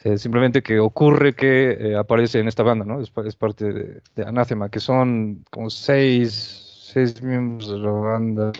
eh, 0.00 0.18
simplemente 0.18 0.62
que 0.62 0.78
ocurre 0.78 1.34
que 1.34 1.70
eh, 1.70 1.96
aparece 1.96 2.38
en 2.38 2.48
esta 2.48 2.62
banda, 2.62 2.84
¿no? 2.84 3.00
Es, 3.00 3.10
es 3.24 3.36
parte 3.36 3.72
de, 3.72 4.02
de, 4.14 4.22
Anathema, 4.22 4.68
que 4.68 4.78
son 4.78 5.44
como 5.50 5.70
seis, 5.70 6.90
seis 6.92 7.22
miembros 7.22 7.70
de 7.70 7.78
la 7.78 7.90
banda. 7.90 8.52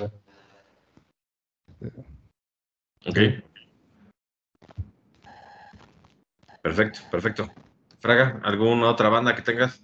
Ok. 3.07 3.19
Perfecto, 6.65 7.01
perfecto. 7.11 7.47
Fraga, 8.01 8.41
¿alguna 8.43 8.89
otra 8.89 9.11
banda 9.11 9.35
que 9.35 9.43
tengas? 9.43 9.83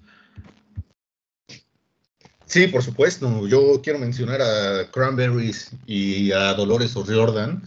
Sí, 2.47 2.69
por 2.69 2.83
supuesto. 2.83 3.47
Yo 3.47 3.83
quiero 3.83 3.99
mencionar 3.99 4.41
a 4.41 4.91
Cranberries 4.91 5.73
y 5.85 6.33
a 6.33 6.55
Dolores 6.55 6.97
O'Riordan, 6.97 7.63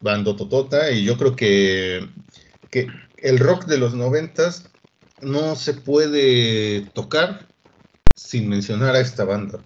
bando 0.00 0.34
Totota, 0.34 0.90
y 0.90 1.04
yo 1.04 1.16
creo 1.16 1.36
que, 1.36 2.10
que 2.68 2.88
el 3.18 3.38
rock 3.38 3.66
de 3.66 3.78
los 3.78 3.94
noventas 3.94 4.74
no 5.20 5.54
se 5.54 5.74
puede 5.74 6.90
tocar 6.90 7.48
sin 8.16 8.48
mencionar 8.48 8.96
a 8.96 9.00
esta 9.00 9.24
banda. 9.24 9.62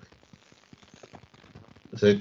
O 1.94 1.96
sea, 1.96 2.14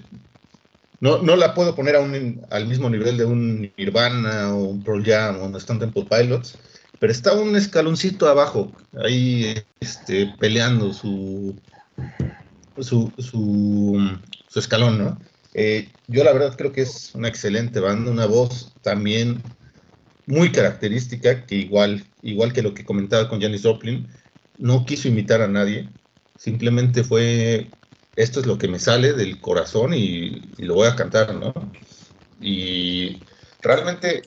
no, 1.06 1.22
no 1.22 1.36
la 1.36 1.54
puedo 1.54 1.76
poner 1.76 1.96
a 1.96 2.00
un, 2.00 2.42
al 2.50 2.66
mismo 2.66 2.90
nivel 2.90 3.16
de 3.16 3.26
un 3.26 3.72
Nirvana 3.78 4.56
o 4.56 4.64
un 4.64 4.84
Pearl 4.84 5.06
Jam 5.06 5.40
o 5.40 5.46
un 5.46 5.56
Stone 5.56 5.80
Temple 5.80 6.08
Pilots, 6.10 6.58
pero 7.00 7.12
está 7.12 7.34
un 7.34 7.56
escaloncito 7.56 8.28
abajo, 8.28 8.72
ahí 9.04 9.54
este, 9.82 10.34
peleando 10.40 10.94
su, 10.94 11.56
su, 12.80 13.14
su, 13.20 14.60
escalón, 14.60 14.98
¿no? 14.98 15.20
Eh, 15.54 15.90
yo 16.08 16.24
la 16.24 16.34
verdad 16.34 16.56
creo 16.58 16.72
que 16.72 16.82
es 16.82 17.14
una 17.14 17.28
excelente 17.28 17.80
banda, 17.80 18.10
una 18.10 18.26
voz 18.26 18.74
también 18.82 19.44
muy 20.26 20.52
característica, 20.52 21.46
que 21.46 21.54
igual, 21.54 22.04
igual 22.24 22.52
que 22.52 22.64
lo 22.64 22.74
que 22.74 22.84
comentaba 22.84 23.30
con 23.30 23.40
Janis 23.40 23.62
Joplin, 23.62 24.08
no 24.58 24.88
quiso 24.88 25.08
imitar 25.08 25.44
a 25.44 25.48
nadie, 25.48 25.88
simplemente 26.36 27.04
fue, 27.04 27.70
esto 28.16 28.40
es 28.40 28.46
lo 28.46 28.58
que 28.58 28.68
me 28.68 28.80
sale 28.80 29.14
del 29.14 29.40
corazón 29.42 29.94
y, 29.94 30.42
lo 30.58 30.76
voy 30.76 30.88
a 30.88 30.96
cantar, 30.96 31.34
¿no? 31.36 31.54
Y 32.42 33.22
realmente 33.62 34.24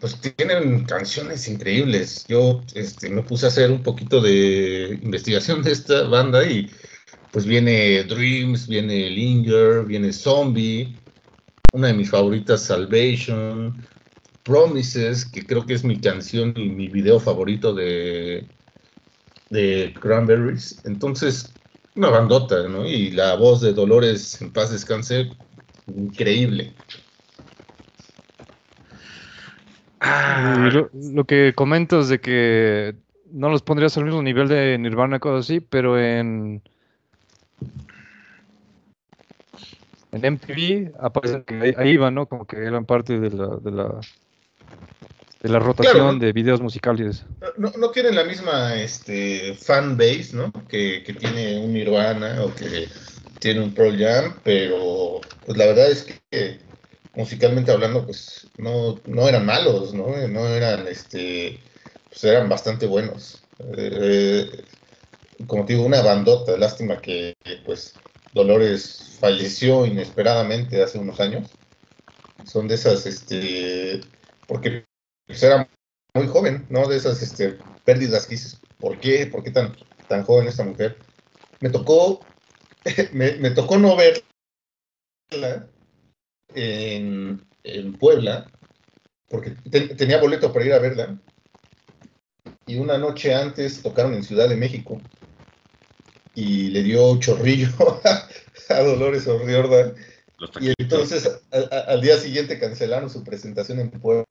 pues 0.00 0.20
tienen 0.20 0.84
canciones 0.84 1.48
increíbles. 1.48 2.26
Yo 2.28 2.62
este, 2.74 3.08
me 3.08 3.22
puse 3.22 3.46
a 3.46 3.48
hacer 3.48 3.70
un 3.70 3.82
poquito 3.82 4.20
de 4.20 4.98
investigación 5.02 5.62
de 5.62 5.72
esta 5.72 6.02
banda 6.04 6.44
y 6.44 6.70
pues 7.32 7.46
viene 7.46 8.04
Dreams, 8.04 8.68
viene 8.68 9.10
Linger, 9.10 9.84
viene 9.84 10.12
Zombie, 10.12 10.98
una 11.72 11.88
de 11.88 11.94
mis 11.94 12.10
favoritas 12.10 12.62
Salvation, 12.62 13.84
Promises, 14.44 15.24
que 15.24 15.44
creo 15.44 15.64
que 15.64 15.74
es 15.74 15.84
mi 15.84 16.00
canción 16.00 16.52
y 16.56 16.68
mi 16.68 16.88
video 16.88 17.18
favorito 17.18 17.74
de, 17.74 18.46
de 19.50 19.94
Cranberries. 20.00 20.82
Entonces, 20.84 21.54
una 21.96 22.08
bandota, 22.10 22.68
¿no? 22.68 22.86
Y 22.86 23.10
la 23.10 23.36
voz 23.36 23.60
de 23.60 23.72
Dolores 23.72 24.40
en 24.42 24.52
paz 24.52 24.70
descanse, 24.70 25.30
increíble. 25.86 26.74
Ah. 30.00 30.68
Lo, 30.92 31.24
que 31.24 31.52
comentas 31.54 32.08
de 32.08 32.20
que 32.20 32.94
no 33.30 33.48
los 33.48 33.62
pondrías 33.62 33.96
al 33.96 34.04
mismo 34.04 34.22
nivel 34.22 34.48
de 34.48 34.76
Nirvana, 34.78 35.18
cosas 35.18 35.46
así, 35.46 35.60
pero 35.60 35.98
en. 35.98 36.62
En 40.12 40.34
MTV 40.34 40.92
aparecen 41.00 41.42
que 41.42 41.74
ahí, 41.76 41.90
iban, 41.90 42.14
¿no? 42.14 42.26
Como 42.26 42.46
que 42.46 42.56
eran 42.56 42.84
parte 42.84 43.18
de 43.18 43.30
la, 43.30 44.00
de 45.44 45.50
la 45.50 45.58
rotación 45.58 46.18
de 46.18 46.32
videos 46.32 46.62
musicales. 46.62 47.26
No, 47.58 47.70
no, 47.76 47.90
tienen 47.90 48.14
la 48.14 48.24
misma 48.24 48.76
este, 48.76 49.54
fan 49.54 49.94
base, 49.94 50.30
¿no? 50.32 50.50
Que, 50.66 51.02
que 51.04 51.12
tiene 51.12 51.58
un 51.58 51.74
Nirvana 51.74 52.42
o 52.42 52.54
que 52.54 52.88
tiene 53.40 53.60
un 53.60 53.74
Pearl 53.74 53.98
Jam, 53.98 54.36
pero 54.42 55.20
pues 55.44 55.58
la 55.58 55.66
verdad 55.66 55.90
es 55.90 56.04
que 56.04 56.60
musicalmente 57.14 57.70
hablando, 57.70 58.06
pues 58.06 58.48
no, 58.56 58.98
no 59.04 59.28
eran 59.28 59.44
malos, 59.44 59.92
¿no? 59.92 60.16
No 60.28 60.48
eran, 60.48 60.88
este, 60.88 61.60
pues 62.08 62.24
eran 62.24 62.48
bastante 62.48 62.86
buenos. 62.86 63.42
Eh, 63.76 64.64
como 65.46 65.66
te 65.66 65.74
digo, 65.74 65.84
una 65.84 66.00
bandota, 66.00 66.56
lástima 66.56 67.02
que, 67.02 67.36
pues, 67.66 67.92
Dolores 68.32 69.18
falleció 69.20 69.84
inesperadamente 69.84 70.82
hace 70.82 70.98
unos 70.98 71.20
años. 71.20 71.50
Son 72.46 72.66
de 72.66 72.76
esas, 72.76 73.04
este, 73.04 74.00
porque 74.46 74.86
pues, 75.26 75.42
era 75.42 75.68
muy 76.14 76.26
joven, 76.26 76.66
¿no? 76.70 76.86
De 76.88 76.96
esas, 76.96 77.22
este, 77.22 77.58
pérdidas 77.84 78.26
que 78.26 78.34
dices, 78.34 78.60
¿por 78.78 78.98
qué? 79.00 79.26
¿Por 79.26 79.42
qué 79.42 79.50
tan, 79.50 79.74
tan 80.08 80.22
joven 80.22 80.48
esta 80.48 80.64
mujer? 80.64 80.96
Me 81.60 81.70
tocó, 81.70 82.20
me, 83.12 83.32
me 83.36 83.50
tocó 83.50 83.78
no 83.78 83.96
verla, 83.96 85.68
en, 86.54 87.46
Puebla, 87.98 88.46
porque 89.28 89.50
tenía 89.96 90.20
boleto 90.20 90.52
para 90.52 90.64
ir 90.64 90.72
a 90.74 90.78
verla, 90.78 91.18
y 92.66 92.76
una 92.76 92.98
noche 92.98 93.34
antes 93.34 93.82
tocaron 93.82 94.14
en 94.14 94.22
Ciudad 94.22 94.48
de 94.48 94.56
México, 94.56 95.00
y 96.34 96.68
le 96.68 96.82
dio 96.82 97.18
chorrillo 97.18 97.68
a, 98.68 98.80
Dolores 98.80 99.26
O'Riordan, 99.26 99.94
y 100.60 100.72
entonces 100.78 101.40
al 101.50 102.00
día 102.00 102.18
siguiente 102.18 102.58
cancelaron 102.58 103.08
su 103.08 103.24
presentación 103.24 103.80
en 103.80 103.90
Puebla, 103.90 104.24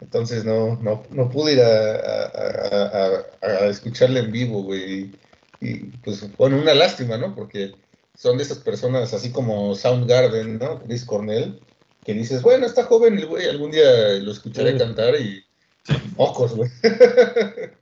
Entonces 0.00 0.44
no, 0.44 0.76
no, 0.82 1.02
no 1.10 1.28
pude 1.28 1.54
ir 1.54 1.60
a, 1.60 3.24
a, 3.42 3.66
escucharla 3.66 4.20
en 4.20 4.32
vivo, 4.32 4.62
güey. 4.62 5.12
Y 5.60 5.74
pues, 6.04 6.36
bueno, 6.36 6.58
una 6.58 6.74
lástima, 6.74 7.16
¿no? 7.16 7.34
Porque 7.34 7.74
son 8.14 8.36
de 8.36 8.44
esas 8.44 8.58
personas 8.58 9.12
así 9.12 9.30
como 9.32 9.74
Soundgarden, 9.74 10.58
¿no? 10.58 10.82
Chris 10.84 11.04
Cornell, 11.04 11.60
que 12.04 12.14
dices, 12.14 12.42
bueno, 12.42 12.66
está 12.66 12.84
joven 12.84 13.18
el 13.18 13.26
güey, 13.26 13.48
algún 13.48 13.70
día 13.70 14.18
lo 14.20 14.32
escucharé 14.32 14.76
cantar 14.76 15.14
y 15.20 15.44
pocos, 16.16 16.54
güey. 16.54 16.70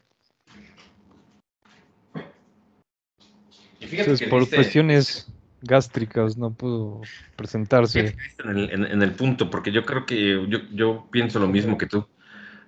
Y 3.79 3.87
fíjate 3.89 4.27
por 4.29 4.49
cuestiones 4.49 5.29
gástricas 5.67 6.37
no 6.37 6.53
pudo 6.53 7.03
presentarse. 7.37 8.17
En 8.45 8.59
el, 8.59 8.71
en, 8.93 9.03
el, 9.03 9.13
punto, 9.13 9.51
porque 9.51 9.73
yo 9.73 9.85
creo 9.85 10.07
que 10.07 10.47
yo, 10.49 10.59
yo 10.73 11.09
pienso 11.11 11.39
lo 11.39 11.49
mismo 11.49 11.77
que 11.79 11.87
tú. 11.87 12.07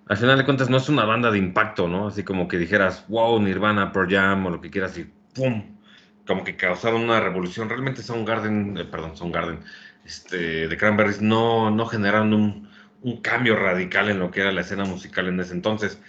Al 0.06 0.16
final 0.16 0.38
de 0.38 0.44
cuentas 0.44 0.70
no 0.70 0.78
es 0.78 0.88
una 0.88 1.04
banda 1.04 1.30
de 1.30 1.38
impacto, 1.38 1.86
¿no? 1.86 2.08
Así 2.08 2.22
como 2.22 2.48
que 2.48 2.56
dijeras, 2.56 3.04
wow, 3.08 3.40
Nirvana, 3.40 3.92
Pearl 3.92 4.10
Jam 4.10 4.46
o 4.46 4.50
lo 4.50 4.60
que 4.60 4.70
quieras 4.70 4.96
y 4.98 5.04
¡pum! 5.34 5.78
como 6.26 6.44
que 6.44 6.56
causaron 6.56 7.02
una 7.02 7.20
revolución. 7.20 7.68
Realmente 7.68 8.02
Soundgarden, 8.02 8.76
eh, 8.78 8.84
perdón, 8.84 9.16
Soundgarden, 9.16 9.60
este, 10.04 10.68
de 10.68 10.76
Cranberries 10.76 11.20
no, 11.20 11.70
no 11.70 11.86
generaron 11.86 12.32
un, 12.34 12.68
un, 13.02 13.20
cambio 13.20 13.56
radical 13.56 14.10
en 14.10 14.18
lo 14.18 14.30
que 14.30 14.42
era 14.42 14.52
la 14.52 14.60
escena 14.60 14.84
musical 14.84 15.26
en 15.28 15.40
ese 15.40 15.54
entonces. 15.54 16.00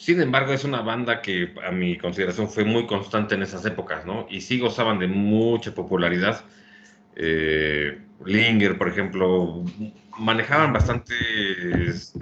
Sin 0.00 0.18
embargo, 0.22 0.54
es 0.54 0.64
una 0.64 0.80
banda 0.80 1.20
que 1.20 1.52
a 1.62 1.70
mi 1.70 1.98
consideración 1.98 2.48
fue 2.48 2.64
muy 2.64 2.86
constante 2.86 3.34
en 3.34 3.42
esas 3.42 3.66
épocas, 3.66 4.06
¿no? 4.06 4.26
Y 4.30 4.40
sí 4.40 4.58
gozaban 4.58 4.98
de 4.98 5.06
mucha 5.06 5.74
popularidad. 5.74 6.42
Eh, 7.16 8.00
Linger, 8.24 8.78
por 8.78 8.88
ejemplo, 8.88 9.62
manejaban 10.18 10.72
bastantes 10.72 12.14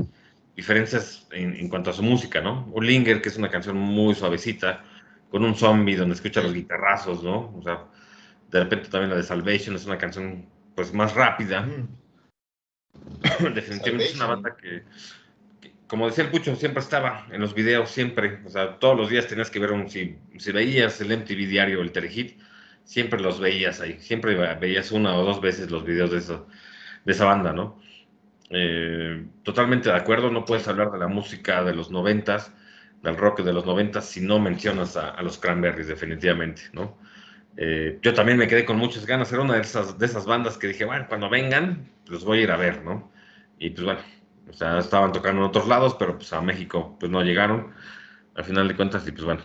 diferencias 0.57 1.29
en, 1.31 1.55
en, 1.55 1.69
cuanto 1.69 1.91
a 1.91 1.93
su 1.93 2.03
música, 2.03 2.41
¿no? 2.41 2.69
O 2.75 2.81
Linger, 2.81 3.23
que 3.23 3.29
es 3.29 3.37
una 3.37 3.49
canción 3.49 3.77
muy 3.77 4.17
suavecita, 4.17 4.83
con 5.31 5.45
un 5.45 5.55
zombie 5.55 5.95
donde 5.95 6.17
escucha 6.17 6.43
los 6.43 6.55
guitarrazos, 6.55 7.23
¿no? 7.23 7.55
O 7.57 7.63
sea, 7.63 7.85
de 8.51 8.59
repente 8.59 8.89
también 8.89 9.11
la 9.11 9.17
de 9.17 9.23
Salvation 9.23 9.77
es 9.77 9.87
una 9.87 9.99
canción 9.99 10.47
pues 10.75 10.93
más 10.93 11.15
rápida. 11.15 11.65
Definitivamente 13.55 14.07
es 14.07 14.17
una 14.17 14.27
banda 14.27 14.57
que, 14.57 14.83
como 15.89 16.07
decía 16.07 16.25
el 16.25 16.31
Pucho, 16.31 16.55
siempre 16.55 16.83
estaba 16.83 17.27
en 17.33 17.41
los 17.41 17.55
videos, 17.55 17.91
siempre. 17.91 18.41
O 18.45 18.51
sea, 18.51 18.79
todos 18.79 18.97
los 18.97 19.09
días 19.09 19.27
tenías 19.27 19.51
que 19.51 19.59
ver 19.59 19.73
un. 19.73 19.89
Si, 19.89 20.19
si 20.37 20.53
veías 20.53 21.01
el 21.01 21.11
MTV 21.11 21.49
diario, 21.49 21.81
el 21.81 21.93
Telehit, 21.93 22.39
siempre 22.85 23.21
los 23.21 23.41
veías 23.41 23.81
ahí. 23.81 23.99
Siempre 23.99 24.35
veías 24.57 24.93
una 24.93 25.17
o 25.17 25.25
dos 25.25 25.41
veces 25.41 25.71
los 25.71 25.85
videos 25.85 26.11
de, 26.11 26.19
eso, 26.19 26.47
de 27.05 27.13
esa 27.13 27.25
banda, 27.25 27.53
¿no? 27.53 27.81
Eh, 28.51 29.27
totalmente 29.43 29.89
de 29.89 29.97
acuerdo, 29.97 30.31
no 30.31 30.45
puedes 30.45 30.69
hablar 30.69 30.91
de 30.91 30.99
la 30.99 31.09
música 31.09 31.65
de 31.65 31.75
los 31.75 31.91
noventas, 31.91 32.53
del 33.03 33.17
rock 33.17 33.41
de 33.41 33.53
los 33.53 33.67
noventas, 33.67 34.07
si 34.07 34.21
no 34.21 34.39
mencionas 34.39 34.97
a, 34.97 35.21
los 35.23 35.39
Cranberries, 35.39 35.89
definitivamente, 35.89 36.63
¿no? 36.73 36.99
Eh, 37.57 37.99
yo 38.03 38.15
también 38.15 38.39
me 38.39 38.47
quedé 38.47 38.65
con 38.65 38.77
muchas 38.77 39.05
ganas, 39.05 39.33
era 39.33 39.43
una 39.43 39.55
de 39.55 39.63
esas, 39.63 39.99
de 39.99 40.07
esas 40.07 40.27
bandas 40.27 40.57
que 40.59 40.69
dije, 40.69 40.85
bueno, 40.85 41.07
cuando 41.09 41.29
vengan, 41.29 41.89
los 42.07 42.25
voy 42.25 42.39
a 42.41 42.43
ir 42.43 42.51
a 42.51 42.57
ver, 42.57 42.83
¿no? 42.85 43.11
Y 43.59 43.71
pues 43.71 43.85
bueno, 43.85 44.01
o 44.49 44.53
sea, 44.53 44.79
estaban 44.79 45.13
tocando 45.13 45.43
en 45.43 45.49
otros 45.49 45.69
lados, 45.69 45.97
pero 45.99 46.17
pues 46.17 46.33
a 46.33 46.41
México 46.41 46.97
pues 46.99 47.11
no 47.11 47.23
llegaron, 47.23 47.73
al 48.35 48.45
final 48.45 48.69
de 48.69 48.77
cuentas, 48.77 49.07
y 49.07 49.13
pues 49.13 49.25
bueno, 49.25 49.43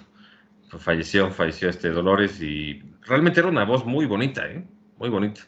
falleció, 0.79 1.31
falleció 1.31 1.69
este 1.69 1.89
Dolores 1.89 2.41
y 2.41 2.81
realmente 3.01 3.39
era 3.39 3.49
una 3.49 3.65
voz 3.65 3.85
muy 3.85 4.05
bonita, 4.05 4.47
¿eh? 4.47 4.63
Muy 4.97 5.09
bonita. 5.09 5.41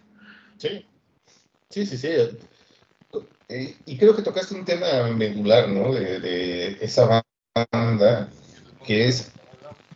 Sí, 0.57 0.85
sí, 1.69 1.85
sí, 1.85 1.97
sí. 1.97 2.09
Eh, 3.49 3.75
y 3.85 3.97
creo 3.97 4.15
que 4.15 4.23
tocaste 4.23 4.55
un 4.55 4.65
tema 4.65 5.07
medular, 5.15 5.69
¿no? 5.69 5.93
De, 5.93 6.77
esa 6.81 7.23
banda 7.71 8.29
que 8.85 9.07
es 9.07 9.31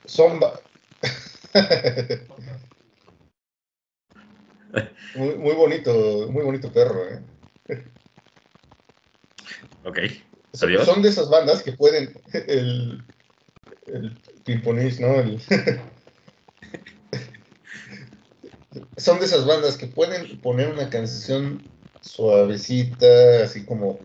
Zomba. 0.07 0.53
muy, 5.15 5.35
muy 5.35 5.55
bonito, 5.55 6.27
muy 6.31 6.43
bonito 6.43 6.71
perro, 6.71 7.09
¿eh? 7.09 7.21
Ok. 9.83 9.99
Adiós. 10.61 10.85
Son 10.85 11.01
de 11.01 11.09
esas 11.09 11.29
bandas 11.29 11.63
que 11.63 11.73
pueden. 11.73 12.13
El, 12.33 13.03
el 13.87 14.17
¿no? 14.99 15.39
son 18.97 19.19
de 19.19 19.25
esas 19.25 19.45
bandas 19.45 19.77
que 19.77 19.87
pueden 19.87 20.39
poner 20.41 20.69
una 20.69 20.89
canción 20.89 21.63
suavecita, 22.01 23.43
así 23.43 23.65
como 23.65 23.99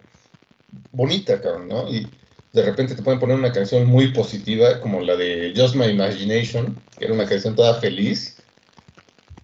bonita, 0.93 1.41
cabrón, 1.41 1.68
¿no? 1.68 1.89
Y 1.89 2.07
de 2.53 2.62
repente 2.62 2.95
te 2.95 3.03
pueden 3.03 3.20
poner 3.20 3.37
una 3.37 3.53
canción 3.53 3.87
muy 3.87 4.12
positiva, 4.12 4.81
como 4.81 5.01
la 5.01 5.16
de 5.16 5.53
Just 5.57 5.75
My 5.75 5.87
Imagination, 5.87 6.81
que 6.99 7.07
era 7.07 7.14
una 7.14 7.27
canción 7.27 7.55
toda 7.55 7.81
feliz, 7.81 8.37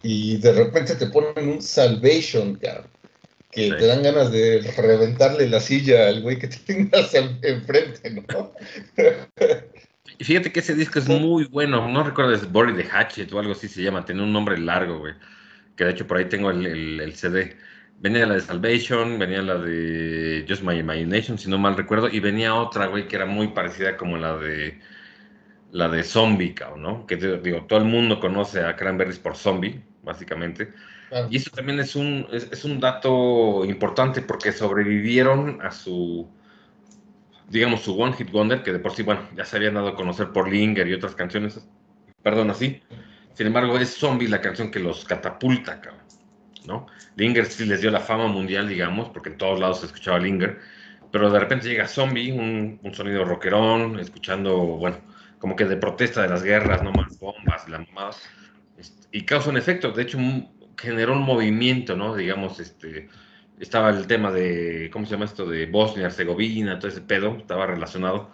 y 0.02 0.36
de 0.38 0.52
repente 0.52 0.94
te 0.94 1.06
ponen 1.06 1.48
un 1.48 1.62
Salvation, 1.62 2.56
cabrón, 2.56 2.90
que 3.50 3.72
te 3.72 3.86
dan 3.86 4.02
ganas 4.02 4.30
de 4.30 4.60
reventarle 4.76 5.48
la 5.48 5.60
silla 5.60 6.08
al 6.08 6.22
güey 6.22 6.38
que 6.38 6.48
tengas 6.66 7.14
enfrente, 7.14 8.10
¿no? 8.10 8.52
Y 10.18 10.24
fíjate 10.24 10.52
que 10.52 10.60
ese 10.60 10.74
disco 10.74 10.98
es 10.98 11.08
muy 11.08 11.44
bueno, 11.44 11.88
no 11.88 12.02
recuerdo, 12.04 12.32
es 12.32 12.50
Boris 12.50 12.76
the 12.76 12.84
Hatchet 12.84 13.32
o 13.32 13.38
algo 13.38 13.52
así 13.52 13.68
se 13.68 13.82
llama, 13.82 14.04
tiene 14.04 14.22
un 14.22 14.32
nombre 14.32 14.58
largo, 14.58 14.98
güey, 14.98 15.14
que 15.76 15.84
de 15.84 15.90
hecho 15.90 16.06
por 16.06 16.18
ahí 16.18 16.26
tengo 16.26 16.50
el, 16.50 17.00
el 17.00 17.14
CD 17.14 17.56
venía 18.00 18.26
la 18.26 18.34
de 18.34 18.40
Salvation, 18.40 19.18
venía 19.18 19.42
la 19.42 19.56
de 19.58 20.44
Just 20.48 20.62
My 20.62 20.78
Imagination, 20.78 21.38
si 21.38 21.48
no 21.48 21.58
mal 21.58 21.76
recuerdo, 21.76 22.08
y 22.08 22.18
venía 22.18 22.54
otra, 22.54 22.86
güey, 22.86 23.06
que 23.06 23.16
era 23.16 23.26
muy 23.26 23.48
parecida 23.48 23.96
como 23.96 24.16
la 24.16 24.36
de 24.36 24.80
la 25.70 25.88
de 25.88 26.02
Zombie, 26.02 26.54
¿no? 26.78 27.06
Que 27.06 27.16
digo, 27.16 27.64
todo 27.66 27.78
el 27.78 27.84
mundo 27.84 28.18
conoce 28.18 28.64
a 28.64 28.74
Cranberries 28.74 29.18
por 29.20 29.36
Zombie, 29.36 29.80
básicamente. 30.02 30.72
Y 31.28 31.36
eso 31.36 31.50
también 31.50 31.80
es 31.80 31.96
un, 31.96 32.26
es, 32.30 32.64
un 32.64 32.78
dato 32.78 33.64
importante 33.64 34.22
porque 34.22 34.52
sobrevivieron 34.52 35.60
a 35.60 35.72
su, 35.72 36.28
digamos, 37.48 37.82
su 37.82 38.00
One 38.00 38.12
Hit 38.12 38.30
Wonder, 38.30 38.62
que 38.62 38.72
de 38.72 38.78
por 38.78 38.92
sí, 38.92 39.02
bueno, 39.02 39.28
ya 39.36 39.44
se 39.44 39.56
habían 39.56 39.74
dado 39.74 39.88
a 39.88 39.96
conocer 39.96 40.30
por 40.30 40.48
Linger 40.48 40.86
y 40.86 40.94
otras 40.94 41.16
canciones, 41.16 41.66
perdón, 42.22 42.50
así. 42.50 42.80
Sin 43.34 43.46
embargo, 43.46 43.76
es 43.78 43.96
Zombie 43.96 44.28
la 44.28 44.40
canción 44.40 44.70
que 44.70 44.78
los 44.78 45.04
catapulta, 45.04 45.80
cabrón. 45.80 46.00
¿no? 46.66 46.86
Linger 47.16 47.46
sí 47.46 47.64
les 47.64 47.80
dio 47.80 47.90
la 47.90 48.00
fama 48.00 48.26
mundial, 48.26 48.68
digamos, 48.68 49.08
porque 49.08 49.30
en 49.30 49.38
todos 49.38 49.58
lados 49.58 49.80
se 49.80 49.86
escuchaba 49.86 50.18
Linger, 50.18 50.58
pero 51.10 51.30
de 51.30 51.40
repente 51.40 51.68
llega 51.68 51.88
Zombie, 51.88 52.32
un, 52.32 52.78
sonido 52.94 53.24
rockerón, 53.24 53.98
escuchando, 53.98 54.56
bueno, 54.56 54.98
como 55.38 55.56
que 55.56 55.64
de 55.64 55.76
protesta 55.76 56.22
de 56.22 56.28
las 56.28 56.42
guerras, 56.42 56.82
no 56.82 56.92
más 56.92 57.18
bombas 57.18 57.68
la 57.68 57.78
mamada, 57.78 58.10
este, 58.78 59.08
y 59.10 59.24
causa 59.24 59.50
un 59.50 59.56
efecto, 59.56 59.90
de 59.90 60.02
hecho 60.02 60.18
generó 60.80 61.12
un 61.12 61.22
movimiento, 61.22 61.96
¿no? 61.96 62.14
Digamos, 62.16 62.60
este, 62.60 63.08
estaba 63.58 63.90
el 63.90 64.06
tema 64.06 64.30
de, 64.32 64.90
¿cómo 64.92 65.06
se 65.06 65.12
llama 65.12 65.26
esto? 65.26 65.46
De 65.46 65.66
Bosnia, 65.66 66.06
Herzegovina, 66.06 66.78
todo 66.78 66.88
ese 66.88 67.00
pedo, 67.02 67.36
estaba 67.36 67.66
relacionado. 67.66 68.30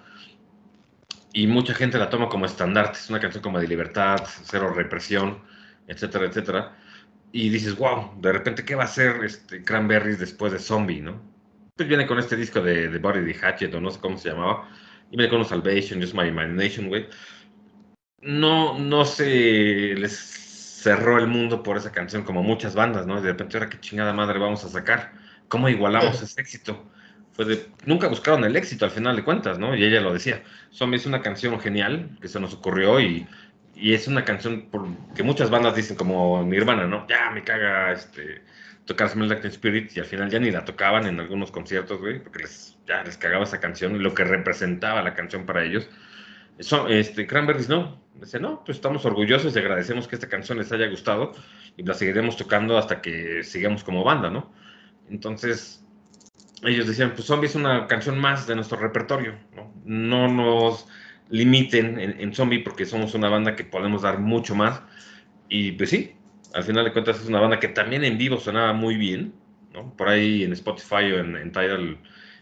Y 1.33 1.47
mucha 1.47 1.75
gente 1.75 1.99
la 1.99 2.09
toma 2.11 2.29
como 2.29 2.47
estandarte, 2.47 2.99
es 2.99 3.11
una 3.11 3.21
canción 3.21 3.43
como 3.43 3.61
de 3.61 3.69
libertad, 3.69 4.19
cero 4.45 4.73
represión, 4.75 5.43
etcétera, 5.87 6.27
etcétera 6.27 6.77
y 7.33 7.51
dices, 7.51 7.77
wow, 7.77 8.13
de 8.21 8.33
repente, 8.33 8.65
¿qué 8.65 8.75
va 8.75 8.85
a 8.85 8.87
hacer 8.87 9.23
este 9.23 9.63
Cranberries 9.63 10.19
después 10.19 10.53
de 10.53 10.59
Zombie, 10.59 11.03
no? 11.03 11.21
Pues 11.77 11.87
viene 11.87 12.07
con 12.07 12.19
este 12.19 12.35
disco 12.35 12.63
de, 12.63 12.89
de 12.89 12.99
Body 12.99 13.31
the 13.31 13.39
Hatchet, 13.39 13.75
o 13.75 13.81
no 13.81 13.91
sé 13.91 14.01
cómo 14.01 14.17
se 14.17 14.31
llamaba, 14.31 14.71
y 15.11 15.19
viene 15.19 15.31
con 15.31 15.45
Salvation, 15.45 16.01
Just 16.01 16.15
My 16.15 16.27
Imagination, 16.29 16.89
güey. 16.89 17.07
No, 18.23 18.79
no 18.79 19.05
se 19.05 19.95
les 19.97 20.46
cerró 20.77 21.19
el 21.19 21.27
mundo 21.27 21.63
por 21.63 21.77
esa 21.77 21.93
canción 21.93 22.23
como 22.23 22.43
muchas 22.43 22.75
bandas, 22.75 23.07
¿no? 23.07 23.19
Y 23.19 23.23
de 23.23 23.29
repente, 23.29 23.57
ahora 23.57 23.71
qué 23.71 23.81
chingada 23.81 24.13
madre 24.13 24.39
vamos 24.39 24.65
a 24.65 24.69
sacar. 24.69 25.13
¿Cómo 25.49 25.69
igualamos 25.69 26.21
ese 26.23 26.41
éxito? 26.41 26.91
Fue 27.33 27.45
de, 27.45 27.67
nunca 27.85 28.09
buscaron 28.09 28.45
el 28.45 28.57
éxito 28.57 28.85
al 28.85 28.91
final 28.91 29.17
de 29.17 29.25
cuentas, 29.25 29.59
¿no? 29.59 29.75
Y 29.75 29.85
ella 29.85 30.01
lo 30.01 30.13
decía. 30.13 30.43
Zombie 30.73 30.97
es 30.97 31.07
una 31.07 31.23
canción 31.23 31.59
genial 31.61 32.19
que 32.21 32.29
se 32.29 32.41
nos 32.41 32.55
ocurrió 32.55 33.01
y 33.01 33.27
y 33.77 33.93
es 33.93 34.09
una 34.09 34.25
canción 34.25 34.69
por, 34.71 34.89
que 35.15 35.23
muchas 35.23 35.51
bandas 35.51 35.77
dicen 35.77 35.97
como 35.97 36.43
Nirvana, 36.45 36.87
¿no? 36.87 37.07
Ya 37.09 37.31
me 37.31 37.45
caga 37.45 37.93
este, 37.93 38.43
tocar 38.87 39.11
Smell 39.11 39.29
Like 39.29 39.47
Spirit 39.49 39.95
y 39.95 40.01
al 40.01 40.07
final 40.07 40.31
ya 40.31 40.39
ni 40.39 40.51
la 40.51 40.65
tocaban 40.65 41.07
en 41.07 41.21
algunos 41.21 41.51
conciertos, 41.51 42.01
güey, 42.01 42.21
porque 42.21 42.41
les, 42.41 42.79
ya 42.87 43.05
les 43.05 43.19
cagaba 43.19 43.45
esa 43.45 43.61
canción 43.61 43.95
y 43.95 43.99
lo 43.99 44.15
que 44.15 44.25
representaba 44.25 45.03
la 45.03 45.15
canción 45.15 45.45
para 45.45 45.63
ellos. 45.63 45.91
Eso, 46.59 46.89
este, 46.89 47.27
Cranberries 47.27 47.69
no, 47.69 48.01
dice, 48.21 48.41
no, 48.41 48.63
pues 48.65 48.79
estamos 48.79 49.05
orgullosos 49.05 49.55
y 49.55 49.59
agradecemos 49.59 50.09
que 50.09 50.17
esta 50.17 50.29
canción 50.29 50.59
les 50.59 50.73
haya 50.73 50.89
gustado 50.89 51.33
y 51.77 51.83
la 51.83 51.95
seguiremos 51.95 52.37
tocando 52.37 52.79
hasta 52.79 53.01
que 53.01 53.43
sigamos 53.43 53.85
como 53.85 54.05
banda, 54.05 54.31
¿no? 54.31 54.53
Entonces, 55.09 55.85
ellos 56.63 56.87
decían, 56.87 57.13
pues 57.15 57.27
Zombie 57.27 57.47
es 57.47 57.55
una 57.55 57.87
canción 57.87 58.19
más 58.19 58.47
de 58.47 58.55
nuestro 58.55 58.79
repertorio, 58.79 59.35
¿no? 59.55 59.73
No 59.85 60.29
nos 60.29 60.87
limiten 61.29 61.99
en, 61.99 62.35
Zombie 62.35 62.61
porque 62.61 62.87
somos 62.87 63.15
una 63.15 63.29
banda 63.29 63.57
que 63.57 63.65
podemos 63.65 64.03
dar 64.03 64.19
mucho 64.19 64.55
más. 64.55 64.83
Y 65.49 65.73
pues 65.73 65.91
sí, 65.91 66.15
al 66.55 66.65
final 66.65 66.85
de 66.85 66.93
cuentas 66.93 67.21
es 67.21 67.29
una 67.29 67.41
banda 67.41 67.61
que 67.61 67.69
también 67.69 68.05
en 68.05 68.19
vivo 68.19 68.39
sonaba 68.39 68.73
muy 68.73 68.97
bien, 68.97 69.35
¿no? 69.73 69.95
Por 69.97 70.09
ahí 70.09 70.45
en 70.45 70.53
Spotify 70.53 71.13
o 71.13 71.19
en, 71.19 71.53
Tidal, 71.53 71.81
en 71.81 71.99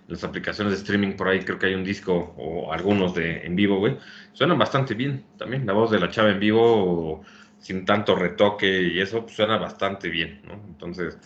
las 0.09 0.25
aplicaciones 0.25 0.73
de 0.73 0.79
streaming, 0.79 1.17
por 1.17 1.29
ahí 1.29 1.41
creo 1.41 1.59
que 1.59 1.67
hay 1.67 1.75
un 1.75 1.85
disco 1.85 2.35
o 2.37 2.73
algunos 2.73 3.15
de 3.15 3.47
en 3.47 3.57
vivo, 3.57 3.79
güey. 3.79 3.99
Suenan 4.33 4.59
bastante 4.59 4.95
bien 4.95 5.25
también. 5.39 5.67
La 5.67 5.73
voz 5.73 5.91
de 5.91 6.01
la 6.01 6.11
chava 6.11 6.31
en 6.31 6.41
vivo, 6.41 7.23
sin 7.59 7.85
tanto 7.85 8.15
retoque 8.15 8.83
y 8.83 9.01
eso, 9.01 9.23
pues, 9.23 9.37
suena 9.37 9.57
bastante 9.59 10.09
bien, 10.09 10.43
¿no? 10.45 10.55
Entonces, 10.55 11.19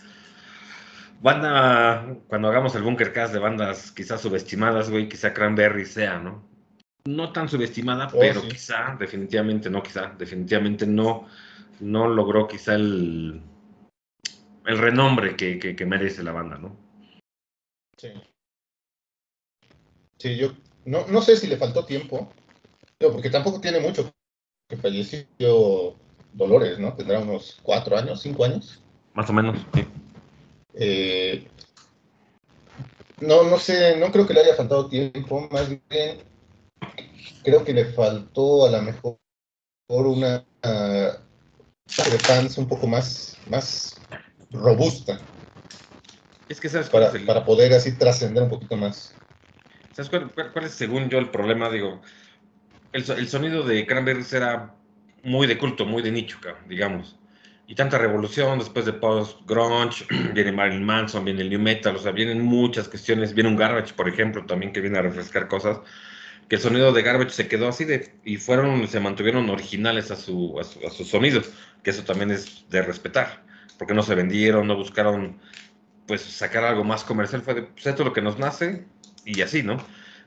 banda, 1.21 2.15
cuando 2.27 2.47
hagamos 2.49 2.75
el 2.75 2.83
Bunker 2.83 3.11
Cast 3.13 3.33
de 3.33 3.39
bandas 3.39 3.91
quizás 3.91 4.21
subestimadas, 4.21 4.89
güey, 4.89 5.09
quizá 5.09 5.33
Cranberry 5.33 5.85
sea, 5.85 6.19
¿no? 6.19 6.49
no 7.05 7.31
tan 7.31 7.49
subestimada, 7.49 8.07
oh, 8.13 8.19
pero 8.19 8.41
quizá, 8.41 8.95
definitivamente 8.99 9.69
no, 9.69 9.81
quizá, 9.81 10.13
definitivamente 10.17 10.85
no, 10.85 11.27
no 11.79 12.07
logró 12.07 12.47
quizá 12.47 12.75
el, 12.75 13.41
el 14.65 14.77
renombre 14.77 15.35
que, 15.35 15.85
merece 15.85 16.23
la 16.23 16.31
banda, 16.31 16.57
¿no? 16.57 16.75
Sí. 17.97 18.09
Sí, 20.19 20.35
yo 20.35 20.51
no, 20.85 21.07
no 21.07 21.21
sé 21.21 21.37
si 21.37 21.47
le 21.47 21.57
faltó 21.57 21.85
tiempo, 21.85 22.31
porque 22.99 23.29
tampoco 23.29 23.61
tiene 23.61 23.79
mucho 23.79 24.11
que 24.67 24.77
falleció 24.77 25.95
Dolores, 26.33 26.77
¿no? 26.77 26.93
Tendrá 26.93 27.19
unos 27.19 27.59
cuatro 27.63 27.97
años, 27.97 28.21
cinco 28.21 28.43
años. 28.43 28.83
Más 29.13 29.29
o 29.29 29.33
menos, 29.33 29.57
sí. 29.73 29.87
Eh, 30.73 31.47
no, 33.21 33.43
no 33.43 33.57
sé, 33.57 33.97
no 33.97 34.11
creo 34.11 34.27
que 34.27 34.33
le 34.33 34.41
haya 34.41 34.55
faltado 34.55 34.87
tiempo, 34.87 35.47
más 35.51 35.69
bien 35.69 36.19
creo 37.43 37.63
que 37.63 37.73
le 37.73 37.85
faltó 37.85 38.65
a 38.65 38.71
lo 38.71 38.81
mejor 38.81 39.17
una 39.87 40.45
uh, 40.63 42.09
de 42.11 42.19
fans 42.19 42.57
un 42.57 42.67
poco 42.67 42.87
más, 42.87 43.37
más 43.47 43.99
robusta. 44.51 45.19
Es 46.47 46.59
que 46.59 46.69
sabes 46.69 46.89
para, 46.89 47.11
para 47.25 47.45
poder 47.45 47.73
así 47.73 47.97
trascender 47.97 48.43
un 48.43 48.49
poquito 48.49 48.75
más. 48.75 49.15
¿Sabes 50.03 50.29
cuál, 50.53 50.65
es, 50.65 50.71
según 50.71 51.09
yo, 51.09 51.19
el 51.19 51.29
problema? 51.29 51.69
Digo, 51.69 52.01
el, 52.93 53.03
el, 53.11 53.27
sonido 53.27 53.63
de 53.63 53.85
Cranberries 53.85 54.31
era 54.31 54.73
muy 55.23 55.45
de 55.45 55.57
culto, 55.57 55.85
muy 55.85 56.01
de 56.01 56.11
nicho, 56.11 56.37
digamos. 56.69 57.17
y 57.67 57.75
tanta 57.75 57.97
revolución 57.97 58.59
después 58.59 58.85
de 58.85 58.93
post-grunge, 58.93 60.05
viene 60.33 60.53
Marilyn 60.53 60.85
Manson, 60.85 61.25
viene 61.25 61.41
el 61.41 61.49
New 61.49 61.59
Metal, 61.59 61.93
o 61.95 61.99
sea, 61.99 62.13
vienen 62.13 62.41
muchas 62.41 62.87
cuestiones, 62.87 63.33
viene 63.33 63.49
un 63.49 63.57
Garbage, 63.57 63.93
por 63.93 64.07
ejemplo, 64.07 64.45
también 64.45 64.71
que 64.71 64.79
viene 64.79 64.97
a 64.99 65.01
refrescar 65.01 65.49
cosas, 65.49 65.79
que 66.47 66.55
el 66.55 66.61
sonido 66.61 66.93
de 66.93 67.01
Garbage 67.01 67.31
se 67.31 67.49
quedó 67.49 67.67
así 67.67 67.83
de, 67.83 68.13
y 68.23 68.37
fueron, 68.37 68.87
se 68.87 69.01
mantuvieron 69.01 69.49
originales 69.49 70.11
a 70.11 70.15
su, 70.15 70.57
a 70.59 70.63
su, 70.63 70.79
a 70.79 71.21
que 71.83 71.89
eso 71.89 72.03
también 72.05 72.31
es 72.31 72.65
de 72.69 72.81
respetar, 72.83 73.43
porque 73.77 73.93
no 73.93 74.01
se 74.01 74.15
vendieron, 74.15 74.65
no 74.65 74.77
buscaron, 74.77 75.39
pues, 76.07 76.21
sacar 76.21 76.63
algo 76.63 76.85
más 76.85 77.03
comercial, 77.03 77.41
fue 77.41 77.53
de, 77.53 77.61
pues, 77.63 77.85
esto 77.85 78.03
es 78.03 78.07
lo 78.07 78.13
que 78.13 78.21
nos 78.21 78.39
nace, 78.39 78.85
y 79.35 79.41
así, 79.41 79.63
¿no? 79.63 79.77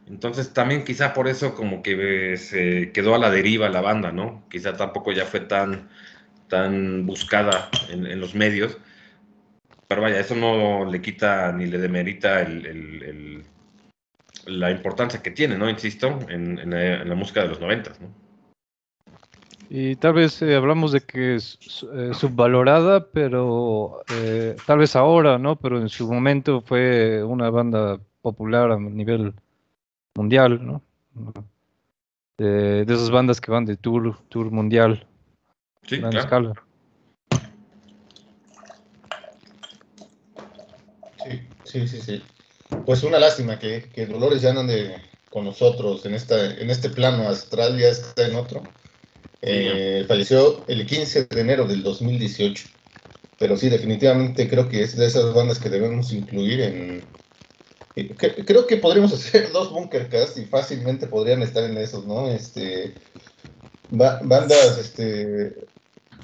Entonces 0.09 0.53
también 0.53 0.85
quizá 0.85 1.15
por 1.15 1.29
eso 1.29 1.55
como 1.55 1.83
que 1.83 2.37
se 2.37 2.93
quedó 2.93 3.15
a 3.15 3.19
la 3.19 3.31
deriva 3.31 3.69
la 3.69 3.81
banda, 3.81 4.13
¿no? 4.13 4.45
Quizá 4.51 4.77
tampoco 4.77 5.13
ya 5.13 5.25
fue 5.25 5.41
tan 5.41 5.89
tan 6.53 7.07
buscada 7.07 7.71
en, 7.89 8.21
los 8.21 8.35
medios. 8.35 8.77
Pero 9.89 10.03
vaya, 10.03 10.21
eso 10.21 10.35
no 10.35 10.85
le 10.85 11.01
quita 11.01 11.51
ni 11.53 11.65
le 11.65 11.79
demerita 11.79 12.47
la 14.45 14.71
importancia 14.71 15.23
que 15.23 15.31
tiene, 15.31 15.57
¿no? 15.57 15.71
Insisto, 15.71 16.19
en, 16.29 16.71
la, 17.09 17.15
música 17.15 17.43
de 17.43 17.49
los 17.49 17.61
noventas, 17.61 17.99
¿no? 18.03 18.09
Y 19.71 19.97
tal 19.97 20.13
vez 20.13 20.43
eh, 20.43 20.55
hablamos 20.55 20.93
de 20.93 21.01
que 21.01 21.37
es 21.37 21.59
eh, 21.95 22.11
subvalorada, 22.13 23.07
pero 23.11 24.03
eh, 24.13 24.55
tal 24.67 24.81
vez 24.81 24.95
ahora, 24.95 25.39
¿no? 25.39 25.57
Pero 25.57 25.81
en 25.81 25.89
su 25.89 26.13
momento 26.13 26.61
fue 26.61 27.25
una 27.25 27.49
banda 27.49 27.99
popular 28.23 28.71
a 28.71 28.79
nivel 28.79 29.35
mundial, 30.15 30.65
¿no? 30.65 30.83
de 32.39 32.83
esas 32.83 33.11
bandas 33.11 33.41
que 33.41 33.53
van 33.53 33.65
de 33.65 33.77
tour, 33.77 34.19
tour 34.29 34.51
mundial. 34.51 35.07
Sí, 35.87 36.01
claro. 36.01 36.55
Sí, 41.65 41.89
sí, 41.89 42.01
sí, 42.01 42.23
Pues 42.85 43.03
una 43.03 43.19
lástima 43.19 43.59
que, 43.59 44.07
Dolores 44.07 44.43
ya 44.43 44.53
no 44.53 44.61
ande 44.61 44.97
con 45.31 45.45
nosotros 45.45 46.05
en, 46.05 46.15
esta, 46.15 46.55
en 46.57 46.69
este 46.69 46.91
plano 46.91 47.29
astral, 47.29 47.79
ya 47.79 47.89
está 47.89 48.27
en 48.27 48.37
otro. 48.37 48.63
Eh, 49.41 50.05
falleció 50.07 50.65
el 50.69 50.87
15 50.87 51.25
de 51.25 51.41
enero 51.41 51.67
del 51.67 51.83
2018. 51.83 52.69
Pero 53.39 53.57
sí, 53.57 53.69
definitivamente 53.69 54.49
creo 54.49 54.69
que 54.69 54.83
es 54.83 54.97
de 54.97 55.07
esas 55.07 55.33
bandas 55.35 55.59
que 55.59 55.71
debemos 55.71 56.13
incluir 56.13 56.61
en... 56.61 57.05
creo 57.95 58.67
que 58.67 58.77
podríamos 58.77 59.13
hacer 59.15 59.53
dos 59.53 59.71
Bunkercast 59.71 60.39
y 60.39 60.47
fácilmente 60.47 61.07
podrían 61.07 61.43
estar 61.43 61.65
en 61.65 61.77
esos, 61.79 62.07
¿no? 62.07 62.29
Este, 62.29 62.95
bandas 63.91 64.79
este, 64.79 65.55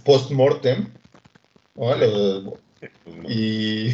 post-mortem, 0.04 0.88
y, 3.28 3.90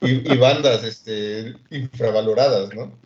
y, 0.00 0.36
bandas 0.38 0.82
este, 0.84 1.54
infravaloradas, 1.70 2.74
¿no? 2.74 2.98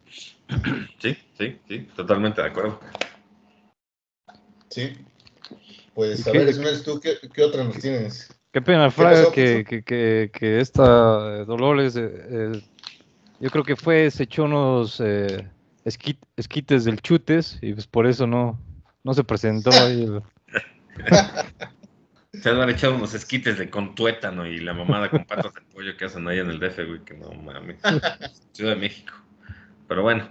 Sí, 1.00 1.16
sí, 1.38 1.58
sí, 1.68 1.78
totalmente 1.96 2.40
de 2.40 2.48
acuerdo. 2.48 2.80
Sí. 4.70 4.92
Pues 5.94 6.26
a 6.26 6.32
ver, 6.32 6.54
tú, 6.82 7.00
¿qué, 7.00 7.18
¿qué, 7.32 7.42
otra 7.42 7.64
nos 7.64 7.78
tienes? 7.78 8.28
Qué 8.50 8.62
pena, 8.62 8.90
Fraga, 8.90 9.30
que, 9.30 9.64
que, 9.64 9.82
que, 9.82 10.30
que, 10.32 10.60
esta 10.60 11.44
Dolores, 11.44 11.96
eh, 11.96 12.62
yo 13.42 13.50
creo 13.50 13.64
que 13.64 13.74
fue, 13.74 14.08
se 14.12 14.22
echó 14.22 14.44
unos 14.44 15.00
eh, 15.04 15.48
esquites 15.84 16.84
del 16.84 17.02
chutes 17.02 17.58
y 17.60 17.72
pues 17.72 17.88
por 17.88 18.06
eso 18.06 18.24
no, 18.24 18.56
no 19.02 19.14
se 19.14 19.24
presentó 19.24 19.70
ahí. 19.72 20.04
El... 20.04 20.22
Se 22.40 22.50
han 22.50 22.70
echado 22.70 22.94
unos 22.94 23.14
esquites 23.14 23.58
de 23.58 23.68
contuétano 23.68 24.46
y 24.46 24.60
la 24.60 24.74
mamada 24.74 25.10
con 25.10 25.24
patas 25.24 25.52
de 25.54 25.60
pollo 25.74 25.96
que 25.96 26.04
hacen 26.04 26.28
ahí 26.28 26.38
en 26.38 26.50
el 26.50 26.60
DF, 26.60 26.86
güey, 26.86 27.04
que 27.04 27.14
no 27.14 27.32
mames. 27.32 27.78
Ciudad 28.52 28.74
de 28.74 28.80
México. 28.80 29.12
Pero 29.88 30.02
bueno, 30.02 30.28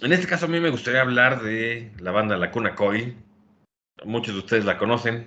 en 0.00 0.12
este 0.12 0.28
caso 0.28 0.46
a 0.46 0.48
mí 0.48 0.60
me 0.60 0.70
gustaría 0.70 1.00
hablar 1.00 1.42
de 1.42 1.90
la 1.98 2.12
banda 2.12 2.36
La 2.36 2.52
Cuna 2.52 2.76
Coy. 2.76 3.16
Muchos 4.04 4.34
de 4.34 4.40
ustedes 4.40 4.64
la 4.64 4.78
conocen. 4.78 5.26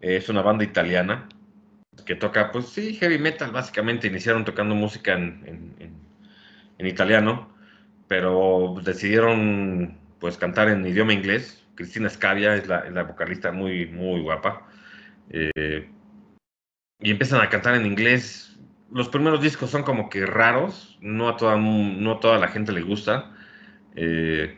Es 0.00 0.28
una 0.28 0.42
banda 0.42 0.64
italiana 0.64 1.28
que 2.04 2.16
toca, 2.16 2.50
pues 2.50 2.70
sí, 2.70 2.94
heavy 2.94 3.18
metal. 3.18 3.52
Básicamente 3.52 4.08
iniciaron 4.08 4.44
tocando 4.44 4.74
música 4.74 5.12
en, 5.12 5.44
en 5.78 6.07
italiano, 6.86 7.52
pero 8.06 8.76
decidieron 8.84 9.98
pues 10.20 10.36
cantar 10.36 10.68
en 10.68 10.86
idioma 10.86 11.12
inglés. 11.12 11.64
Cristina 11.74 12.08
Scavia 12.08 12.54
es 12.54 12.66
la, 12.66 12.88
la 12.90 13.04
vocalista 13.04 13.52
muy, 13.52 13.86
muy 13.86 14.20
guapa. 14.20 14.66
Eh, 15.30 15.88
y 17.00 17.10
empiezan 17.10 17.40
a 17.40 17.48
cantar 17.48 17.74
en 17.74 17.86
inglés. 17.86 18.58
Los 18.90 19.08
primeros 19.08 19.40
discos 19.40 19.70
son 19.70 19.82
como 19.82 20.08
que 20.08 20.26
raros, 20.26 20.98
no 21.00 21.28
a 21.28 21.36
toda, 21.36 21.56
no 21.56 22.18
toda 22.18 22.38
la 22.38 22.48
gente 22.48 22.72
le 22.72 22.82
gusta. 22.82 23.32
Eh, 23.94 24.56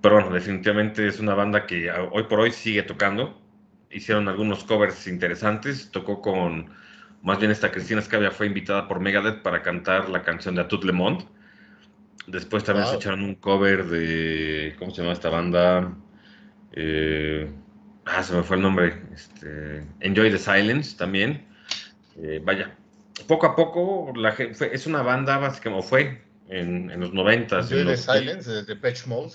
pero 0.00 0.16
bueno, 0.16 0.30
definitivamente 0.30 1.06
es 1.06 1.20
una 1.20 1.34
banda 1.34 1.66
que 1.66 1.90
hoy 1.90 2.24
por 2.24 2.40
hoy 2.40 2.52
sigue 2.52 2.82
tocando. 2.82 3.40
Hicieron 3.90 4.28
algunos 4.28 4.64
covers 4.64 5.06
interesantes. 5.06 5.90
Tocó 5.90 6.20
con, 6.22 6.70
más 7.22 7.38
bien 7.38 7.50
esta 7.50 7.72
Cristina 7.72 8.00
Scavia 8.00 8.30
fue 8.30 8.46
invitada 8.46 8.86
por 8.86 9.00
Megadeth 9.00 9.42
para 9.42 9.62
cantar 9.62 10.08
la 10.08 10.22
canción 10.22 10.54
de 10.54 10.62
A 10.62 10.68
Tout 10.68 10.84
Le 10.84 10.92
Monde. 10.92 11.24
Después 12.26 12.64
también 12.64 12.86
se 12.86 12.96
echaron 12.96 13.22
un 13.22 13.34
cover 13.34 13.86
de, 13.86 14.76
¿cómo 14.78 14.92
se 14.92 15.02
llama 15.02 15.12
esta 15.12 15.30
banda? 15.30 15.96
Eh, 16.72 17.50
Ah, 18.12 18.22
se 18.22 18.34
me 18.34 18.42
fue 18.42 18.56
el 18.56 18.62
nombre. 18.62 19.00
Este, 19.14 19.84
Enjoy 20.00 20.30
the 20.30 20.38
Silence 20.38 20.96
también. 20.96 21.46
Eh, 22.16 22.40
vaya, 22.42 22.74
poco 23.28 23.46
a 23.46 23.54
poco 23.54 24.12
la 24.16 24.32
gente, 24.32 24.74
es 24.74 24.86
una 24.86 25.02
banda 25.02 25.38
básicamente, 25.38 25.86
fue 25.86 26.22
en, 26.48 26.90
en 26.90 27.00
los 27.00 27.12
noventas. 27.12 27.70
Enjoy 27.70 27.86
the 27.86 27.96
Silence, 27.96 28.50
de 28.50 28.64
Depeche 28.64 29.06
Mode. 29.06 29.34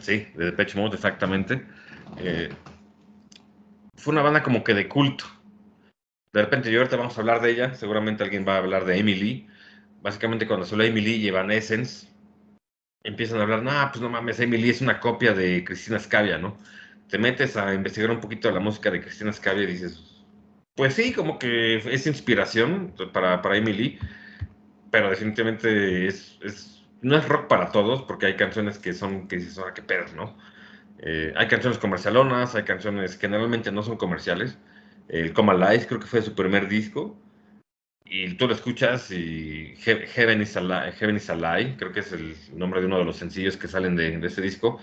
Sí, 0.00 0.28
de 0.34 0.46
Depeche 0.46 0.78
Mode, 0.78 0.94
exactamente. 0.94 1.66
Eh, 2.18 2.50
fue 3.96 4.12
una 4.12 4.22
banda 4.22 4.42
como 4.42 4.62
que 4.62 4.74
de 4.74 4.88
culto. 4.88 5.24
De 6.32 6.42
repente, 6.42 6.70
yo 6.70 6.78
ahorita 6.78 6.96
vamos 6.96 7.16
a 7.16 7.20
hablar 7.20 7.42
de 7.42 7.50
ella. 7.50 7.74
Seguramente 7.74 8.22
alguien 8.22 8.46
va 8.46 8.54
a 8.54 8.58
hablar 8.58 8.84
de 8.84 8.98
Emily. 8.98 9.48
Básicamente, 10.02 10.46
cuando 10.46 10.66
solo 10.66 10.84
Emily 10.84 11.14
y 11.14 11.28
Essence 11.28 12.08
empiezan 13.04 13.38
a 13.38 13.42
hablar, 13.42 13.62
no, 13.62 13.72
pues 13.90 14.02
no 14.02 14.08
mames, 14.08 14.40
Emily 14.40 14.70
es 14.70 14.80
una 14.80 14.98
copia 15.00 15.32
de 15.34 15.62
Cristina 15.64 15.98
Scavia, 15.98 16.38
¿no? 16.38 16.58
te 17.08 17.18
metes 17.18 17.56
a 17.56 17.72
investigar 17.74 18.10
un 18.10 18.20
poquito 18.20 18.50
la 18.50 18.60
música 18.60 18.90
de 18.90 19.00
Cristina 19.00 19.32
Scavia 19.32 19.64
y 19.64 19.66
dices, 19.66 20.24
pues 20.74 20.94
sí, 20.94 21.12
como 21.12 21.38
que 21.38 21.76
es 21.76 22.06
inspiración 22.06 22.94
para, 23.12 23.40
para 23.42 23.56
Emily, 23.56 23.98
pero 24.90 25.10
definitivamente 25.10 26.06
es, 26.06 26.38
no 27.02 27.16
es 27.16 27.28
rock 27.28 27.48
para 27.48 27.70
todos, 27.70 28.02
porque 28.02 28.26
hay 28.26 28.36
canciones 28.36 28.78
que 28.78 28.92
son, 28.92 29.28
que 29.28 29.36
dices, 29.36 29.58
ahora 29.58 29.74
qué 29.74 29.82
pedo, 29.82 30.06
¿no? 30.16 30.36
Eh, 30.98 31.32
hay 31.36 31.48
canciones 31.48 31.78
comercialonas, 31.78 32.54
hay 32.54 32.64
canciones 32.64 33.16
que 33.16 33.26
generalmente 33.28 33.70
no 33.70 33.82
son 33.82 33.96
comerciales. 33.96 34.58
El 35.08 35.32
Coma 35.32 35.54
Life 35.54 35.86
creo 35.86 36.00
que 36.00 36.06
fue 36.06 36.22
su 36.22 36.34
primer 36.34 36.68
disco. 36.68 37.16
Y 38.16 38.34
tú 38.34 38.46
lo 38.46 38.54
escuchas 38.54 39.10
y 39.10 39.74
Heaven 39.76 40.40
is, 40.40 40.56
a 40.56 40.86
creo 41.76 41.92
que 41.92 41.98
es 42.00 42.12
el 42.12 42.36
nombre 42.54 42.80
de 42.80 42.86
uno 42.86 42.98
de 42.98 43.04
los 43.04 43.16
sencillos 43.16 43.56
que 43.56 43.66
salen 43.66 43.96
de, 43.96 44.18
de 44.18 44.26
ese 44.28 44.40
disco 44.40 44.80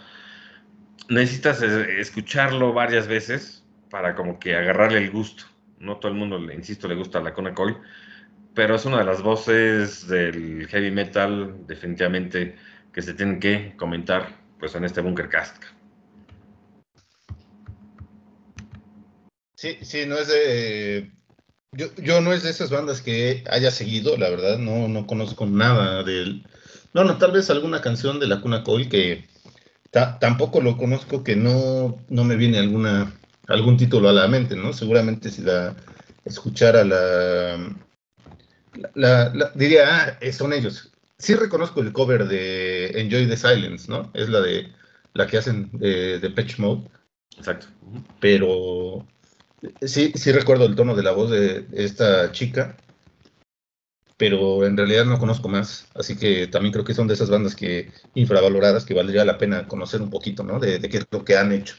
necesitas 1.12 1.62
escucharlo 1.62 2.74
varias 2.74 3.08
veces 3.08 3.64
para 3.90 4.16
como 4.16 4.40
que 4.40 4.56
agarrarle 4.56 5.00
el 5.00 5.12
gusto. 5.12 5.44
No 5.80 5.98
todo 5.98 6.12
el 6.12 6.18
mundo, 6.18 6.40
le 6.40 6.56
insisto, 6.56 6.88
le 6.88 6.96
gusta 6.96 7.20
la 7.20 7.34
Cona 7.34 7.54
pero 8.54 8.76
es 8.76 8.86
una 8.86 9.00
de 9.00 9.06
las 9.06 9.22
voces 9.22 10.08
del 10.08 10.68
heavy 10.68 10.92
metal 10.92 11.66
definitivamente 11.68 12.56
que 12.94 13.02
se 13.02 13.14
tienen 13.14 13.40
que 13.40 13.74
comentar 13.78 14.40
pues 14.60 14.76
en 14.76 14.84
este 14.84 15.02
Bunker 15.02 15.30
Cast. 15.30 15.64
Sí, 19.56 19.78
sí, 19.82 20.06
no 20.06 20.18
es 20.18 20.28
de... 20.28 21.12
Yo, 21.74 21.88
yo 21.96 22.20
no 22.20 22.34
es 22.34 22.44
de 22.44 22.50
esas 22.50 22.70
bandas 22.70 23.02
que 23.02 23.46
haya 23.50 23.72
seguido, 23.72 24.18
la 24.18 24.30
verdad, 24.30 24.58
no, 24.58 24.90
no 24.90 25.08
conozco 25.08 25.46
nada 25.46 26.04
del... 26.04 26.46
No, 26.94 27.06
no, 27.06 27.18
tal 27.18 27.32
vez 27.32 27.50
alguna 27.50 27.80
canción 27.80 28.20
de 28.20 28.28
la 28.28 28.42
Cuna 28.42 28.64
Coil 28.64 28.90
que, 28.90 29.26
tampoco 29.92 30.62
lo 30.62 30.78
conozco 30.78 31.24
que 31.24 31.38
no, 31.38 31.98
no 32.10 32.24
me 32.26 32.36
viene 32.36 32.60
alguna, 32.60 33.14
algún 33.48 33.78
título 33.78 34.10
a 34.10 34.14
la 34.14 34.28
mente, 34.28 34.56
¿no? 34.56 34.74
Seguramente 34.74 35.30
si 35.30 35.44
la 35.44 35.76
escuchara 36.26 36.84
la, 36.84 37.74
la, 38.94 39.52
diría, 39.56 39.86
ah, 39.88 40.18
eh, 40.22 40.34
son 40.34 40.54
ellos. 40.54 40.92
Sí 41.18 41.36
reconozco 41.36 41.82
el 41.82 41.94
cover 41.94 42.28
de 42.28 42.88
Enjoy 43.00 43.28
the 43.28 43.38
Silence, 43.38 43.90
¿no? 43.90 44.12
Es 44.14 44.28
la 44.30 44.42
de 44.42 44.72
la 45.14 45.28
que 45.28 45.38
hacen 45.38 45.70
de, 45.74 46.20
de 46.20 46.30
Patch 46.32 46.58
Mode. 46.58 46.90
Exacto. 47.38 47.68
Pero 48.20 49.06
sí, 49.82 50.12
sí 50.16 50.32
recuerdo 50.32 50.66
el 50.66 50.76
tono 50.76 50.96
de 50.96 51.04
la 51.04 51.12
voz 51.12 51.32
de 51.32 51.66
esta 51.74 52.32
chica 52.32 52.76
pero 54.22 54.68
en 54.68 54.78
realidad 54.78 55.06
no 55.06 55.18
conozco 55.18 55.50
más, 55.50 55.90
así 55.96 56.16
que 56.16 56.46
también 56.46 56.72
creo 56.72 56.86
que 56.86 56.94
son 56.94 57.08
de 57.08 57.16
esas 57.16 57.32
bandas 57.32 57.56
que 57.56 57.90
infravaloradas 58.14 58.86
que 58.86 58.94
valdría 58.94 59.26
la 59.26 59.40
pena 59.40 59.68
conocer 59.68 60.00
un 60.00 60.12
poquito, 60.12 60.44
¿no? 60.44 60.60
De, 60.60 60.80
qué 60.80 60.98
es 60.98 61.08
lo 61.10 61.26
que 61.26 61.38
han 61.38 61.52
hecho. 61.52 61.74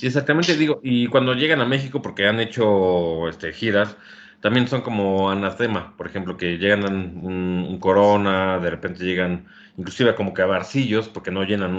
Exactamente, 0.00 0.56
digo, 0.56 0.80
y 0.82 1.08
cuando 1.08 1.34
llegan 1.34 1.60
a 1.60 1.66
México, 1.66 2.00
porque 2.00 2.26
han 2.26 2.40
hecho 2.40 3.28
este, 3.28 3.52
giras, 3.52 3.94
también 4.40 4.68
son 4.68 4.80
como 4.80 5.30
anatema, 5.30 5.94
por 5.98 6.06
ejemplo, 6.06 6.38
que 6.38 6.56
llegan 6.56 6.82
un, 6.90 7.66
un 7.68 7.78
Corona, 7.78 8.58
de 8.58 8.70
repente 8.70 9.04
llegan 9.04 9.44
inclusive 9.76 10.14
como 10.14 10.32
que 10.32 10.40
a 10.40 10.46
Barcillos, 10.46 11.08
porque 11.08 11.30
no 11.30 11.44
llenan 11.44 11.76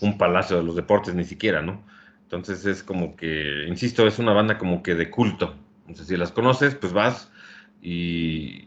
un 0.00 0.18
palacio 0.18 0.58
de 0.58 0.62
los 0.62 0.76
deportes 0.76 1.16
ni 1.16 1.24
siquiera, 1.24 1.62
¿no? 1.62 1.82
Entonces 2.26 2.66
es 2.66 2.82
como 2.82 3.14
que, 3.14 3.66
insisto, 3.68 4.04
es 4.04 4.18
una 4.18 4.32
banda 4.32 4.58
como 4.58 4.82
que 4.82 4.96
de 4.96 5.10
culto. 5.10 5.54
Entonces, 5.82 6.08
si 6.08 6.16
las 6.16 6.32
conoces, 6.32 6.74
pues 6.74 6.92
vas 6.92 7.30
y 7.80 8.66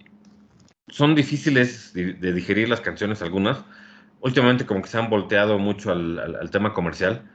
son 0.87 1.13
difíciles 1.13 1.93
de, 1.93 2.13
digerir 2.33 2.69
las 2.69 2.79
canciones 2.79 3.21
algunas. 3.21 3.65
Últimamente 4.21 4.65
como 4.65 4.81
que 4.81 4.87
se 4.87 4.97
han 4.97 5.09
volteado 5.09 5.59
mucho 5.59 5.91
al, 5.91 6.49
tema 6.51 6.73
comercial. 6.73 7.29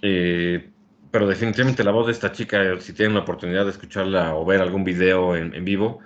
Eh, 0.00 0.70
pero 1.10 1.26
definitivamente 1.26 1.82
la 1.82 1.90
voz 1.90 2.06
de 2.06 2.12
esta 2.12 2.30
chica, 2.30 2.78
si 2.78 2.92
tienen 2.92 3.14
la 3.14 3.22
oportunidad 3.22 3.64
de 3.64 3.72
escucharla 3.72 4.36
o 4.36 4.44
ver 4.44 4.60
algún 4.60 4.84
video 4.84 5.34
en, 5.36 5.54
en 5.54 5.64
vivo, 5.64 6.00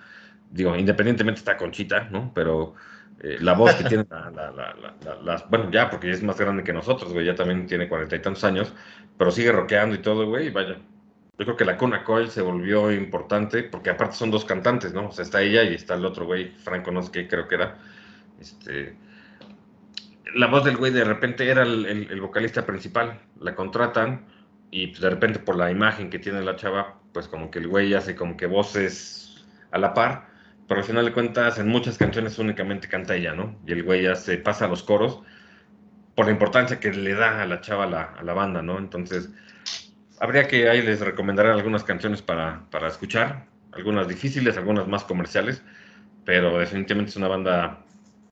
digo, 0.51 0.74
independientemente 0.76 1.41
está 1.41 1.59
Conchita, 1.59 2.09
¿no? 2.11 2.32
Pero 2.34 2.74
eh, 3.21 3.39
la 3.41 3.55
voz 3.55 3.75
que 3.75 3.85
tiene 3.85 4.05
la, 4.11 5.45
bueno, 5.49 5.71
ya, 5.71 5.89
porque 5.89 6.11
es 6.11 6.23
más 6.23 6.39
grande 6.39 6.62
que 6.62 6.73
nosotros, 6.73 7.12
güey, 7.12 7.27
ya 7.27 7.35
también 7.35 7.67
tiene 7.67 7.89
cuarenta 7.89 8.17
y 8.17 8.21
tantos 8.21 8.45
años, 8.45 8.73
pero 9.17 9.31
sigue 9.31 9.53
rockeando 9.53 9.95
y 9.95 9.99
todo, 9.99 10.27
güey, 10.27 10.49
y 10.49 10.51
vaya. 10.51 10.77
Yo 11.39 11.45
creo 11.45 11.57
que 11.57 11.64
la 11.64 11.77
Cuna 11.77 12.03
Coil 12.05 12.31
se 12.31 12.41
volvió 12.41 12.91
importante, 12.93 13.62
porque 13.62 13.91
aparte 13.91 14.17
son 14.17 14.31
dos 14.31 14.45
cantantes, 14.45 14.95
¿no? 14.95 15.09
O 15.09 15.12
sea, 15.12 15.23
está 15.23 15.43
ella 15.43 15.64
y 15.64 15.75
está 15.75 15.95
el 15.95 16.05
otro 16.05 16.25
güey, 16.25 16.53
Franco, 16.53 16.91
no 16.91 17.03
sé 17.03 17.29
creo 17.29 17.47
que 17.47 17.55
era. 17.55 17.79
Este, 18.41 18.97
la 20.35 20.47
voz 20.47 20.64
del 20.64 20.77
güey 20.77 20.93
de 20.93 21.05
repente 21.05 21.49
era 21.49 21.62
el, 21.62 22.21
vocalista 22.21 22.67
principal, 22.67 23.21
la 23.41 23.55
contratan 23.55 24.27
y 24.71 24.89
pues, 24.89 25.01
de 25.01 25.11
repente 25.11 25.39
por 25.39 25.57
la 25.57 25.71
imagen 25.71 26.11
que 26.11 26.19
tiene 26.19 26.43
la 26.43 26.57
chava, 26.57 26.99
pues 27.12 27.29
como 27.29 27.51
que 27.51 27.59
el 27.59 27.69
güey 27.69 27.95
hace 27.95 28.14
como 28.14 28.37
que 28.37 28.47
voces 28.47 29.47
a 29.71 29.79
la 29.79 29.95
par 29.95 30.36
pero 30.69 30.81
al 30.81 30.87
final 30.87 31.05
de 31.05 31.12
cuentas 31.12 31.59
en 31.59 31.69
muchas 31.69 31.99
canciones 31.99 32.39
únicamente 32.39 32.89
canta 32.89 33.14
ella, 33.14 33.35
¿no? 33.35 33.57
Y 33.67 33.73
el 33.73 33.83
güey 33.83 34.03
ya 34.03 34.14
se 34.14 34.37
pasa 34.39 34.64
a 34.64 34.69
los 34.69 34.83
coros 34.83 35.21
por 36.14 36.27
la 36.27 36.33
importancia 36.33 36.81
que 36.81 36.93
le 36.93 37.14
da 37.14 37.43
a 37.43 37.47
la 37.47 37.61
chava 37.61 37.85
a 37.85 38.23
la, 38.23 38.33
banda, 38.33 38.62
¿no? 38.62 38.79
Entonces, 38.79 39.31
habría 40.19 40.49
que 40.49 40.69
ahí 40.69 40.83
les 40.83 41.01
recomendaré 41.01 41.51
algunas 41.51 41.85
canciones 41.85 42.23
para, 42.23 42.64
para 42.71 42.89
escuchar, 42.89 43.47
algunas 43.73 44.09
difíciles, 44.09 44.57
algunas 44.57 44.89
más 44.89 45.05
comerciales, 45.05 45.62
pero 46.25 46.59
definitivamente 46.59 47.11
es 47.11 47.17
una 47.17 47.29
banda 47.29 47.85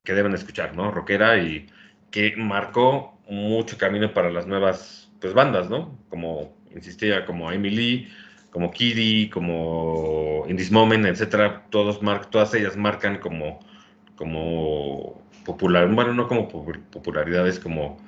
que 0.03 0.15
deben 0.15 0.35
escuchar, 0.35 0.75
¿no? 0.75 0.91
Rockera 0.91 1.39
y 1.39 1.67
que 2.11 2.35
marcó 2.37 3.21
mucho 3.29 3.79
camino 3.79 4.13
para 4.13 4.31
las 4.31 4.47
nuevas 4.47 5.11
pues, 5.21 5.35
bandas, 5.35 5.71
¿no? 5.71 5.99
Como 6.09 6.57
insistía, 6.75 7.25
como 7.27 7.53
Emily, 7.53 8.09
como 8.55 8.71
Kiddy, 8.71 9.31
como 9.31 10.45
In 10.49 10.57
This 10.57 10.71
Moment, 10.71 11.07
etcétera, 11.07 11.67
todos 11.71 11.99
todas 12.31 12.55
ellas 12.55 12.77
marcan 12.77 13.19
como, 13.19 13.59
como 14.15 15.21
popular, 15.45 15.93
bueno, 15.93 16.15
no 16.15 16.29
como 16.29 16.49
popularidad, 16.49 17.49
es 17.49 17.59
como 17.59 17.99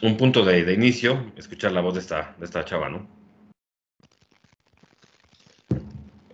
un 0.00 0.16
punto 0.16 0.46
de, 0.46 0.72
inicio, 0.72 1.30
escuchar 1.36 1.72
la 1.72 1.82
voz 1.82 1.92
de 1.92 2.00
esta, 2.00 2.34
de 2.38 2.46
esta 2.46 2.64
chava, 2.64 2.88
¿no? 2.88 3.06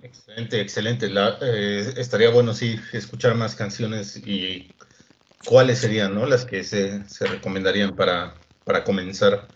Excelente, 0.00 0.60
excelente. 0.60 1.10
Eh, 1.40 1.94
estaría 1.96 2.30
bueno, 2.30 2.54
sí, 2.54 2.78
escuchar 2.92 3.34
más 3.34 3.56
canciones 3.56 4.22
y 4.24 4.72
cuáles 5.44 5.80
serían, 5.80 6.14
¿no? 6.14 6.26
Las 6.26 6.44
que 6.44 6.62
se, 6.62 7.08
se 7.08 7.26
recomendarían 7.26 7.96
para, 7.96 8.34
para 8.64 8.84
comenzar. 8.84 9.48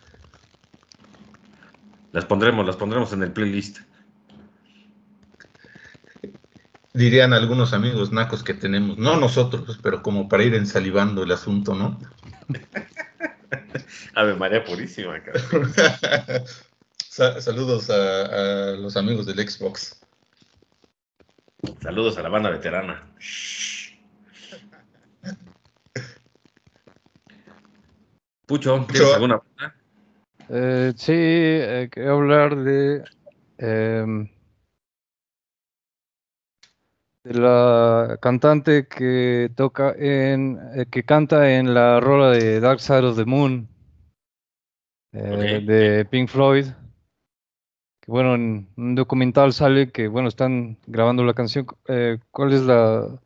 Las 2.17 2.25
pondremos, 2.25 2.65
las 2.65 2.77
pondremos 2.77 3.13
en 3.13 3.23
el 3.23 3.31
playlist. 3.31 3.81
Dirían 6.95 7.35
algunos 7.35 7.75
amigos 7.75 8.11
nacos 8.11 8.43
que 8.43 8.55
tenemos, 8.55 8.97
no 8.97 9.19
nosotros, 9.19 9.79
pero 9.83 10.01
como 10.03 10.27
para 10.27 10.43
ir 10.43 10.55
ensalivando 10.55 11.25
el 11.25 11.33
asunto, 11.33 11.75
¿no? 11.75 12.01
Ave 14.15 14.35
María 14.35 14.65
Purísima, 14.65 15.17
Saludos 16.97 17.91
a, 17.91 18.77
los 18.79 18.97
amigos 18.97 19.27
del 19.27 19.47
Xbox. 19.47 20.01
Saludos 21.83 22.17
a 22.17 22.23
la 22.23 22.31
banda 22.31 22.49
veterana. 22.49 23.13
Pucho, 28.47 28.87
¿tienes 28.89 29.13
alguna 29.13 29.43
eh, 30.49 30.93
sí, 30.97 31.13
eh, 31.15 31.89
quiero 31.91 32.17
hablar 32.17 32.57
de, 32.57 33.05
em, 33.59 34.29
de 37.25 37.35
la 37.35 38.19
cantante 38.21 38.87
que 38.87 39.51
toca 39.57 39.95
en, 39.99 40.59
eh, 40.75 40.87
que 40.91 41.03
canta 41.05 41.53
en 41.57 41.75
la 41.75 42.01
rola 42.01 42.31
de 42.31 42.61
Dark 42.61 42.81
Side 42.81 43.05
of 43.07 43.17
the 43.17 43.25
Moon 43.25 43.69
de 45.13 46.07
Pink 46.11 46.29
Floyd. 46.29 46.67
Que 48.01 48.11
bueno, 48.11 48.35
en 48.35 48.69
un 48.77 48.95
documental 48.95 49.53
sale 49.53 49.91
que 49.91 50.09
bueno 50.09 50.29
están 50.29 50.79
grabando 50.87 51.25
la 51.25 51.35
canción. 51.35 51.67
¿Cuál 52.31 52.53
es 52.53 52.63
la 52.63 53.19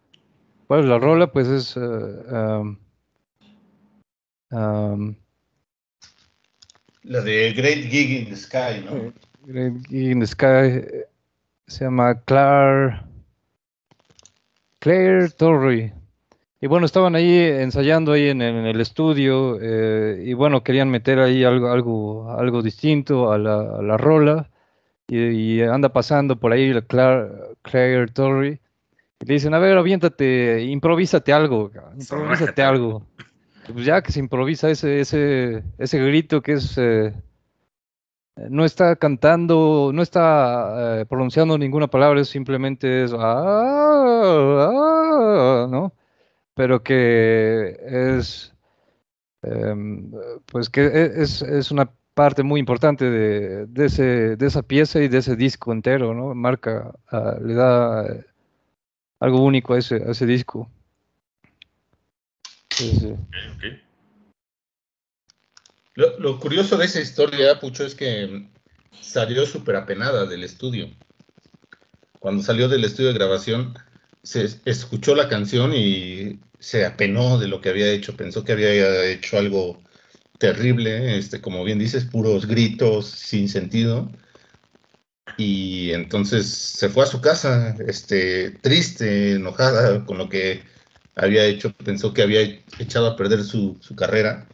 cuál 0.66 0.80
es 0.80 0.86
la 0.86 0.98
rola? 0.98 1.32
Pues 1.32 1.48
es 1.48 1.76
um, 1.76 2.78
la 7.03 7.20
de 7.20 7.53
Great 7.53 7.90
Gig 7.90 8.22
in 8.22 8.28
the 8.28 8.36
Sky, 8.36 8.84
¿no? 8.84 9.12
Great 9.46 9.86
Gig 9.88 10.12
in 10.12 10.20
the 10.20 10.26
Sky 10.26 10.46
eh, 10.46 11.05
se 11.66 11.84
llama 11.84 12.20
Claire, 12.22 13.01
Claire 14.80 15.28
Torrey. 15.30 15.92
Y 16.61 16.66
bueno, 16.66 16.84
estaban 16.84 17.14
ahí 17.14 17.38
ensayando 17.38 18.12
ahí 18.12 18.28
en, 18.28 18.42
el 18.42 18.80
estudio 18.80 19.59
eh, 19.62 20.22
y 20.26 20.34
bueno, 20.34 20.62
querían 20.62 20.90
meter 20.90 21.18
ahí 21.18 21.42
algo, 21.42 21.70
algo, 21.70 22.30
algo 22.32 22.61
distinto 22.61 23.32
a 23.32 23.38
la, 23.38 23.96
rola 23.96 24.51
y, 25.09 25.62
anda 25.62 25.88
pasando 25.88 26.36
por 26.36 26.53
ahí 26.53 26.72
la 26.74 26.82
Claire, 26.82 27.30
Claire 27.62 28.07
Torrey 28.09 28.61
y 29.20 29.26
le 29.26 29.34
dicen, 29.34 29.55
a 29.55 29.59
ver, 29.59 29.78
aviéntate, 29.78 30.62
improvísate 30.64 31.32
algo, 31.32 31.70
improvísate 31.98 32.62
algo 32.62 33.07
pues 33.72 33.84
ya 33.86 34.02
que 34.02 34.12
se 34.12 34.20
improvisa 34.20 34.70
ese, 34.70 35.00
ese, 35.00 35.62
ese 35.78 35.98
grito 35.98 36.42
que 36.42 36.52
es, 36.52 36.76
eh, 36.78 37.12
no 38.48 38.64
está 38.64 38.96
cantando, 38.96 39.90
no 39.92 40.02
está 40.02 41.00
eh, 41.00 41.06
pronunciando 41.06 41.58
ninguna 41.58 41.88
palabra, 41.88 42.24
simplemente 42.24 43.04
es, 43.04 43.12
ah, 43.12 44.70
ah", 44.72 45.66
¿no? 45.70 45.92
Pero 46.54 46.82
que 46.82 47.76
es, 48.18 48.54
em, 49.42 50.10
pues 50.46 50.70
que 50.70 50.82
e, 50.86 51.22
es, 51.22 51.42
es, 51.42 51.70
una 51.70 51.90
parte 52.14 52.42
muy 52.42 52.60
importante 52.60 53.04
de, 53.10 53.66
de, 53.66 53.86
ese, 53.86 54.36
de 54.36 54.46
esa 54.46 54.62
pieza 54.62 55.00
y 55.00 55.08
de 55.08 55.18
ese 55.18 55.36
disco 55.36 55.72
entero, 55.72 56.14
¿no? 56.14 56.34
Marca, 56.34 56.92
ah, 57.10 57.36
le 57.42 57.54
da 57.54 58.06
eh, 58.06 58.24
algo 59.20 59.44
único 59.44 59.74
a 59.74 59.78
ese, 59.78 59.96
a 59.96 60.10
ese 60.12 60.26
disco. 60.26 60.68
Lo, 65.95 66.41
curioso 66.41 66.76
de 66.76 66.87
esa 66.87 67.01
historia, 67.01 67.59
Pucho, 67.61 67.85
es 67.85 67.95
que 67.95 68.49
salió 69.01 69.45
súper 69.45 69.76
apenada 69.76 70.24
del 70.26 70.45
estudio. 70.45 70.91
Cuando 72.18 72.43
salió 72.43 72.68
del 72.68 72.85
estudio 72.85 73.09
de 73.09 73.18
grabación, 73.18 73.74
se 74.22 74.49
escuchó 74.64 75.14
la 75.14 75.28
canción 75.28 75.74
y 75.74 76.41
se 76.59 76.85
apenó 76.85 77.39
de 77.39 77.49
lo 77.49 77.61
que 77.61 77.70
había 77.70 77.91
hecho. 77.91 78.16
Pensó 78.16 78.45
que 78.45 78.53
había 78.53 79.05
hecho 79.07 79.39
algo 79.39 79.83
terrible, 80.39 81.18
este, 81.18 81.41
como 81.41 81.64
bien 81.64 81.78
dices, 81.78 82.05
puros 82.07 82.47
gritos 82.47 83.07
sin 83.07 83.49
sentido. 83.49 84.11
Y 85.37 85.93
entonces 85.93 86.47
se 86.47 86.89
fue 86.89 87.05
a 87.05 87.07
su 87.07 87.20
casa, 87.20 87.76
este, 87.87 88.51
triste, 88.51 89.33
enojada 89.33 90.05
con 90.05 90.18
lo 90.18 90.28
que 90.28 90.62
había 91.20 91.44
hecho, 91.44 91.72
pensó 91.72 92.14
que 92.14 92.22
había 92.22 92.40
echado 92.78 93.06
a 93.06 93.16
perder 93.16 93.44
su, 93.44 93.78
carrera, 93.94 94.48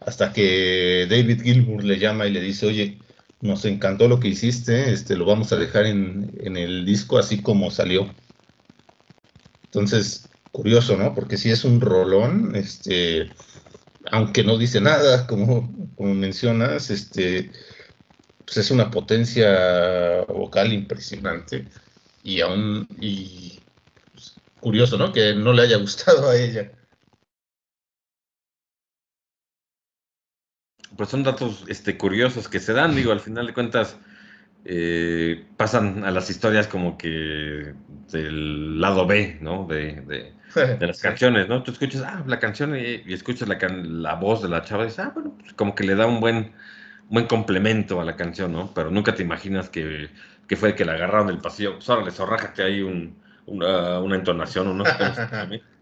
hasta 0.00 0.32
que 0.32 1.06
David 1.08 1.42
Gilmour 1.42 1.84
le 1.84 1.98
llama 1.98 2.26
y 2.26 2.32
le 2.32 2.40
dice, 2.40 2.66
oye, 2.66 2.98
nos 3.40 3.64
encantó 3.64 4.08
lo 4.08 4.18
que 4.18 4.28
hiciste, 4.28 4.92
este, 4.92 5.16
lo 5.16 5.26
vamos 5.26 5.52
a 5.52 5.56
dejar 5.56 5.86
en, 5.86 6.56
el 6.56 6.84
disco 6.84 7.18
así 7.18 7.40
como 7.40 7.70
salió. 7.70 8.12
Entonces, 9.66 10.28
curioso, 10.50 10.96
¿no? 10.96 11.14
Porque 11.14 11.36
si 11.36 11.50
es 11.50 11.64
un 11.64 11.80
rolón, 11.80 12.56
este, 12.56 13.30
aunque 14.10 14.42
no 14.42 14.58
dice 14.58 14.80
nada, 14.80 15.28
como, 15.28 15.72
como 15.94 16.14
mencionas, 16.14 16.90
este, 16.90 17.52
pues 18.44 18.56
es 18.56 18.72
una 18.72 18.90
potencia 18.90 20.24
vocal 20.28 20.72
impresionante 20.72 21.68
y 22.24 22.40
aún, 22.40 22.88
curioso, 24.66 24.98
¿no? 24.98 25.12
Que 25.12 25.32
no 25.32 25.52
le 25.52 25.62
haya 25.62 25.76
gustado 25.76 26.28
a 26.28 26.36
ella. 26.36 26.72
pues 30.96 31.08
son 31.10 31.22
datos 31.22 31.64
este, 31.68 31.96
curiosos 31.96 32.48
que 32.48 32.58
se 32.58 32.72
dan, 32.72 32.96
digo, 32.96 33.12
al 33.12 33.20
final 33.20 33.46
de 33.46 33.54
cuentas 33.54 33.96
eh, 34.64 35.44
pasan 35.56 36.04
a 36.04 36.10
las 36.10 36.30
historias 36.30 36.66
como 36.66 36.98
que 36.98 37.74
del 38.10 38.80
lado 38.80 39.06
B, 39.06 39.38
¿no? 39.40 39.66
De, 39.68 40.00
de, 40.00 40.32
las 40.86 41.00
canciones, 41.00 41.48
¿no? 41.48 41.62
Tú 41.62 41.70
escuchas, 41.70 42.02
ah, 42.04 42.24
la 42.26 42.40
canción 42.40 42.74
y, 42.76 43.12
escuchas 43.12 43.46
la, 43.46 43.58
la, 43.58 44.14
voz 44.14 44.42
de 44.42 44.48
la 44.48 44.62
chava 44.62 44.82
y 44.82 44.86
dices, 44.86 45.04
ah, 45.04 45.12
bueno, 45.14 45.36
pues 45.38 45.52
como 45.52 45.76
que 45.76 45.84
le 45.84 45.94
da 45.94 46.06
un 46.06 46.18
buen, 46.18 46.52
buen 47.08 47.26
complemento 47.26 48.00
a 48.00 48.04
la 48.04 48.16
canción, 48.16 48.50
¿no? 48.50 48.72
Pero 48.74 48.90
nunca 48.90 49.14
te 49.14 49.22
imaginas 49.22 49.68
que, 49.68 50.08
que 50.48 50.56
fue 50.56 50.70
el 50.70 50.74
que 50.74 50.84
la 50.84 50.94
agarraron 50.94 51.28
del 51.28 51.38
pasillo. 51.38 51.74
Pues 51.74 51.88
ahora 51.88 52.04
le 52.04 52.10
zorrájate 52.10 52.64
ahí 52.64 52.80
un, 52.80 53.16
una, 53.46 54.00
una 54.00 54.16
entonación, 54.16 54.68
unos 54.68 54.88